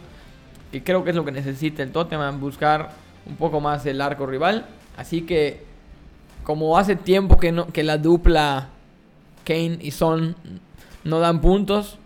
Y 0.73 0.81
creo 0.81 1.05
que 1.05 1.11
es 1.11 1.17
lo 1.17 1.25
que 1.25 1.33
necesita 1.33 1.83
el 1.83 1.93
Tottenham, 1.93 2.41
buscar 2.41 2.91
un 3.27 3.37
poco 3.37 3.61
más 3.61 3.85
el 3.87 4.01
arco 4.01 4.27
rival. 4.27 4.67
Así 4.97 5.23
que, 5.23 5.63
como 6.45 6.77
hace 6.77 6.97
tiempo 6.97 7.39
que, 7.39 7.53
no, 7.53 7.67
que 7.69 7.83
la 7.83 7.99
dupla 7.99 8.69
Kane 9.45 9.79
y 9.81 9.91
Son 9.91 10.35
no 11.05 11.21
dan 11.21 11.41
puntos, 11.41 11.99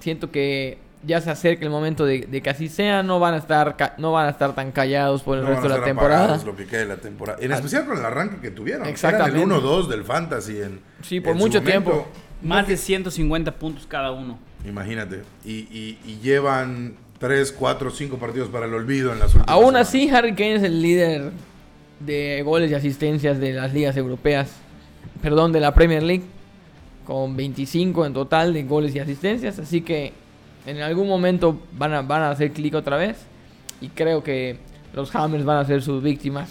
siento 0.00 0.30
que 0.30 0.78
ya 1.04 1.20
se 1.20 1.30
acerca 1.30 1.64
el 1.64 1.70
momento 1.70 2.04
de, 2.04 2.20
que 2.26 2.50
así 2.50 2.68
sea, 2.68 3.02
no 3.02 3.18
van 3.18 3.34
a 3.34 3.38
estar 3.38 3.94
no 3.98 4.12
van 4.12 4.26
a 4.26 4.30
estar 4.30 4.54
tan 4.54 4.70
callados 4.72 5.22
por 5.22 5.38
el 5.38 5.46
resto 5.46 5.68
de 5.68 5.78
la 5.78 5.84
temporada. 5.84 6.40
Lo 6.44 6.54
que 6.54 6.66
quede 6.66 6.86
la 6.86 6.96
temporada. 6.96 7.38
En 7.40 7.52
especial 7.52 7.86
con 7.86 7.98
el 7.98 8.04
arranque 8.04 8.40
que 8.40 8.50
tuvieron. 8.50 8.86
Exactamente. 8.86 9.42
el 9.42 9.48
1-2 9.48 9.88
del 9.88 10.04
Fantasy 10.04 10.60
en 10.60 10.80
Sí, 11.02 11.20
por 11.20 11.34
mucho 11.34 11.62
tiempo. 11.62 12.06
Más 12.42 12.66
de 12.66 12.76
150 12.76 13.52
puntos 13.54 13.86
cada 13.86 14.10
uno. 14.10 14.38
Imagínate. 14.66 15.22
Y, 15.44 15.98
llevan 16.22 16.96
3, 17.22 17.52
4, 17.52 17.90
5 17.92 18.18
partidos 18.18 18.48
para 18.48 18.66
el 18.66 18.74
olvido 18.74 19.12
en 19.12 19.20
las 19.20 19.28
últimas 19.28 19.48
Aún 19.48 19.76
así, 19.76 20.10
Harry 20.10 20.34
Kane 20.34 20.56
es 20.56 20.64
el 20.64 20.82
líder 20.82 21.30
de 22.00 22.42
goles 22.42 22.68
y 22.68 22.74
asistencias 22.74 23.38
de 23.38 23.52
las 23.52 23.72
ligas 23.72 23.96
europeas. 23.96 24.50
Perdón, 25.22 25.52
de 25.52 25.60
la 25.60 25.72
Premier 25.72 26.02
League. 26.02 26.24
Con 27.06 27.36
25 27.36 28.06
en 28.06 28.12
total 28.12 28.52
de 28.52 28.64
goles 28.64 28.92
y 28.96 28.98
asistencias. 28.98 29.60
Así 29.60 29.82
que 29.82 30.12
en 30.66 30.82
algún 30.82 31.06
momento 31.06 31.60
van 31.78 31.94
a, 31.94 32.02
van 32.02 32.22
a 32.22 32.30
hacer 32.30 32.50
clic 32.50 32.74
otra 32.74 32.96
vez. 32.96 33.18
Y 33.80 33.90
creo 33.90 34.24
que 34.24 34.58
los 34.92 35.14
Hammers 35.14 35.44
van 35.44 35.58
a 35.58 35.64
ser 35.64 35.80
sus 35.80 36.02
víctimas. 36.02 36.50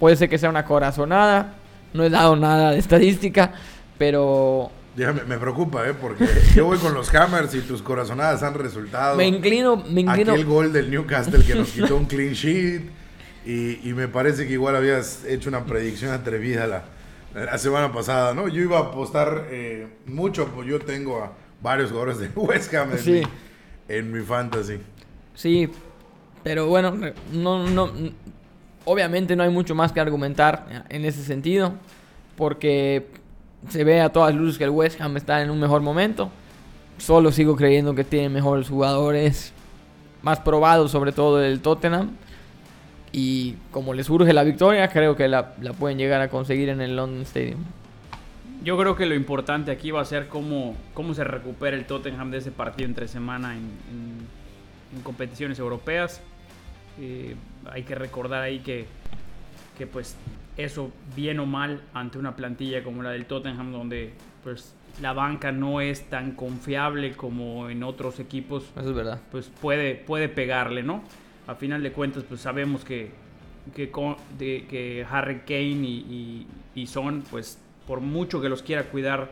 Puede 0.00 0.16
ser 0.16 0.28
que 0.28 0.36
sea 0.36 0.50
una 0.50 0.64
corazonada. 0.64 1.54
No 1.92 2.02
he 2.02 2.10
dado 2.10 2.34
nada 2.34 2.72
de 2.72 2.78
estadística. 2.78 3.52
Pero 3.96 4.72
me, 5.06 5.38
preocupa, 5.38 5.88
¿eh? 5.88 5.94
Porque 5.94 6.26
yo 6.54 6.66
voy 6.66 6.78
con 6.78 6.94
los 6.94 7.14
Hammers 7.14 7.54
y 7.54 7.60
tus 7.60 7.82
corazonadas 7.82 8.42
han 8.42 8.54
resultado. 8.54 9.16
Me 9.16 9.26
inclino, 9.26 9.76
me 9.76 10.02
inclino. 10.02 10.32
Aquel 10.32 10.44
gol 10.44 10.72
del 10.72 10.90
Newcastle 10.90 11.44
que 11.44 11.54
nos 11.54 11.70
quitó 11.70 11.96
un 11.96 12.04
clean 12.06 12.32
sheet. 12.32 12.82
Y, 13.46 13.92
me 13.94 14.08
parece 14.08 14.46
que 14.46 14.52
igual 14.52 14.76
habías 14.76 15.24
hecho 15.24 15.48
una 15.48 15.64
predicción 15.64 16.12
atrevida 16.12 16.66
la, 16.66 16.84
la 17.34 17.56
semana 17.56 17.90
pasada, 17.90 18.34
¿no? 18.34 18.46
Yo 18.48 18.60
iba 18.60 18.78
a 18.78 18.82
apostar 18.82 19.46
eh, 19.50 19.86
mucho, 20.04 20.48
pues 20.48 20.68
yo 20.68 20.78
tengo 20.80 21.22
a 21.22 21.32
varios 21.62 21.90
jugadores 21.90 22.18
de 22.18 22.28
West 22.34 22.74
Ham 22.74 22.90
sí 22.98 23.22
en 23.88 24.12
mi 24.12 24.20
fantasy. 24.20 24.78
Sí, 25.34 25.68
pero 26.42 26.66
bueno, 26.66 26.94
no, 27.32 27.68
no, 27.68 27.90
obviamente 28.84 29.34
no 29.34 29.42
hay 29.42 29.50
mucho 29.50 29.74
más 29.74 29.92
que 29.92 30.00
argumentar 30.00 30.84
en 30.88 31.04
ese 31.04 31.24
sentido, 31.24 31.74
porque 32.36 33.06
se 33.68 33.84
ve 33.84 34.00
a 34.00 34.10
todas 34.10 34.34
luces 34.34 34.58
que 34.58 34.64
el 34.64 34.70
West 34.70 35.00
Ham 35.00 35.16
está 35.16 35.42
en 35.42 35.50
un 35.50 35.58
mejor 35.60 35.82
momento. 35.82 36.30
Solo 36.98 37.32
sigo 37.32 37.56
creyendo 37.56 37.94
que 37.94 38.04
tiene 38.04 38.28
mejores 38.28 38.68
jugadores, 38.68 39.52
más 40.22 40.40
probados 40.40 40.90
sobre 40.90 41.12
todo 41.12 41.42
el 41.42 41.60
Tottenham. 41.60 42.10
Y 43.12 43.54
como 43.70 43.94
les 43.94 44.06
surge 44.06 44.32
la 44.32 44.44
victoria, 44.44 44.88
creo 44.88 45.16
que 45.16 45.28
la, 45.28 45.54
la 45.60 45.72
pueden 45.72 45.98
llegar 45.98 46.20
a 46.20 46.28
conseguir 46.28 46.68
en 46.68 46.80
el 46.80 46.96
London 46.96 47.22
Stadium. 47.22 47.64
Yo 48.62 48.76
creo 48.76 48.96
que 48.96 49.06
lo 49.06 49.14
importante 49.14 49.70
aquí 49.70 49.92
va 49.92 50.00
a 50.00 50.04
ser 50.04 50.28
cómo, 50.28 50.74
cómo 50.92 51.14
se 51.14 51.22
recupera 51.22 51.76
el 51.76 51.86
Tottenham 51.86 52.30
de 52.30 52.38
ese 52.38 52.50
partido 52.50 52.88
entre 52.88 53.06
semana 53.06 53.56
en, 53.56 54.38
competiciones 55.04 55.58
europeas. 55.58 56.20
Eh, 57.00 57.36
hay 57.70 57.84
que 57.84 57.94
recordar 57.94 58.42
ahí 58.42 58.58
que, 58.58 58.86
que, 59.76 59.86
pues 59.86 60.16
eso 60.58 60.90
bien 61.16 61.38
o 61.40 61.46
mal 61.46 61.80
ante 61.94 62.18
una 62.18 62.36
plantilla 62.36 62.82
como 62.82 63.02
la 63.02 63.10
del 63.10 63.24
Tottenham 63.24 63.72
donde 63.72 64.12
pues 64.42 64.74
la 65.00 65.12
banca 65.12 65.52
no 65.52 65.80
es 65.80 66.10
tan 66.10 66.32
confiable 66.32 67.12
como 67.12 67.70
en 67.70 67.82
otros 67.84 68.18
equipos. 68.18 68.64
Eso 68.76 68.90
es 68.90 68.94
verdad. 68.94 69.20
Pues 69.30 69.50
puede, 69.60 69.94
puede 69.94 70.28
pegarle, 70.28 70.82
¿no? 70.82 71.02
A 71.46 71.54
final 71.54 71.82
de 71.82 71.92
cuentas 71.92 72.24
pues 72.28 72.40
sabemos 72.40 72.84
que, 72.84 73.12
que, 73.74 73.90
que 74.38 75.06
Harry 75.08 75.40
Kane 75.46 75.86
y, 75.86 76.46
y, 76.74 76.80
y 76.82 76.86
Son 76.88 77.22
pues 77.30 77.58
por 77.86 78.00
mucho 78.00 78.40
que 78.40 78.48
los 78.48 78.62
quiera 78.62 78.84
cuidar 78.84 79.30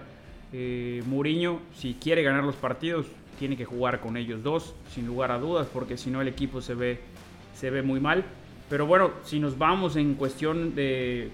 eh, 0.52 1.02
Mourinho, 1.06 1.60
si 1.74 1.94
quiere 1.94 2.22
ganar 2.22 2.44
los 2.44 2.54
partidos, 2.54 3.06
tiene 3.38 3.56
que 3.56 3.64
jugar 3.64 4.00
con 4.00 4.16
ellos 4.16 4.42
dos, 4.42 4.74
sin 4.94 5.06
lugar 5.06 5.32
a 5.32 5.38
dudas, 5.38 5.66
porque 5.72 5.96
si 5.96 6.10
no 6.10 6.20
el 6.20 6.28
equipo 6.28 6.60
se 6.60 6.74
ve, 6.74 7.00
se 7.54 7.70
ve 7.70 7.82
muy 7.82 8.00
mal. 8.00 8.24
Pero 8.68 8.86
bueno, 8.86 9.12
si 9.24 9.38
nos 9.38 9.58
vamos 9.58 9.96
en 9.96 10.14
cuestión 10.14 10.74
de 10.74 11.30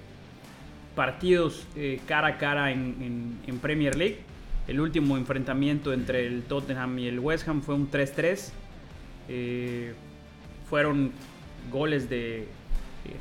partidos 0.95 1.67
eh, 1.77 2.01
cara 2.07 2.29
a 2.29 2.39
cara 2.39 2.71
en, 2.71 3.59
Premier 3.63 3.97
League, 3.97 4.19
el 4.69 4.81
último 4.81 5.17
enfrentamiento 5.17 5.93
entre 5.93 6.27
el 6.27 6.43
Tottenham 6.43 6.99
y 6.99 7.07
el 7.07 7.19
West 7.19 7.49
Ham 7.49 7.63
fue 7.63 7.75
un 7.75 7.91
3-3. 7.91 8.51
Eh, 9.29 9.95
fueron 10.69 11.13
goles 11.71 12.11
de 12.11 12.43
eh, 12.43 12.47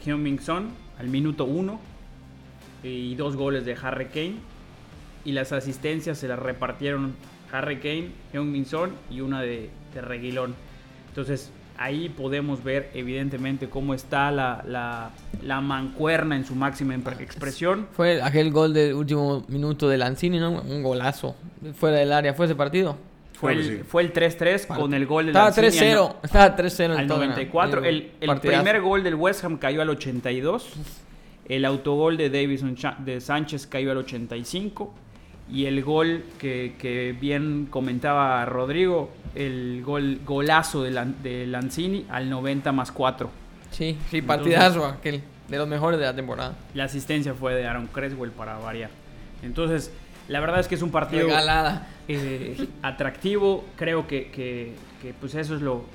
Heung-Min 0.05 0.39
Son 0.39 0.69
al 0.99 1.07
minuto 1.07 1.45
1 1.45 1.79
y 2.83 3.15
dos 3.15 3.35
goles 3.35 3.65
de 3.65 3.77
Harry 3.81 4.05
Kane. 4.07 4.35
Y 5.23 5.31
las 5.31 5.51
asistencias 5.51 6.17
se 6.17 6.27
las 6.27 6.39
repartieron 6.39 7.13
Harry 7.51 7.77
Kane, 7.77 8.09
Heung-Min 8.33 8.65
Son 8.65 8.91
y 9.09 9.21
una 9.21 9.41
de, 9.41 9.69
de, 9.93 10.01
Reguilón. 10.01 10.55
Entonces 11.09 11.51
ahí 11.81 12.09
podemos 12.09 12.63
ver 12.63 12.91
evidentemente 12.93 13.67
cómo 13.67 13.93
está 13.93 14.31
la, 14.31 14.63
la, 14.67 15.11
la, 15.41 15.61
mancuerna 15.61 16.35
en 16.35 16.45
su 16.45 16.55
máxima 16.55 16.95
expresión. 16.95 17.87
Fue 17.91 18.21
aquel 18.21 18.51
gol 18.51 18.73
del 18.73 18.93
último 18.93 19.43
minuto 19.47 19.89
de 19.89 19.97
Lanzini, 19.97 20.39
¿no? 20.39 20.61
Un 20.61 20.83
golazo 20.83 21.35
fuera 21.75 21.97
del 21.97 22.13
área. 22.13 22.33
¿Fue 22.33 22.45
ese 22.45 22.55
partido? 22.55 22.97
Fue 23.33 23.53
el, 23.53 23.83
fue 23.85 24.03
el 24.03 24.13
3-3 24.13 24.67
con 24.67 24.93
el 24.93 25.07
gol 25.07 25.25
de 25.25 25.31
Estaba 25.31 25.51
3-0. 25.51 26.15
Estaba 26.23 26.55
3-0 26.55 26.97
al 26.97 27.07
94. 27.07 27.83
El, 27.83 28.11
el 28.21 28.39
primer 28.39 28.81
gol 28.81 29.03
del 29.03 29.15
West 29.15 29.43
Ham 29.43 29.57
cayó 29.57 29.81
al 29.81 29.89
82. 29.89 30.73
El 31.49 31.65
autogol 31.65 32.17
de 32.17 32.29
Davison 32.29 32.77
de 32.99 33.19
Sánchez 33.19 33.65
cayó 33.65 33.91
al 33.91 33.97
85. 33.97 34.93
Y 35.51 35.65
el 35.65 35.83
gol 35.83 36.23
que, 36.39 37.15
bien 37.19 37.67
comentaba 37.69 38.45
Rodrigo, 38.45 39.11
el 39.35 39.83
gol 39.83 40.19
golazo 40.25 40.83
de, 40.83 40.91
de 41.21 41.45
Lanzini 41.47 42.05
al 42.09 42.29
90 42.29 42.71
más 42.71 42.91
4. 42.91 43.29
Sí, 43.71 43.97
sí, 44.09 44.21
partidazo 44.21 44.85
aquel. 44.85 45.21
de 45.47 45.57
los 45.57 45.67
mejores 45.67 45.99
de 45.99 46.05
la 46.05 46.15
temporada. 46.15 46.55
La 46.73 46.85
asistencia 46.85 47.33
fue 47.33 47.55
de 47.55 47.65
Aaron 47.65 47.87
Creswell 47.87 48.31
para 48.31 48.57
variar. 48.57 48.89
Entonces, 49.43 49.91
la 50.27 50.39
verdad 50.39 50.59
es 50.59 50.67
que 50.67 50.75
es 50.75 50.81
un 50.81 50.91
partido 50.91 51.27
eh, 52.07 52.67
atractivo. 52.81 53.65
Creo 53.75 54.07
que, 54.07 54.29
que, 54.31 55.13
pues 55.19 55.35
eso 55.35 55.55
es 55.55 55.61
lo, 55.61 55.85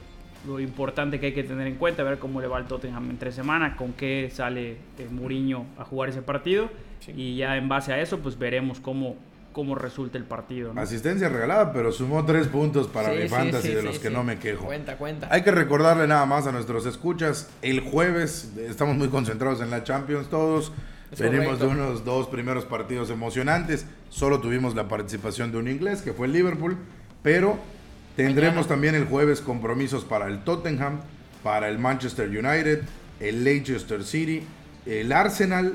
lo, 0.47 0.59
importante 0.61 1.21
que 1.21 1.27
hay 1.27 1.33
que 1.33 1.45
tener 1.45 1.67
en 1.67 1.77
cuenta, 1.77 2.03
ver 2.03 2.19
cómo 2.19 2.41
le 2.41 2.47
va 2.47 2.59
el 2.59 2.67
Tottenham 2.67 3.11
en 3.11 3.19
tres 3.19 3.35
semanas, 3.35 3.77
con 3.77 3.93
qué 3.93 4.31
sale 4.33 4.77
eh, 4.99 5.09
Mourinho 5.11 5.67
a 5.79 5.85
jugar 5.85 6.09
ese 6.09 6.23
partido. 6.23 6.69
Y 7.15 7.37
ya 7.37 7.57
en 7.57 7.69
base 7.69 7.93
a 7.93 8.01
eso, 8.01 8.19
pues 8.19 8.39
veremos 8.39 8.81
cómo, 8.81 9.17
cómo 9.57 9.75
resulta 9.75 10.19
el 10.19 10.25
partido. 10.25 10.75
Asistencia 10.77 11.31
regalada, 11.31 11.73
pero 11.73 11.91
sumó 11.91 12.27
tres 12.27 12.47
puntos 12.47 12.89
para 12.89 13.15
mi 13.15 13.27
fantasy 13.27 13.73
de 13.73 13.83
los 13.83 13.99
que 13.99 14.11
no 14.11 14.23
me 14.23 14.39
quejo. 14.39 14.67
Cuenta, 14.67 14.99
cuenta. 14.99 15.29
Hay 15.31 15.45
que 15.45 15.51
recordarle 15.51 16.07
nada 16.07 16.27
más 16.27 16.47
a 16.47 16.53
nuestros 16.53 16.85
escuchas, 16.85 17.49
el 17.63 17.81
jueves 17.81 18.53
estamos 18.59 18.97
muy 18.97 19.09
concentrados 19.09 19.63
en 19.63 19.71
la 19.71 19.83
Champions 19.83 20.29
todos. 20.29 20.75
Venimos 21.19 21.59
de 21.59 21.69
unos 21.69 22.05
dos 22.05 22.27
primeros 22.27 22.67
partidos 22.67 23.09
emocionantes. 23.09 23.87
Solo 24.11 24.43
tuvimos 24.43 24.75
la 24.75 24.89
participación 24.89 25.53
de 25.53 25.57
un 25.57 25.69
inglés, 25.69 26.03
que 26.03 26.13
fue 26.13 26.27
el 26.27 26.35
Liverpool. 26.35 26.77
Pero 27.23 27.59
tendremos 28.15 28.69
también 28.69 28.95
el 28.95 29.07
jueves 29.07 29.41
compromisos 29.41 30.05
para 30.05 30.27
el 30.27 30.45
Tottenham, 30.45 31.01
para 31.43 31.71
el 31.71 31.79
Manchester 31.79 32.29
United, 32.29 32.83
el 33.21 33.43
Leicester 33.43 34.05
City, 34.05 34.43
el 34.85 35.13
Arsenal 35.13 35.73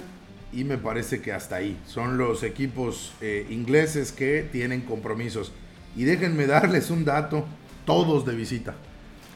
y 0.53 0.63
me 0.63 0.77
parece 0.77 1.21
que 1.21 1.31
hasta 1.31 1.57
ahí. 1.57 1.77
Son 1.87 2.17
los 2.17 2.43
equipos 2.43 3.13
eh, 3.21 3.47
ingleses 3.49 4.11
que 4.11 4.47
tienen 4.51 4.81
compromisos. 4.81 5.51
Y 5.95 6.03
déjenme 6.03 6.45
darles 6.47 6.89
un 6.89 7.05
dato, 7.05 7.45
todos 7.85 8.25
de 8.25 8.35
visita. 8.35 8.75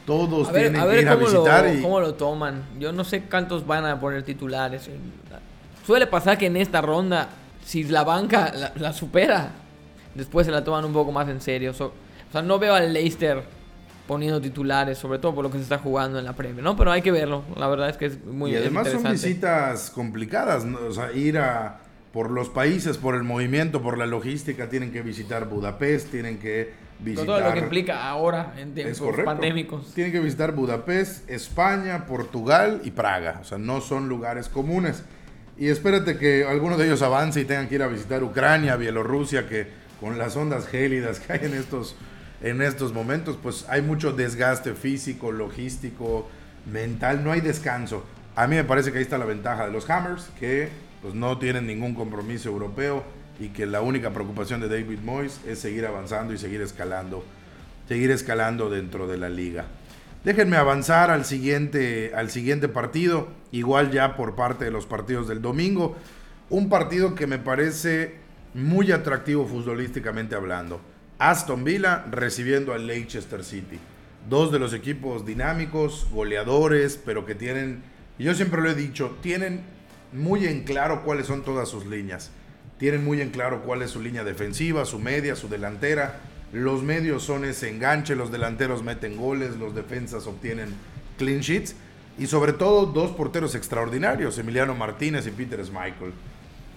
Todos 0.04 0.52
tienen 0.52 0.80
que 0.80 1.00
ir 1.00 1.08
a 1.08 1.16
visitar. 1.16 1.74
y... 1.74 1.82
¿Cómo 1.82 2.00
lo 2.00 2.14
toman? 2.14 2.62
Yo 2.78 2.92
no 2.92 3.04
sé 3.04 3.22
cuántos 3.22 3.66
van 3.66 3.84
a 3.84 3.98
poner 3.98 4.22
titulares. 4.22 4.88
Suele 5.84 6.06
pasar 6.06 6.38
que 6.38 6.46
en 6.46 6.56
esta 6.56 6.80
ronda, 6.80 7.28
si 7.64 7.84
la 7.84 8.04
banca 8.04 8.52
la, 8.76 8.92
supera, 8.92 9.50
después 10.14 10.46
se 10.46 10.52
la 10.52 10.62
toman 10.62 10.84
un 10.84 10.92
poco 10.92 11.12
más 11.12 11.28
en 11.28 11.40
serio. 11.40 11.72
o 11.72 11.92
sea, 12.32 12.42
no 12.42 12.58
veo 12.58 12.74
al 12.74 12.92
Leicester 12.92 13.55
poniendo 14.06 14.40
titulares, 14.40 14.98
sobre 14.98 15.18
todo 15.18 15.34
por 15.34 15.44
lo 15.44 15.50
que 15.50 15.58
se 15.58 15.64
está 15.64 15.78
jugando 15.78 16.18
en 16.18 16.24
la 16.24 16.34
Premier, 16.34 16.62
¿no? 16.62 16.76
Pero 16.76 16.92
hay 16.92 17.02
que 17.02 17.10
verlo, 17.10 17.44
la 17.56 17.68
verdad 17.68 17.90
es 17.90 17.96
que 17.96 18.06
es 18.06 18.24
muy 18.24 18.52
Y 18.52 18.56
además 18.56 18.88
son 18.88 19.02
visitas 19.10 19.90
complicadas, 19.90 20.64
o 20.64 20.92
sea, 20.92 21.12
ir 21.12 21.38
a 21.38 21.80
por 22.12 22.30
los 22.30 22.48
países, 22.48 22.96
por 22.96 23.14
el 23.14 23.24
movimiento, 23.24 23.82
por 23.82 23.98
la 23.98 24.06
logística, 24.06 24.70
tienen 24.70 24.90
que 24.90 25.02
visitar 25.02 25.50
Budapest, 25.50 26.10
tienen 26.10 26.38
que 26.38 26.72
visitar... 26.98 27.26
Todo 27.26 27.40
lo 27.40 27.52
que 27.52 27.58
implica 27.58 28.08
ahora 28.08 28.54
en 28.56 28.72
tiempos 28.72 29.16
pandémicos. 29.22 29.92
Tienen 29.92 30.12
que 30.14 30.20
visitar 30.20 30.52
Budapest, 30.52 31.28
España, 31.28 32.06
Portugal 32.06 32.80
y 32.84 32.92
Praga, 32.92 33.40
o 33.42 33.44
sea, 33.44 33.58
no 33.58 33.82
son 33.82 34.08
lugares 34.08 34.48
comunes. 34.48 35.04
Y 35.58 35.68
espérate 35.68 36.16
que 36.16 36.46
alguno 36.46 36.78
de 36.78 36.86
ellos 36.86 37.02
avance 37.02 37.40
y 37.40 37.44
tengan 37.44 37.68
que 37.68 37.74
ir 37.74 37.82
a 37.82 37.86
visitar 37.86 38.22
Ucrania, 38.22 38.76
Bielorrusia, 38.76 39.46
que 39.46 39.66
con 40.00 40.16
las 40.16 40.36
ondas 40.36 40.66
gélidas 40.66 41.20
que 41.20 41.34
hay 41.34 41.40
en 41.44 41.54
estos 41.54 41.96
en 42.42 42.60
estos 42.62 42.92
momentos, 42.92 43.38
pues 43.42 43.66
hay 43.68 43.82
mucho 43.82 44.12
desgaste 44.12 44.74
físico, 44.74 45.32
logístico, 45.32 46.28
mental, 46.70 47.24
no 47.24 47.32
hay 47.32 47.40
descanso. 47.40 48.04
A 48.34 48.46
mí 48.46 48.56
me 48.56 48.64
parece 48.64 48.92
que 48.92 48.98
ahí 48.98 49.04
está 49.04 49.18
la 49.18 49.24
ventaja 49.24 49.66
de 49.66 49.72
los 49.72 49.88
Hammers, 49.88 50.28
que 50.38 50.68
pues 51.00 51.14
no 51.14 51.38
tienen 51.38 51.66
ningún 51.66 51.94
compromiso 51.94 52.48
europeo 52.48 53.04
y 53.38 53.48
que 53.48 53.66
la 53.66 53.80
única 53.80 54.10
preocupación 54.10 54.60
de 54.60 54.68
David 54.68 54.98
Moyes 55.00 55.40
es 55.46 55.58
seguir 55.58 55.86
avanzando 55.86 56.34
y 56.34 56.38
seguir 56.38 56.60
escalando, 56.60 57.24
seguir 57.88 58.10
escalando 58.10 58.68
dentro 58.68 59.06
de 59.06 59.18
la 59.18 59.28
liga. 59.28 59.66
Déjenme 60.24 60.56
avanzar 60.56 61.10
al 61.10 61.24
siguiente, 61.24 62.12
al 62.14 62.30
siguiente 62.30 62.68
partido, 62.68 63.28
igual 63.52 63.92
ya 63.92 64.16
por 64.16 64.34
parte 64.34 64.64
de 64.64 64.70
los 64.70 64.84
partidos 64.84 65.28
del 65.28 65.40
domingo. 65.40 65.96
Un 66.50 66.68
partido 66.68 67.14
que 67.14 67.26
me 67.26 67.38
parece 67.38 68.16
muy 68.52 68.90
atractivo 68.90 69.46
futbolísticamente 69.46 70.34
hablando. 70.34 70.80
Aston 71.18 71.64
Villa 71.64 72.04
recibiendo 72.10 72.74
al 72.74 72.86
Leicester 72.86 73.42
City. 73.42 73.78
Dos 74.28 74.52
de 74.52 74.58
los 74.58 74.74
equipos 74.74 75.24
dinámicos, 75.24 76.06
goleadores, 76.10 77.00
pero 77.02 77.24
que 77.24 77.34
tienen, 77.34 77.82
yo 78.18 78.34
siempre 78.34 78.60
lo 78.60 78.70
he 78.70 78.74
dicho, 78.74 79.16
tienen 79.22 79.62
muy 80.12 80.46
en 80.46 80.64
claro 80.64 81.04
cuáles 81.04 81.26
son 81.26 81.42
todas 81.42 81.68
sus 81.68 81.86
líneas. 81.86 82.30
Tienen 82.78 83.04
muy 83.04 83.22
en 83.22 83.30
claro 83.30 83.62
cuál 83.62 83.82
es 83.82 83.92
su 83.92 84.00
línea 84.02 84.24
defensiva, 84.24 84.84
su 84.84 84.98
media, 84.98 85.36
su 85.36 85.48
delantera. 85.48 86.20
Los 86.52 86.82
medios 86.82 87.22
son 87.22 87.44
ese 87.44 87.70
enganche, 87.70 88.14
los 88.14 88.30
delanteros 88.30 88.82
meten 88.82 89.16
goles, 89.16 89.56
los 89.56 89.74
defensas 89.74 90.26
obtienen 90.26 90.74
clean 91.16 91.40
sheets. 91.40 91.74
Y 92.18 92.26
sobre 92.26 92.52
todo 92.52 92.86
dos 92.86 93.12
porteros 93.12 93.54
extraordinarios, 93.54 94.38
Emiliano 94.38 94.74
Martínez 94.74 95.26
y 95.26 95.30
Peter 95.30 95.64
Schmeichel. 95.64 96.12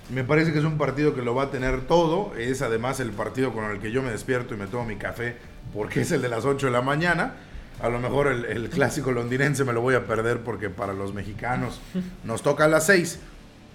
Me 0.10 0.24
parece 0.24 0.52
que 0.52 0.60
es 0.60 0.66
un 0.66 0.78
partido 0.78 1.14
que 1.14 1.22
lo 1.22 1.36
va 1.36 1.44
a 1.44 1.52
tener 1.52 1.82
todo. 1.82 2.34
Es 2.36 2.62
además 2.62 3.00
el 3.00 3.12
partido 3.12 3.54
con 3.54 3.66
el 3.66 3.80
que 3.80 3.92
yo 3.92 4.02
me 4.02 4.10
despierto 4.10 4.56
y 4.56 4.58
me 4.58 4.68
tomo 4.68 4.86
mi 4.86 4.96
café 4.96 5.38
porque 5.74 6.02
es 6.02 6.12
el 6.12 6.22
de 6.22 6.30
las 6.30 6.46
8 6.46 6.68
de 6.68 6.72
la 6.72 6.82
mañana. 6.82 7.34
A 7.82 7.90
lo 7.90 8.00
mejor 8.00 8.28
el, 8.28 8.70
clásico 8.70 9.12
londinense 9.12 9.64
me 9.64 9.72
lo 9.72 9.82
voy 9.82 9.96
a 9.96 10.06
perder 10.06 10.40
porque 10.40 10.70
para 10.70 10.94
los 10.94 11.14
mexicanos 11.14 11.80
nos 12.24 12.42
toca 12.42 12.66
a 12.66 12.68
las 12.68 12.88
6. 12.88 13.20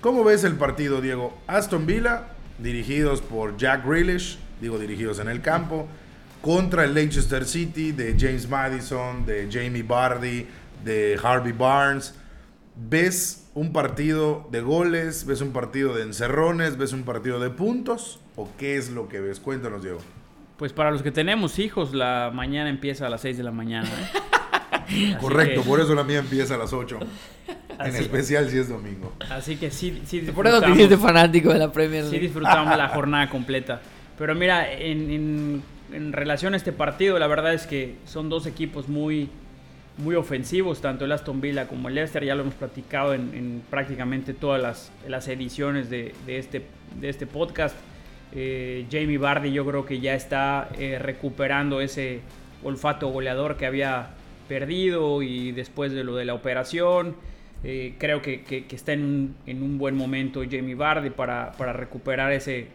¿Cómo 0.00 0.24
ves 0.24 0.44
el 0.44 0.56
partido, 0.56 1.00
Diego? 1.00 1.38
Aston 1.46 1.86
Villa, 1.86 2.24
dirigidos 2.58 3.22
por 3.22 3.56
Jack 3.56 3.86
Grealish, 3.86 4.38
digo 4.60 4.78
dirigidos 4.78 5.20
en 5.20 5.28
el 5.28 5.40
campo, 5.40 5.88
contra 6.42 6.84
el 6.84 6.92
Leicester 6.92 7.46
City 7.46 7.92
de 7.92 8.14
James 8.18 8.46
Madison, 8.46 9.24
de 9.24 9.48
Jamie 9.50 9.82
Bardi, 9.82 10.46
de 10.84 11.18
Harvey 11.22 11.52
Barnes. 11.52 12.14
¿Ves 12.76 13.43
un 13.54 13.72
partido 13.72 14.46
de 14.50 14.60
goles? 14.60 15.26
¿Ves 15.26 15.40
un 15.40 15.52
partido 15.52 15.94
de 15.94 16.02
encerrones? 16.02 16.76
¿Ves 16.76 16.92
un 16.92 17.04
partido 17.04 17.40
de 17.40 17.50
puntos? 17.50 18.20
¿O 18.36 18.48
qué 18.58 18.76
es 18.76 18.90
lo 18.90 19.08
que 19.08 19.20
ves? 19.20 19.40
Cuéntanos, 19.40 19.82
Diego. 19.82 19.98
Pues 20.56 20.72
para 20.72 20.90
los 20.90 21.02
que 21.02 21.10
tenemos 21.10 21.58
hijos, 21.58 21.94
la 21.94 22.30
mañana 22.32 22.68
empieza 22.68 23.06
a 23.06 23.10
las 23.10 23.20
6 23.22 23.38
de 23.38 23.42
la 23.44 23.50
mañana. 23.50 23.88
¿eh? 23.88 25.16
Correcto, 25.20 25.62
por 25.62 25.80
eso 25.80 25.94
la 25.94 26.04
mía 26.04 26.18
empieza 26.18 26.54
a 26.54 26.58
las 26.58 26.72
8. 26.72 26.98
en 27.80 27.96
especial 27.96 28.48
si 28.50 28.58
es 28.58 28.68
domingo. 28.68 29.12
Así 29.30 29.56
que 29.56 29.70
sí, 29.70 30.02
sí 30.04 30.20
Por 30.20 30.46
eso 30.46 30.60
te 30.60 30.96
fanático 30.96 31.52
de 31.52 31.58
la 31.58 31.72
Premier 31.72 32.04
Sí 32.04 32.18
disfrutamos 32.18 32.76
la 32.76 32.88
jornada 32.94 33.28
completa. 33.30 33.80
Pero 34.18 34.34
mira, 34.34 34.72
en, 34.72 35.62
en 35.92 36.12
relación 36.12 36.54
a 36.54 36.56
este 36.56 36.72
partido, 36.72 37.18
la 37.18 37.26
verdad 37.26 37.54
es 37.54 37.66
que 37.66 37.96
son 38.04 38.28
dos 38.28 38.46
equipos 38.46 38.88
muy 38.88 39.28
muy 39.96 40.16
ofensivos, 40.16 40.80
tanto 40.80 41.04
el 41.04 41.12
Aston 41.12 41.40
Villa 41.40 41.68
como 41.68 41.88
el 41.88 41.94
Leicester, 41.94 42.24
ya 42.24 42.34
lo 42.34 42.42
hemos 42.42 42.54
platicado 42.54 43.14
en, 43.14 43.62
prácticamente 43.70 44.34
todas 44.34 44.90
las, 45.06 45.28
ediciones 45.28 45.88
de, 45.90 46.14
este, 46.26 46.66
de 47.00 47.08
este 47.08 47.26
podcast. 47.26 47.76
Eh, 48.32 48.86
Jamie 48.90 49.18
Vardy 49.18 49.52
yo 49.52 49.64
creo 49.64 49.86
que 49.86 50.00
ya 50.00 50.14
está 50.14 50.68
eh, 50.78 50.98
recuperando 50.98 51.80
ese 51.80 52.20
olfato 52.64 53.08
goleador 53.08 53.56
que 53.56 53.66
había 53.66 54.10
perdido 54.48 55.22
y 55.22 55.52
después 55.52 55.92
de 55.92 56.02
lo 56.02 56.16
de 56.16 56.24
la 56.24 56.34
operación. 56.34 57.14
Eh, 57.62 57.94
creo 57.98 58.20
que, 58.20 58.66
está 58.70 58.92
en 58.92 59.36
un, 59.46 59.78
buen 59.78 59.96
momento 59.96 60.42
Jamie 60.42 60.74
Vardy 60.74 61.10
para, 61.10 61.52
para 61.52 61.72
recuperar 61.72 62.32
ese, 62.32 62.66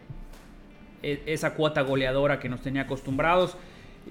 e, 1.02 1.22
esa 1.26 1.54
cuota 1.54 1.82
goleadora 1.82 2.40
que 2.40 2.48
nos 2.48 2.60
tenía 2.62 2.82
acostumbrados. 2.82 3.56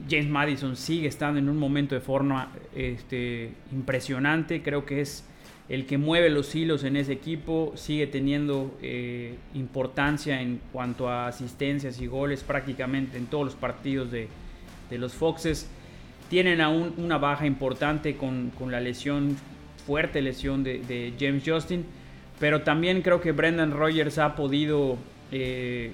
James 0.09 0.29
Madison 0.29 0.75
sigue 0.75 1.07
estando 1.07 1.39
en 1.39 1.49
un 1.49 1.57
momento 1.57 1.95
de 1.95 2.01
forma 2.01 2.51
este, 2.75 3.51
impresionante. 3.71 4.61
Creo 4.61 4.85
que 4.85 5.01
es 5.01 5.25
el 5.67 5.85
que 5.85 5.97
mueve 5.97 6.29
los 6.29 6.53
hilos 6.55 6.83
en 6.83 6.95
ese 6.95 7.13
equipo. 7.13 7.73
Sigue 7.75 8.07
teniendo 8.07 8.77
eh, 8.81 9.35
importancia 9.53 10.41
en 10.41 10.59
cuanto 10.71 11.09
a 11.09 11.27
asistencias 11.27 12.01
y 12.01 12.07
goles 12.07 12.43
prácticamente 12.43 13.17
en 13.17 13.27
todos 13.27 13.45
los 13.45 13.55
partidos 13.55 14.11
de, 14.11 14.27
los 14.91 15.13
Foxes. 15.13 15.69
Tienen 16.29 16.61
aún 16.61 16.93
una 16.97 17.17
baja 17.17 17.45
importante 17.45 18.15
con, 18.15 18.51
la 18.67 18.79
lesión, 18.79 19.37
fuerte 19.85 20.21
lesión 20.21 20.63
de, 20.63 21.13
James 21.19 21.43
Justin. 21.45 21.85
Pero 22.39 22.61
también 22.61 23.01
creo 23.01 23.19
que 23.19 23.31
Brendan 23.33 23.71
Rogers 23.71 24.17
ha 24.17 24.35
podido 24.35 24.97
eh, 25.31 25.91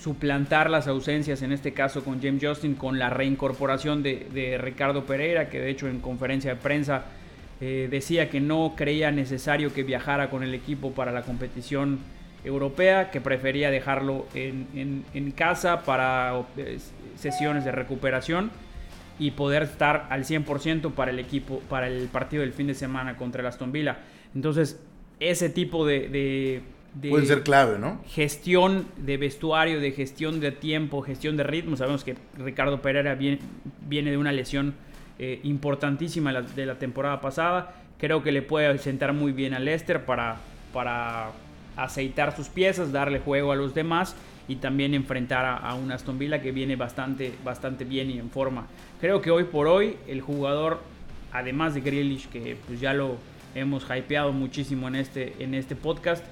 suplantar 0.00 0.70
las 0.70 0.86
ausencias, 0.88 1.42
en 1.42 1.52
este 1.52 1.72
caso 1.72 2.04
con 2.04 2.20
James 2.22 2.44
Justin, 2.44 2.74
con 2.74 2.98
la 2.98 3.10
reincorporación 3.10 4.02
de, 4.02 4.58
Ricardo 4.60 5.04
Pereira, 5.04 5.48
que 5.48 5.60
de 5.60 5.70
hecho 5.70 5.88
en 5.88 6.00
conferencia 6.00 6.54
de 6.54 6.60
prensa 6.60 7.04
eh, 7.60 7.88
decía 7.90 8.28
que 8.28 8.40
no 8.40 8.74
creía 8.76 9.10
necesario 9.10 9.72
que 9.72 9.82
viajara 9.82 10.30
con 10.30 10.42
el 10.42 10.54
equipo 10.54 10.92
para 10.92 11.12
la 11.12 11.22
competición 11.22 11.98
europea, 12.44 13.10
que 13.10 13.20
prefería 13.20 13.70
dejarlo 13.70 14.26
en, 14.34 15.32
casa 15.34 15.82
para 15.82 16.44
eh, 16.56 16.78
sesiones 17.16 17.64
de 17.64 17.72
recuperación 17.72 18.50
y 19.18 19.32
poder 19.32 19.62
estar 19.64 20.06
al 20.10 20.24
100% 20.24 20.92
para 20.92 21.10
el 21.10 21.18
equipo, 21.18 21.60
para 21.68 21.88
el 21.88 22.08
partido 22.08 22.42
del 22.42 22.52
fin 22.52 22.66
de 22.66 22.74
semana 22.74 23.16
contra 23.16 23.40
el 23.40 23.46
Aston 23.46 23.72
Villa. 23.72 23.98
Entonces, 24.34 24.78
ese 25.18 25.48
tipo 25.48 25.86
de 25.86 26.62
Puede 27.00 27.26
ser 27.26 27.42
clave, 27.42 27.78
¿no? 27.78 28.00
Gestión 28.06 28.86
de 28.96 29.16
vestuario, 29.16 29.80
de 29.80 29.92
gestión 29.92 30.40
de 30.40 30.52
tiempo, 30.52 31.02
gestión 31.02 31.36
de 31.36 31.42
ritmo. 31.42 31.76
Sabemos 31.76 32.04
que 32.04 32.16
Ricardo 32.38 32.80
Pereira 32.80 33.14
viene, 33.14 34.10
de 34.10 34.16
una 34.16 34.32
lesión 34.32 34.74
eh, 35.18 35.40
importantísima 35.42 36.32
de 36.32 36.66
la 36.66 36.78
temporada 36.78 37.20
pasada. 37.20 37.74
Creo 37.98 38.22
que 38.22 38.32
le 38.32 38.42
puede 38.42 38.78
sentar 38.78 39.12
muy 39.12 39.32
bien 39.32 39.54
a 39.54 39.58
Leicester 39.58 40.04
para, 40.04 40.36
para 40.72 41.30
aceitar 41.76 42.34
sus 42.34 42.48
piezas, 42.48 42.92
darle 42.92 43.20
juego 43.20 43.52
a 43.52 43.56
los 43.56 43.74
demás 43.74 44.16
y 44.48 44.56
también 44.56 44.94
enfrentar 44.94 45.44
a, 45.44 45.74
un 45.74 45.90
Aston 45.92 46.18
Villa 46.18 46.40
que 46.40 46.52
viene 46.52 46.76
bastante, 46.76 47.32
bastante 47.44 47.84
bien 47.84 48.10
y 48.10 48.18
en 48.18 48.30
forma. 48.30 48.66
Creo 49.00 49.20
que 49.20 49.30
hoy 49.30 49.44
por 49.44 49.66
hoy 49.66 49.96
el 50.06 50.20
jugador, 50.20 50.80
además 51.32 51.74
de 51.74 51.80
Grealish, 51.80 52.28
que 52.28 52.56
pues 52.66 52.80
ya 52.80 52.94
lo 52.94 53.16
hemos 53.54 53.84
hypeado 53.84 54.32
muchísimo 54.32 54.88
en 54.88 54.96
este, 54.96 55.34
en 55.40 55.54
este 55.54 55.74
podcast, 55.74 56.24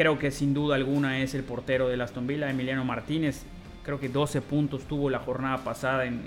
creo 0.00 0.18
que 0.18 0.30
sin 0.30 0.54
duda 0.54 0.76
alguna 0.76 1.20
es 1.20 1.34
el 1.34 1.42
portero 1.42 1.86
del 1.86 2.00
Aston 2.00 2.26
Villa, 2.26 2.48
Emiliano 2.48 2.86
Martínez. 2.86 3.42
Creo 3.82 4.00
que 4.00 4.08
12 4.08 4.40
puntos 4.40 4.84
tuvo 4.84 5.10
la 5.10 5.18
jornada 5.18 5.58
pasada 5.62 6.06
en, 6.06 6.22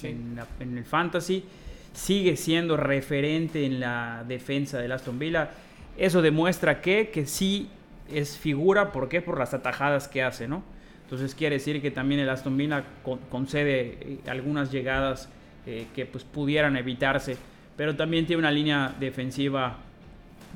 en 0.00 0.78
el 0.78 0.84
Fantasy. 0.86 1.44
Sigue 1.92 2.38
siendo 2.38 2.78
referente 2.78 3.66
en 3.66 3.78
la 3.78 4.24
defensa 4.26 4.78
del 4.78 4.90
Aston 4.90 5.18
Villa. 5.18 5.50
Eso 5.98 6.22
demuestra 6.22 6.80
que, 6.80 7.10
que 7.10 7.26
sí 7.26 7.68
es 8.10 8.38
figura, 8.38 8.90
¿por 8.90 9.10
qué? 9.10 9.20
Por 9.20 9.38
las 9.38 9.52
atajadas 9.52 10.08
que 10.08 10.22
hace, 10.22 10.48
¿no? 10.48 10.62
Entonces 11.02 11.34
quiere 11.34 11.56
decir 11.56 11.82
que 11.82 11.90
también 11.90 12.22
el 12.22 12.30
Aston 12.30 12.56
Villa 12.56 12.84
concede 13.28 13.98
eh, 14.00 14.18
algunas 14.28 14.72
llegadas 14.72 15.28
eh, 15.66 15.88
que 15.94 16.06
pues 16.06 16.24
pudieran 16.24 16.74
evitarse, 16.78 17.36
pero 17.76 17.94
también 17.94 18.24
tiene 18.24 18.40
una 18.40 18.50
línea 18.50 18.94
defensiva 18.98 19.80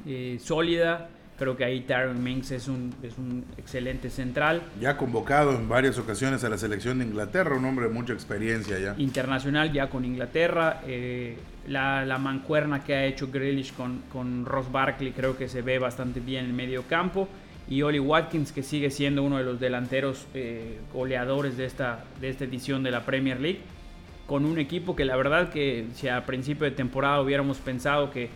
eh, 0.06 0.38
sólida, 0.40 1.08
Creo 1.40 1.56
que 1.56 1.64
ahí 1.64 1.80
Tyron 1.80 2.22
Minks 2.22 2.50
es 2.50 2.68
un, 2.68 2.94
es 3.02 3.16
un 3.16 3.46
excelente 3.56 4.10
central. 4.10 4.60
Ya 4.78 4.98
convocado 4.98 5.54
en 5.54 5.70
varias 5.70 5.96
ocasiones 5.96 6.44
a 6.44 6.50
la 6.50 6.58
selección 6.58 6.98
de 6.98 7.06
Inglaterra, 7.06 7.56
un 7.56 7.64
hombre 7.64 7.88
de 7.88 7.94
mucha 7.94 8.12
experiencia 8.12 8.78
ya. 8.78 8.94
Internacional 8.98 9.72
ya 9.72 9.88
con 9.88 10.04
Inglaterra. 10.04 10.82
Eh, 10.86 11.38
la, 11.66 12.04
la, 12.04 12.18
mancuerna 12.18 12.84
que 12.84 12.94
ha 12.94 13.06
hecho 13.06 13.30
Grealish 13.32 13.72
con, 13.72 14.02
con 14.12 14.44
Ross 14.44 14.70
Barkley 14.70 15.12
creo 15.12 15.38
que 15.38 15.48
se 15.48 15.62
ve 15.62 15.78
bastante 15.78 16.20
bien 16.20 16.44
en 16.44 16.54
medio 16.54 16.82
campo. 16.82 17.26
Y 17.70 17.80
Oli 17.80 18.00
Watkins 18.00 18.52
que 18.52 18.62
sigue 18.62 18.90
siendo 18.90 19.22
uno 19.22 19.38
de 19.38 19.44
los 19.44 19.58
delanteros 19.58 20.26
eh, 20.34 20.78
goleadores 20.92 21.56
de 21.56 21.64
esta, 21.64 22.04
de 22.20 22.28
esta 22.28 22.44
edición 22.44 22.82
de 22.82 22.90
la 22.90 23.06
Premier 23.06 23.40
League. 23.40 23.60
Con 24.26 24.44
un 24.44 24.58
equipo 24.58 24.94
que 24.94 25.06
la 25.06 25.16
verdad 25.16 25.48
que 25.48 25.86
si 25.94 26.06
a 26.08 26.26
principio 26.26 26.66
de 26.66 26.72
temporada 26.72 27.22
hubiéramos 27.22 27.56
pensado 27.56 28.10
que 28.10 28.28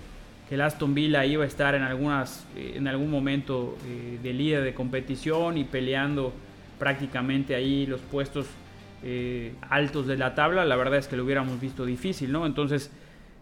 que 0.49 0.61
Aston 0.61 0.95
Villa 0.95 1.25
iba 1.25 1.45
a 1.45 1.47
estar 1.47 1.75
en, 1.75 1.83
algunas, 1.83 2.47
eh, 2.57 2.75
en 2.77 2.87
algún 2.87 3.11
momento 3.11 3.77
eh, 3.87 4.19
de 4.23 4.33
líder 4.33 4.63
de 4.63 4.75
competición 4.75 5.57
y 5.57 5.65
peleando 5.65 6.33
prácticamente 6.79 7.55
ahí 7.55 7.87
los 7.87 8.01
puestos 8.01 8.47
eh, 9.03 9.55
altos 9.69 10.07
de 10.07 10.17
la 10.17 10.35
tabla, 10.35 10.65
la 10.65 10.77
verdad 10.77 10.99
es 10.99 11.09
que 11.09 11.17
lo 11.17 11.25
hubiéramos 11.25 11.61
visto 11.61 11.85
difícil, 11.85 12.33
¿no? 12.33 12.47
Entonces 12.47 12.91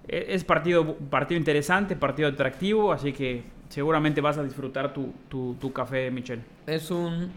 e, 0.09 0.27
es 0.31 0.45
partido, 0.45 0.97
partido 0.97 1.39
interesante, 1.39 1.97
partido 1.97 2.29
atractivo, 2.29 2.93
así 2.93 3.13
que 3.13 3.43
seguramente 3.69 4.21
vas 4.21 4.39
a 4.39 4.45
disfrutar 4.45 4.93
tu, 4.93 5.13
tu, 5.29 5.57
tu 5.61 5.73
café, 5.73 6.11
Michel. 6.11 6.41
Es 6.67 6.91
un 6.91 7.31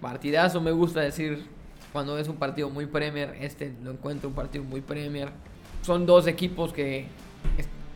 partidazo, 0.00 0.60
me 0.60 0.72
gusta 0.72 1.00
decir 1.00 1.44
cuando 1.92 2.18
es 2.18 2.28
un 2.28 2.36
partido 2.36 2.70
muy 2.70 2.86
Premier, 2.86 3.36
este 3.40 3.72
lo 3.82 3.90
encuentro 3.92 4.28
un 4.28 4.34
partido 4.34 4.64
muy 4.64 4.80
Premier. 4.80 5.28
Son 5.82 6.06
dos 6.06 6.26
equipos 6.26 6.72
que 6.72 7.06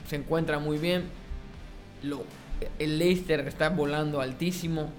se 0.09 0.17
encuentra 0.17 0.59
muy 0.59 0.79
bien. 0.79 1.05
Lo, 2.03 2.25
el 2.79 2.99
Leicester 2.99 3.41
está 3.41 3.69
volando 3.69 4.21
altísimo. 4.21 4.91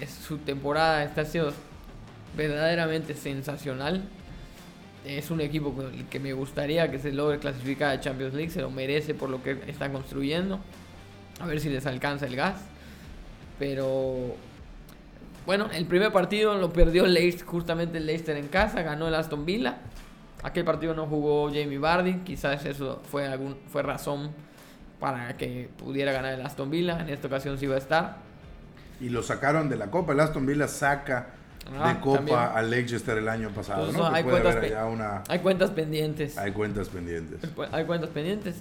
Es, 0.00 0.10
su 0.10 0.38
temporada 0.38 1.04
está 1.04 1.24
siendo 1.24 1.52
verdaderamente 2.36 3.14
sensacional. 3.14 4.02
Es 5.04 5.30
un 5.30 5.40
equipo 5.40 5.74
que 6.10 6.18
me 6.18 6.32
gustaría 6.32 6.90
que 6.90 6.98
se 6.98 7.12
logre 7.12 7.38
clasificar 7.38 7.90
a 7.90 8.00
Champions 8.00 8.34
League. 8.34 8.50
Se 8.50 8.62
lo 8.62 8.70
merece 8.70 9.14
por 9.14 9.28
lo 9.28 9.42
que 9.42 9.58
está 9.66 9.92
construyendo. 9.92 10.58
A 11.40 11.46
ver 11.46 11.60
si 11.60 11.68
les 11.68 11.86
alcanza 11.86 12.26
el 12.26 12.36
gas. 12.36 12.60
Pero 13.58 14.34
bueno, 15.46 15.68
el 15.72 15.84
primer 15.84 16.10
partido 16.10 16.54
lo 16.54 16.72
perdió 16.72 17.06
Leicester, 17.06 17.46
justamente 17.46 17.98
el 17.98 18.06
Leicester 18.06 18.36
en 18.36 18.48
casa. 18.48 18.82
Ganó 18.82 19.08
el 19.08 19.14
Aston 19.14 19.44
Villa. 19.44 19.76
Aquel 20.42 20.64
partido 20.64 20.94
no 20.94 21.06
jugó 21.06 21.48
Jamie 21.48 21.78
Vardy. 21.78 22.20
Quizás 22.24 22.64
eso 22.64 23.02
fue, 23.10 23.26
algún, 23.26 23.56
fue 23.70 23.82
razón 23.82 24.30
para 25.04 25.36
que 25.36 25.68
pudiera 25.76 26.12
ganar 26.12 26.32
el 26.32 26.40
Aston 26.40 26.70
Villa. 26.70 26.98
En 26.98 27.10
esta 27.10 27.26
ocasión 27.26 27.58
sí 27.58 27.66
iba 27.66 27.74
a 27.74 27.78
estar. 27.78 28.16
Y 29.02 29.10
lo 29.10 29.22
sacaron 29.22 29.68
de 29.68 29.76
la 29.76 29.90
Copa. 29.90 30.14
El 30.14 30.20
Aston 30.20 30.46
Villa 30.46 30.66
saca 30.66 31.26
ah, 31.78 31.92
de 31.92 32.00
Copa 32.00 32.54
al 32.54 32.70
Leicester 32.70 33.18
el 33.18 33.28
año 33.28 33.50
pasado. 33.50 33.92
¿no? 33.92 34.06
hay, 34.06 34.24
cuentas 34.24 34.56
hay 35.28 35.38
cuentas 35.40 35.70
pendientes. 35.72 36.38
Hay 36.38 36.52
cuentas 36.52 36.88
pendientes. 36.88 37.38
Hay 37.70 37.84
cuentas 37.84 38.08
pendientes. 38.08 38.56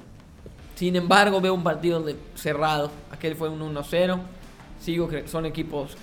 Sin 0.75 0.97
embargo, 0.97 1.39
veo 1.39 1.53
un 1.53 1.63
partido 1.63 2.05
cerrado. 2.35 2.91
Aquel 3.09 3.37
fue 3.37 3.47
un 3.47 3.61
1-0. 3.73 4.19
Sigo 4.81 5.07
que 5.07 5.25
son 5.29 5.45
equipos. 5.45 5.95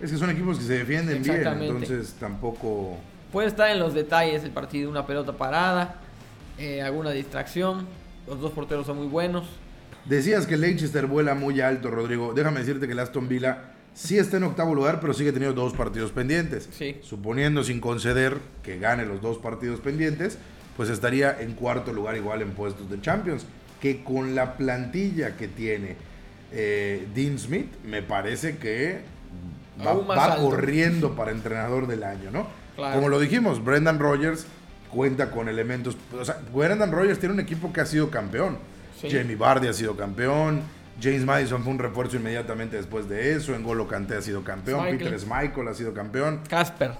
Es 0.00 0.10
que 0.10 0.18
son 0.18 0.28
equipos 0.30 0.58
que 0.58 0.64
se 0.64 0.78
defienden 0.78 1.22
bien, 1.22 1.46
entonces 1.46 2.16
tampoco. 2.18 2.96
Puede 3.30 3.46
estar 3.46 3.70
en 3.70 3.78
los 3.78 3.94
detalles 3.94 4.42
el 4.42 4.50
partido, 4.50 4.90
una 4.90 5.06
pelota 5.06 5.34
parada, 5.34 5.94
eh, 6.58 6.82
alguna 6.82 7.10
distracción. 7.12 7.86
Los 8.26 8.40
dos 8.40 8.50
porteros 8.50 8.86
son 8.86 8.96
muy 8.96 9.06
buenos. 9.06 9.44
Decías 10.04 10.46
que 10.46 10.56
Leicester 10.56 11.06
vuela 11.06 11.34
muy 11.34 11.60
alto, 11.60 11.90
Rodrigo. 11.90 12.34
Déjame 12.34 12.60
decirte 12.60 12.86
que 12.86 12.92
el 12.92 12.98
Aston 12.98 13.28
Villa 13.28 13.72
sí 13.94 14.18
está 14.18 14.36
en 14.36 14.44
octavo 14.44 14.74
lugar, 14.74 15.00
pero 15.00 15.14
sigue 15.14 15.32
teniendo 15.32 15.60
dos 15.60 15.72
partidos 15.72 16.12
pendientes. 16.12 16.68
Sí. 16.72 16.96
Suponiendo 17.02 17.64
sin 17.64 17.80
conceder 17.80 18.36
que 18.62 18.78
gane 18.78 19.06
los 19.06 19.22
dos 19.22 19.38
partidos 19.38 19.80
pendientes, 19.80 20.38
pues 20.76 20.90
estaría 20.90 21.40
en 21.40 21.54
cuarto 21.54 21.92
lugar 21.92 22.16
igual 22.16 22.42
en 22.42 22.50
puestos 22.50 22.90
de 22.90 23.00
Champions. 23.00 23.46
Que 23.80 24.02
con 24.02 24.34
la 24.34 24.56
plantilla 24.56 25.36
que 25.36 25.48
tiene 25.48 25.96
eh, 26.52 27.06
Dean 27.14 27.38
Smith, 27.38 27.72
me 27.84 28.02
parece 28.02 28.58
que 28.58 29.00
va, 29.84 30.36
corriendo 30.36 31.14
para 31.14 31.30
entrenador 31.30 31.86
del 31.86 32.02
año, 32.04 32.30
¿no? 32.30 32.46
Como 32.76 33.08
lo 33.08 33.20
dijimos, 33.20 33.64
Brendan 33.64 33.98
Rodgers 33.98 34.46
cuenta 34.90 35.30
con 35.30 35.48
elementos. 35.48 35.96
O 36.18 36.24
sea, 36.24 36.40
Brendan 36.54 36.92
Rodgers 36.92 37.18
tiene 37.18 37.34
un 37.34 37.40
equipo 37.40 37.72
que 37.72 37.80
ha 37.80 37.86
sido 37.86 38.10
campeón 38.10 38.58
Jamie 39.10 39.36
Vardy 39.36 39.68
ha 39.68 39.72
sido 39.72 39.96
campeón. 39.96 40.62
James 41.00 41.24
Madison 41.24 41.62
fue 41.62 41.72
un 41.72 41.78
refuerzo 41.78 42.16
inmediatamente 42.16 42.76
después 42.76 43.08
de 43.08 43.32
eso. 43.32 43.54
Engolo 43.54 43.88
Kanté 43.88 44.16
ha 44.16 44.22
sido 44.22 44.44
campeón. 44.44 44.86
Peter 44.90 45.18
Schmeichel 45.18 45.68
ha 45.68 45.74
sido 45.74 45.92
campeón. 45.92 46.40
Casper. 46.48 46.92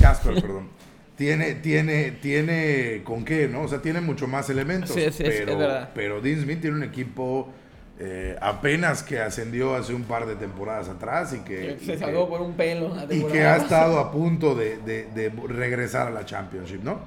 Casper, 0.00 0.34
perdón. 0.40 0.68
Tiene, 1.16 1.54
tiene, 1.54 2.10
tiene 2.10 3.02
con 3.04 3.24
qué, 3.24 3.46
¿no? 3.46 3.62
O 3.62 3.68
sea, 3.68 3.80
tiene 3.80 4.00
mucho 4.00 4.26
más 4.26 4.50
elementos. 4.50 4.90
Sí, 4.90 5.12
sí, 5.12 5.22
pero, 5.22 5.52
es 5.52 5.58
verdad. 5.58 5.90
pero 5.94 6.20
Dean 6.20 6.40
Smith 6.42 6.60
tiene 6.60 6.76
un 6.76 6.82
equipo 6.82 7.52
eh, 8.00 8.36
apenas 8.40 9.04
que 9.04 9.20
ascendió 9.20 9.76
hace 9.76 9.94
un 9.94 10.02
par 10.02 10.26
de 10.26 10.34
temporadas 10.34 10.88
atrás 10.88 11.32
y 11.32 11.44
que... 11.44 11.78
Se 11.84 11.96
salvó 11.96 12.28
por 12.28 12.40
un 12.40 12.54
pelo. 12.54 12.92
y 13.08 13.22
que 13.24 13.44
ha 13.44 13.56
estado 13.56 14.00
a 14.00 14.10
punto 14.12 14.56
de, 14.56 14.78
de 14.78 15.32
regresar 15.46 16.08
a 16.08 16.10
la 16.10 16.24
Championship, 16.24 16.82
¿no? 16.82 16.98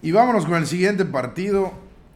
Y 0.00 0.12
vámonos 0.12 0.46
con 0.46 0.54
el 0.56 0.66
siguiente 0.66 1.04
partido 1.04 1.72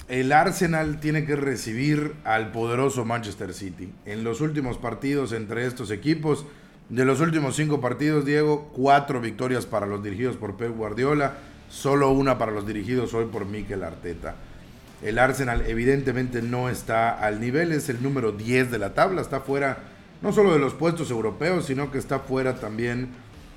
el 0.08 0.32
Arsenal 0.32 1.00
tiene 1.00 1.24
que 1.24 1.36
recibir 1.36 2.14
al 2.24 2.52
poderoso 2.52 3.04
Manchester 3.04 3.54
City. 3.54 3.90
En 4.04 4.22
los 4.22 4.40
últimos 4.40 4.76
partidos 4.76 5.32
entre 5.32 5.66
estos 5.66 5.90
equipos, 5.90 6.44
de 6.90 7.06
los 7.06 7.20
últimos 7.20 7.56
cinco 7.56 7.80
partidos, 7.80 8.26
Diego, 8.26 8.70
cuatro 8.74 9.20
victorias 9.20 9.64
para 9.64 9.86
los 9.86 10.02
dirigidos 10.02 10.36
por 10.36 10.56
Pep 10.56 10.76
Guardiola, 10.76 11.34
solo 11.70 12.10
una 12.10 12.36
para 12.36 12.52
los 12.52 12.66
dirigidos 12.66 13.14
hoy 13.14 13.26
por 13.26 13.46
Mikel 13.46 13.82
Arteta. 13.82 14.34
El 15.02 15.18
Arsenal 15.18 15.64
evidentemente 15.66 16.42
no 16.42 16.68
está 16.68 17.10
al 17.10 17.40
nivel, 17.40 17.72
es 17.72 17.88
el 17.88 18.02
número 18.02 18.32
10 18.32 18.70
de 18.70 18.78
la 18.78 18.94
tabla, 18.94 19.22
está 19.22 19.40
fuera 19.40 19.78
no 20.20 20.32
solo 20.32 20.52
de 20.52 20.58
los 20.58 20.74
puestos 20.74 21.10
europeos, 21.10 21.66
sino 21.66 21.90
que 21.90 21.98
está 21.98 22.20
fuera 22.20 22.54
también 22.56 23.08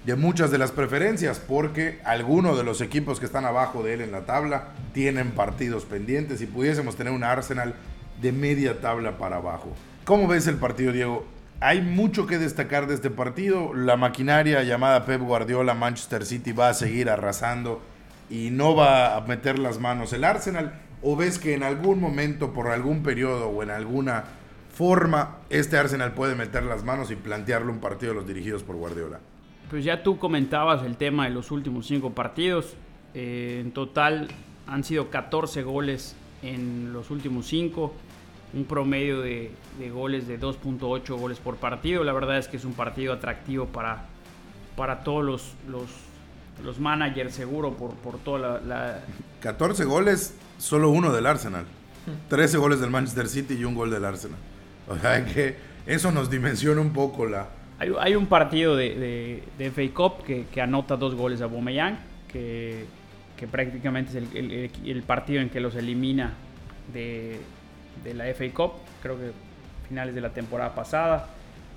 de 0.08 0.16
muchas 0.16 0.52
de 0.52 0.58
las 0.58 0.72
preferencias, 0.72 1.38
porque 1.38 2.00
algunos 2.06 2.58
de 2.58 2.64
los 2.64 2.80
equipos 2.80 3.20
que 3.20 3.26
están 3.26 3.44
abajo 3.44 3.84
de 3.84 3.96
él 3.96 4.00
en 4.00 4.14
la 4.14 4.22
tabla 4.22 4.70
tienen 4.94 5.32
partidos 5.32 5.84
pendientes 5.84 6.40
y 6.40 6.46
pudiésemos 6.46 6.96
tener 6.96 7.12
un 7.12 7.26
Arsenal 7.26 7.76
de 8.22 8.32
media 8.32 8.80
tabla 8.80 9.18
para 9.18 9.36
abajo. 9.36 9.68
¿Cómo 10.06 10.30
ves 10.30 10.48
el 10.48 10.56
partido, 10.56 10.94
Diego? 10.94 11.26
Hay 11.60 11.82
mucho 11.82 12.26
que 12.26 12.38
destacar 12.38 12.88
de 12.88 12.94
este 12.94 13.10
partido. 13.10 13.74
La 13.74 13.98
maquinaria 13.98 14.64
llamada 14.64 15.06
Pep 15.06 15.20
Guardiola 15.20 15.74
Manchester 15.74 16.26
City 16.26 16.54
va 16.54 16.70
a 16.70 16.74
seguir 16.74 17.10
arrasando 17.10 17.82
y 18.30 18.50
no 18.50 18.78
va 18.78 19.18
a 19.18 19.22
meter 19.28 19.60
las 19.60 19.78
manos 19.78 20.14
el 20.14 20.24
Arsenal. 20.24 20.80
¿O 21.02 21.18
ves 21.18 21.38
que 21.38 21.54
en 21.54 21.64
algún 21.64 22.00
momento, 22.00 22.54
por 22.54 22.70
algún 22.70 23.04
periodo 23.04 23.50
o 23.50 23.62
en 23.62 23.72
alguna 23.72 24.24
forma, 24.74 25.40
este 25.50 25.78
Arsenal 25.78 26.14
puede 26.14 26.36
meter 26.36 26.64
las 26.64 26.86
manos 26.86 27.12
y 27.12 27.18
plantearle 27.18 27.74
un 27.74 27.80
partido 27.80 28.14
a 28.14 28.16
los 28.16 28.26
dirigidos 28.26 28.64
por 28.64 28.78
Guardiola? 28.78 29.20
Pues 29.70 29.84
ya 29.84 30.02
tú 30.02 30.18
comentabas 30.18 30.84
el 30.84 30.96
tema 30.96 31.26
de 31.26 31.32
los 31.32 31.52
últimos 31.52 31.88
cinco 31.88 32.12
partidos. 32.12 32.76
Eh, 33.14 33.60
en 33.62 33.72
total 33.72 34.28
han 34.66 34.84
sido 34.84 35.10
14 35.10 35.64
goles 35.64 36.16
en 36.42 36.94
los 36.94 37.12
últimos 37.12 37.48
cinco. 37.48 37.94
Un 38.54 38.64
promedio 38.64 39.22
de, 39.22 39.52
goles 39.94 40.28
de 40.28 40.40
2.8 40.40 41.18
goles 41.18 41.40
por 41.40 41.58
partido. 41.58 42.04
La 42.06 42.14
verdad 42.14 42.38
es 42.38 42.48
que 42.48 42.58
es 42.58 42.64
un 42.64 42.74
partido 42.74 43.14
atractivo 43.14 43.66
para, 43.66 44.06
para 44.78 45.04
todos 45.04 45.26
los, 45.26 45.54
los, 46.64 46.80
managers, 46.80 47.36
seguro, 47.36 47.74
por, 47.74 47.94
por 47.96 48.20
toda 48.20 48.62
la, 48.62 49.02
14 49.42 49.84
goles, 49.84 50.34
solo 50.58 50.90
uno 50.90 51.12
del 51.12 51.26
Arsenal. 51.26 51.66
13 52.30 52.58
goles 52.58 52.80
del 52.80 52.90
Manchester 52.90 53.28
City 53.28 53.56
y 53.56 53.66
un 53.66 53.76
gol 53.76 53.92
del 53.92 54.06
Arsenal. 54.06 54.40
O 54.88 54.98
sea 54.98 55.26
que 55.26 55.58
eso 55.86 56.12
nos 56.12 56.30
dimensiona 56.30 56.80
un 56.80 56.94
poco 56.94 57.26
la... 57.26 57.50
Hay, 57.80 58.16
un 58.16 58.26
partido 58.26 58.76
de, 58.76 59.44
de, 59.58 59.72
FA 59.72 59.94
Cup 59.94 60.24
que, 60.24 60.62
anota 60.62 60.96
dos 60.96 61.14
goles 61.14 61.42
a 61.42 61.46
Bomeyang, 61.46 62.00
que, 62.28 62.86
que 63.36 63.48
prácticamente 63.48 64.18
es 64.18 64.34
el, 64.34 64.72
el, 64.84 65.04
partido 65.04 65.42
en 65.42 65.50
que 65.50 65.60
los 65.60 65.76
elimina 65.76 66.34
de, 66.92 67.40
de 68.04 68.14
la 68.16 68.26
FA 68.34 68.46
Cup, 68.52 68.74
creo 69.04 69.18
que 69.18 69.32
finales 69.88 70.16
de 70.16 70.22
la 70.22 70.30
temporada 70.30 70.74
pasada. 70.74 71.28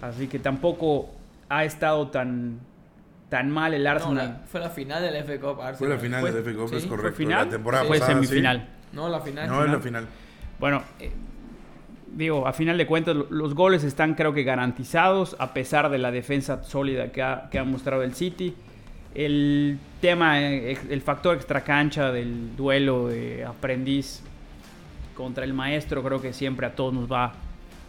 Así 0.00 0.26
que 0.26 0.38
tampoco 0.38 1.10
ha 1.50 1.64
estado 1.64 2.08
tan, 2.08 2.60
tan 3.28 3.50
mal 3.50 3.74
el 3.74 3.86
Arsenal. 3.86 4.42
fue 4.46 4.60
la 4.60 4.70
final 4.70 5.02
del 5.02 5.22
FA 5.24 5.38
Cup. 5.38 5.76
Fue 5.76 5.88
la 5.88 5.98
final 5.98 6.24
del 6.24 6.42
FA 6.42 6.52
Cup, 6.54 6.74
es 6.74 6.86
correcto. 6.86 6.96
¿Fue 6.96 7.12
final? 7.12 7.44
La 7.44 7.50
temporada 7.50 7.84
fue 7.84 7.98
semifinal. 7.98 8.68
No, 8.92 9.08
la 9.08 9.20
final. 9.20 9.48
No, 9.48 9.64
es 9.64 9.70
la 9.70 9.80
final. 9.80 10.06
Bueno, 10.58 10.82
eh, 10.98 11.10
digo, 12.12 12.46
a 12.46 12.52
final 12.52 12.78
de 12.78 12.86
cuentas, 12.86 13.16
los 13.30 13.54
goles 13.54 13.84
están 13.84 14.14
creo 14.14 14.32
que 14.32 14.42
garantizados, 14.42 15.36
a 15.38 15.52
pesar 15.52 15.90
de 15.90 15.98
la 15.98 16.10
defensa 16.10 16.62
sólida 16.64 17.12
que 17.12 17.22
ha, 17.22 17.48
que 17.50 17.58
ha 17.58 17.64
mostrado 17.64 18.02
el 18.02 18.14
City. 18.14 18.54
El 19.14 19.78
tema, 20.00 20.40
eh, 20.40 20.78
el 20.88 21.02
factor 21.02 21.36
extracancha 21.36 22.12
del 22.12 22.56
duelo 22.56 23.08
de 23.08 23.44
aprendiz 23.44 24.22
contra 25.14 25.44
el 25.44 25.52
maestro, 25.52 26.02
creo 26.02 26.20
que 26.22 26.32
siempre 26.32 26.66
a 26.66 26.74
todos 26.74 26.94
nos 26.94 27.10
va 27.10 27.32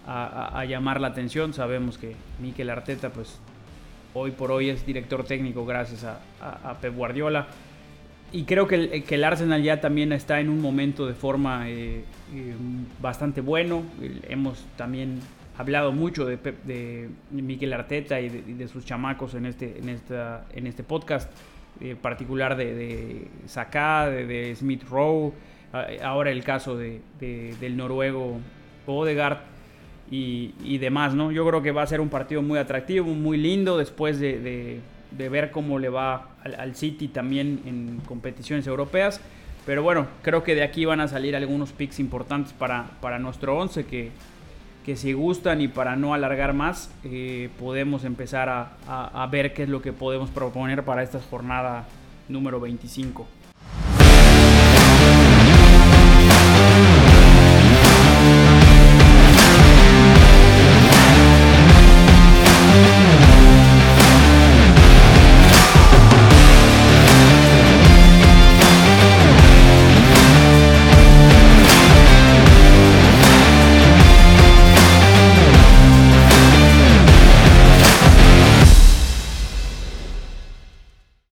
a, 0.08 0.66
llamar 0.66 1.00
la 1.00 1.08
atención. 1.08 1.54
Sabemos 1.54 1.98
que 1.98 2.16
Mikel 2.42 2.70
Arteta, 2.70 3.10
pues 3.10 3.40
hoy 4.14 4.32
por 4.32 4.52
hoy 4.52 4.70
es 4.70 4.86
director 4.86 5.24
técnico 5.24 5.66
gracias 5.66 6.04
a, 6.04 6.78
Pep 6.82 6.96
Guardiola. 6.96 7.48
Y 8.34 8.44
creo 8.46 8.68
que 8.68 8.76
el, 8.76 9.04
que 9.04 9.16
el, 9.16 9.24
Arsenal 9.24 9.62
ya 9.62 9.82
también 9.82 10.14
está 10.14 10.40
en 10.40 10.50
un 10.50 10.62
momento 10.62 11.06
de 11.06 11.14
forma 11.14 11.70
eh, 11.70 12.04
eh, 12.34 12.56
bastante 13.02 13.42
bueno. 13.42 13.84
Hemos 14.30 14.64
también 14.78 15.20
hablado 15.58 15.92
mucho 15.92 16.26
de, 16.26 16.38
de 16.38 17.10
Mikel 17.30 17.74
Arteta 17.74 18.22
y 18.22 18.30
de, 18.30 18.68
sus 18.68 18.86
chamacos 18.86 19.36
en 19.36 19.46
este, 19.46 19.78
en 19.78 19.90
esta, 19.90 20.46
en 20.54 20.66
este 20.66 20.84
podcast, 20.84 21.30
en 21.82 21.98
particular 21.98 22.56
de, 22.56 22.74
de 22.74 23.28
Saka, 23.48 24.10
de, 24.10 24.56
Smith 24.56 24.84
Rowe, 24.90 25.34
ahora 26.02 26.32
el 26.32 26.44
caso 26.44 26.78
de, 26.78 27.02
del 27.20 27.76
noruego 27.76 28.40
Odegaard 28.88 29.40
y, 30.10 30.78
demás, 30.78 31.14
¿no? 31.14 31.32
Yo 31.32 31.48
creo 31.48 31.62
que 31.62 31.72
va 31.72 31.84
a 31.84 31.88
ser 31.88 32.02
un 32.02 32.10
partido 32.10 32.42
muy 32.42 32.60
atractivo, 32.60 33.08
muy 33.14 33.38
lindo 33.38 33.78
después 33.78 34.20
de, 34.20 34.80
ver 35.12 35.52
cómo 35.52 35.80
le 35.80 35.90
va 35.90 36.30
al, 36.44 36.76
City 36.76 37.08
también 37.08 37.62
en 37.66 38.02
competiciones 38.06 38.68
europeas. 38.68 39.22
Pero 39.66 39.84
bueno, 39.84 40.08
creo 40.24 40.44
que 40.44 40.56
de 40.56 40.64
aquí 40.64 40.86
van 40.86 41.02
a 41.02 41.08
salir 41.08 41.36
algunos 41.36 41.72
picks 41.72 42.00
importantes 42.00 42.54
para, 42.54 42.92
para 43.00 43.20
nuestro 43.20 43.58
11 43.58 43.86
que, 43.86 44.12
que 44.86 44.96
si 44.96 45.14
gustan 45.14 45.62
y 45.62 45.68
para 45.68 45.96
no 45.96 46.14
alargar 46.14 46.54
más, 46.54 46.92
eh, 47.04 47.50
podemos 47.60 48.04
empezar 48.04 48.50
a, 48.50 48.74
a, 48.88 49.28
ver 49.28 49.54
qué 49.54 49.64
es 49.64 49.70
lo 49.70 49.82
que 49.82 49.94
podemos 49.94 50.32
proponer 50.32 50.84
para 50.84 51.04
esta 51.04 51.20
jornada 51.20 51.86
número 52.28 52.60
25. 52.60 53.28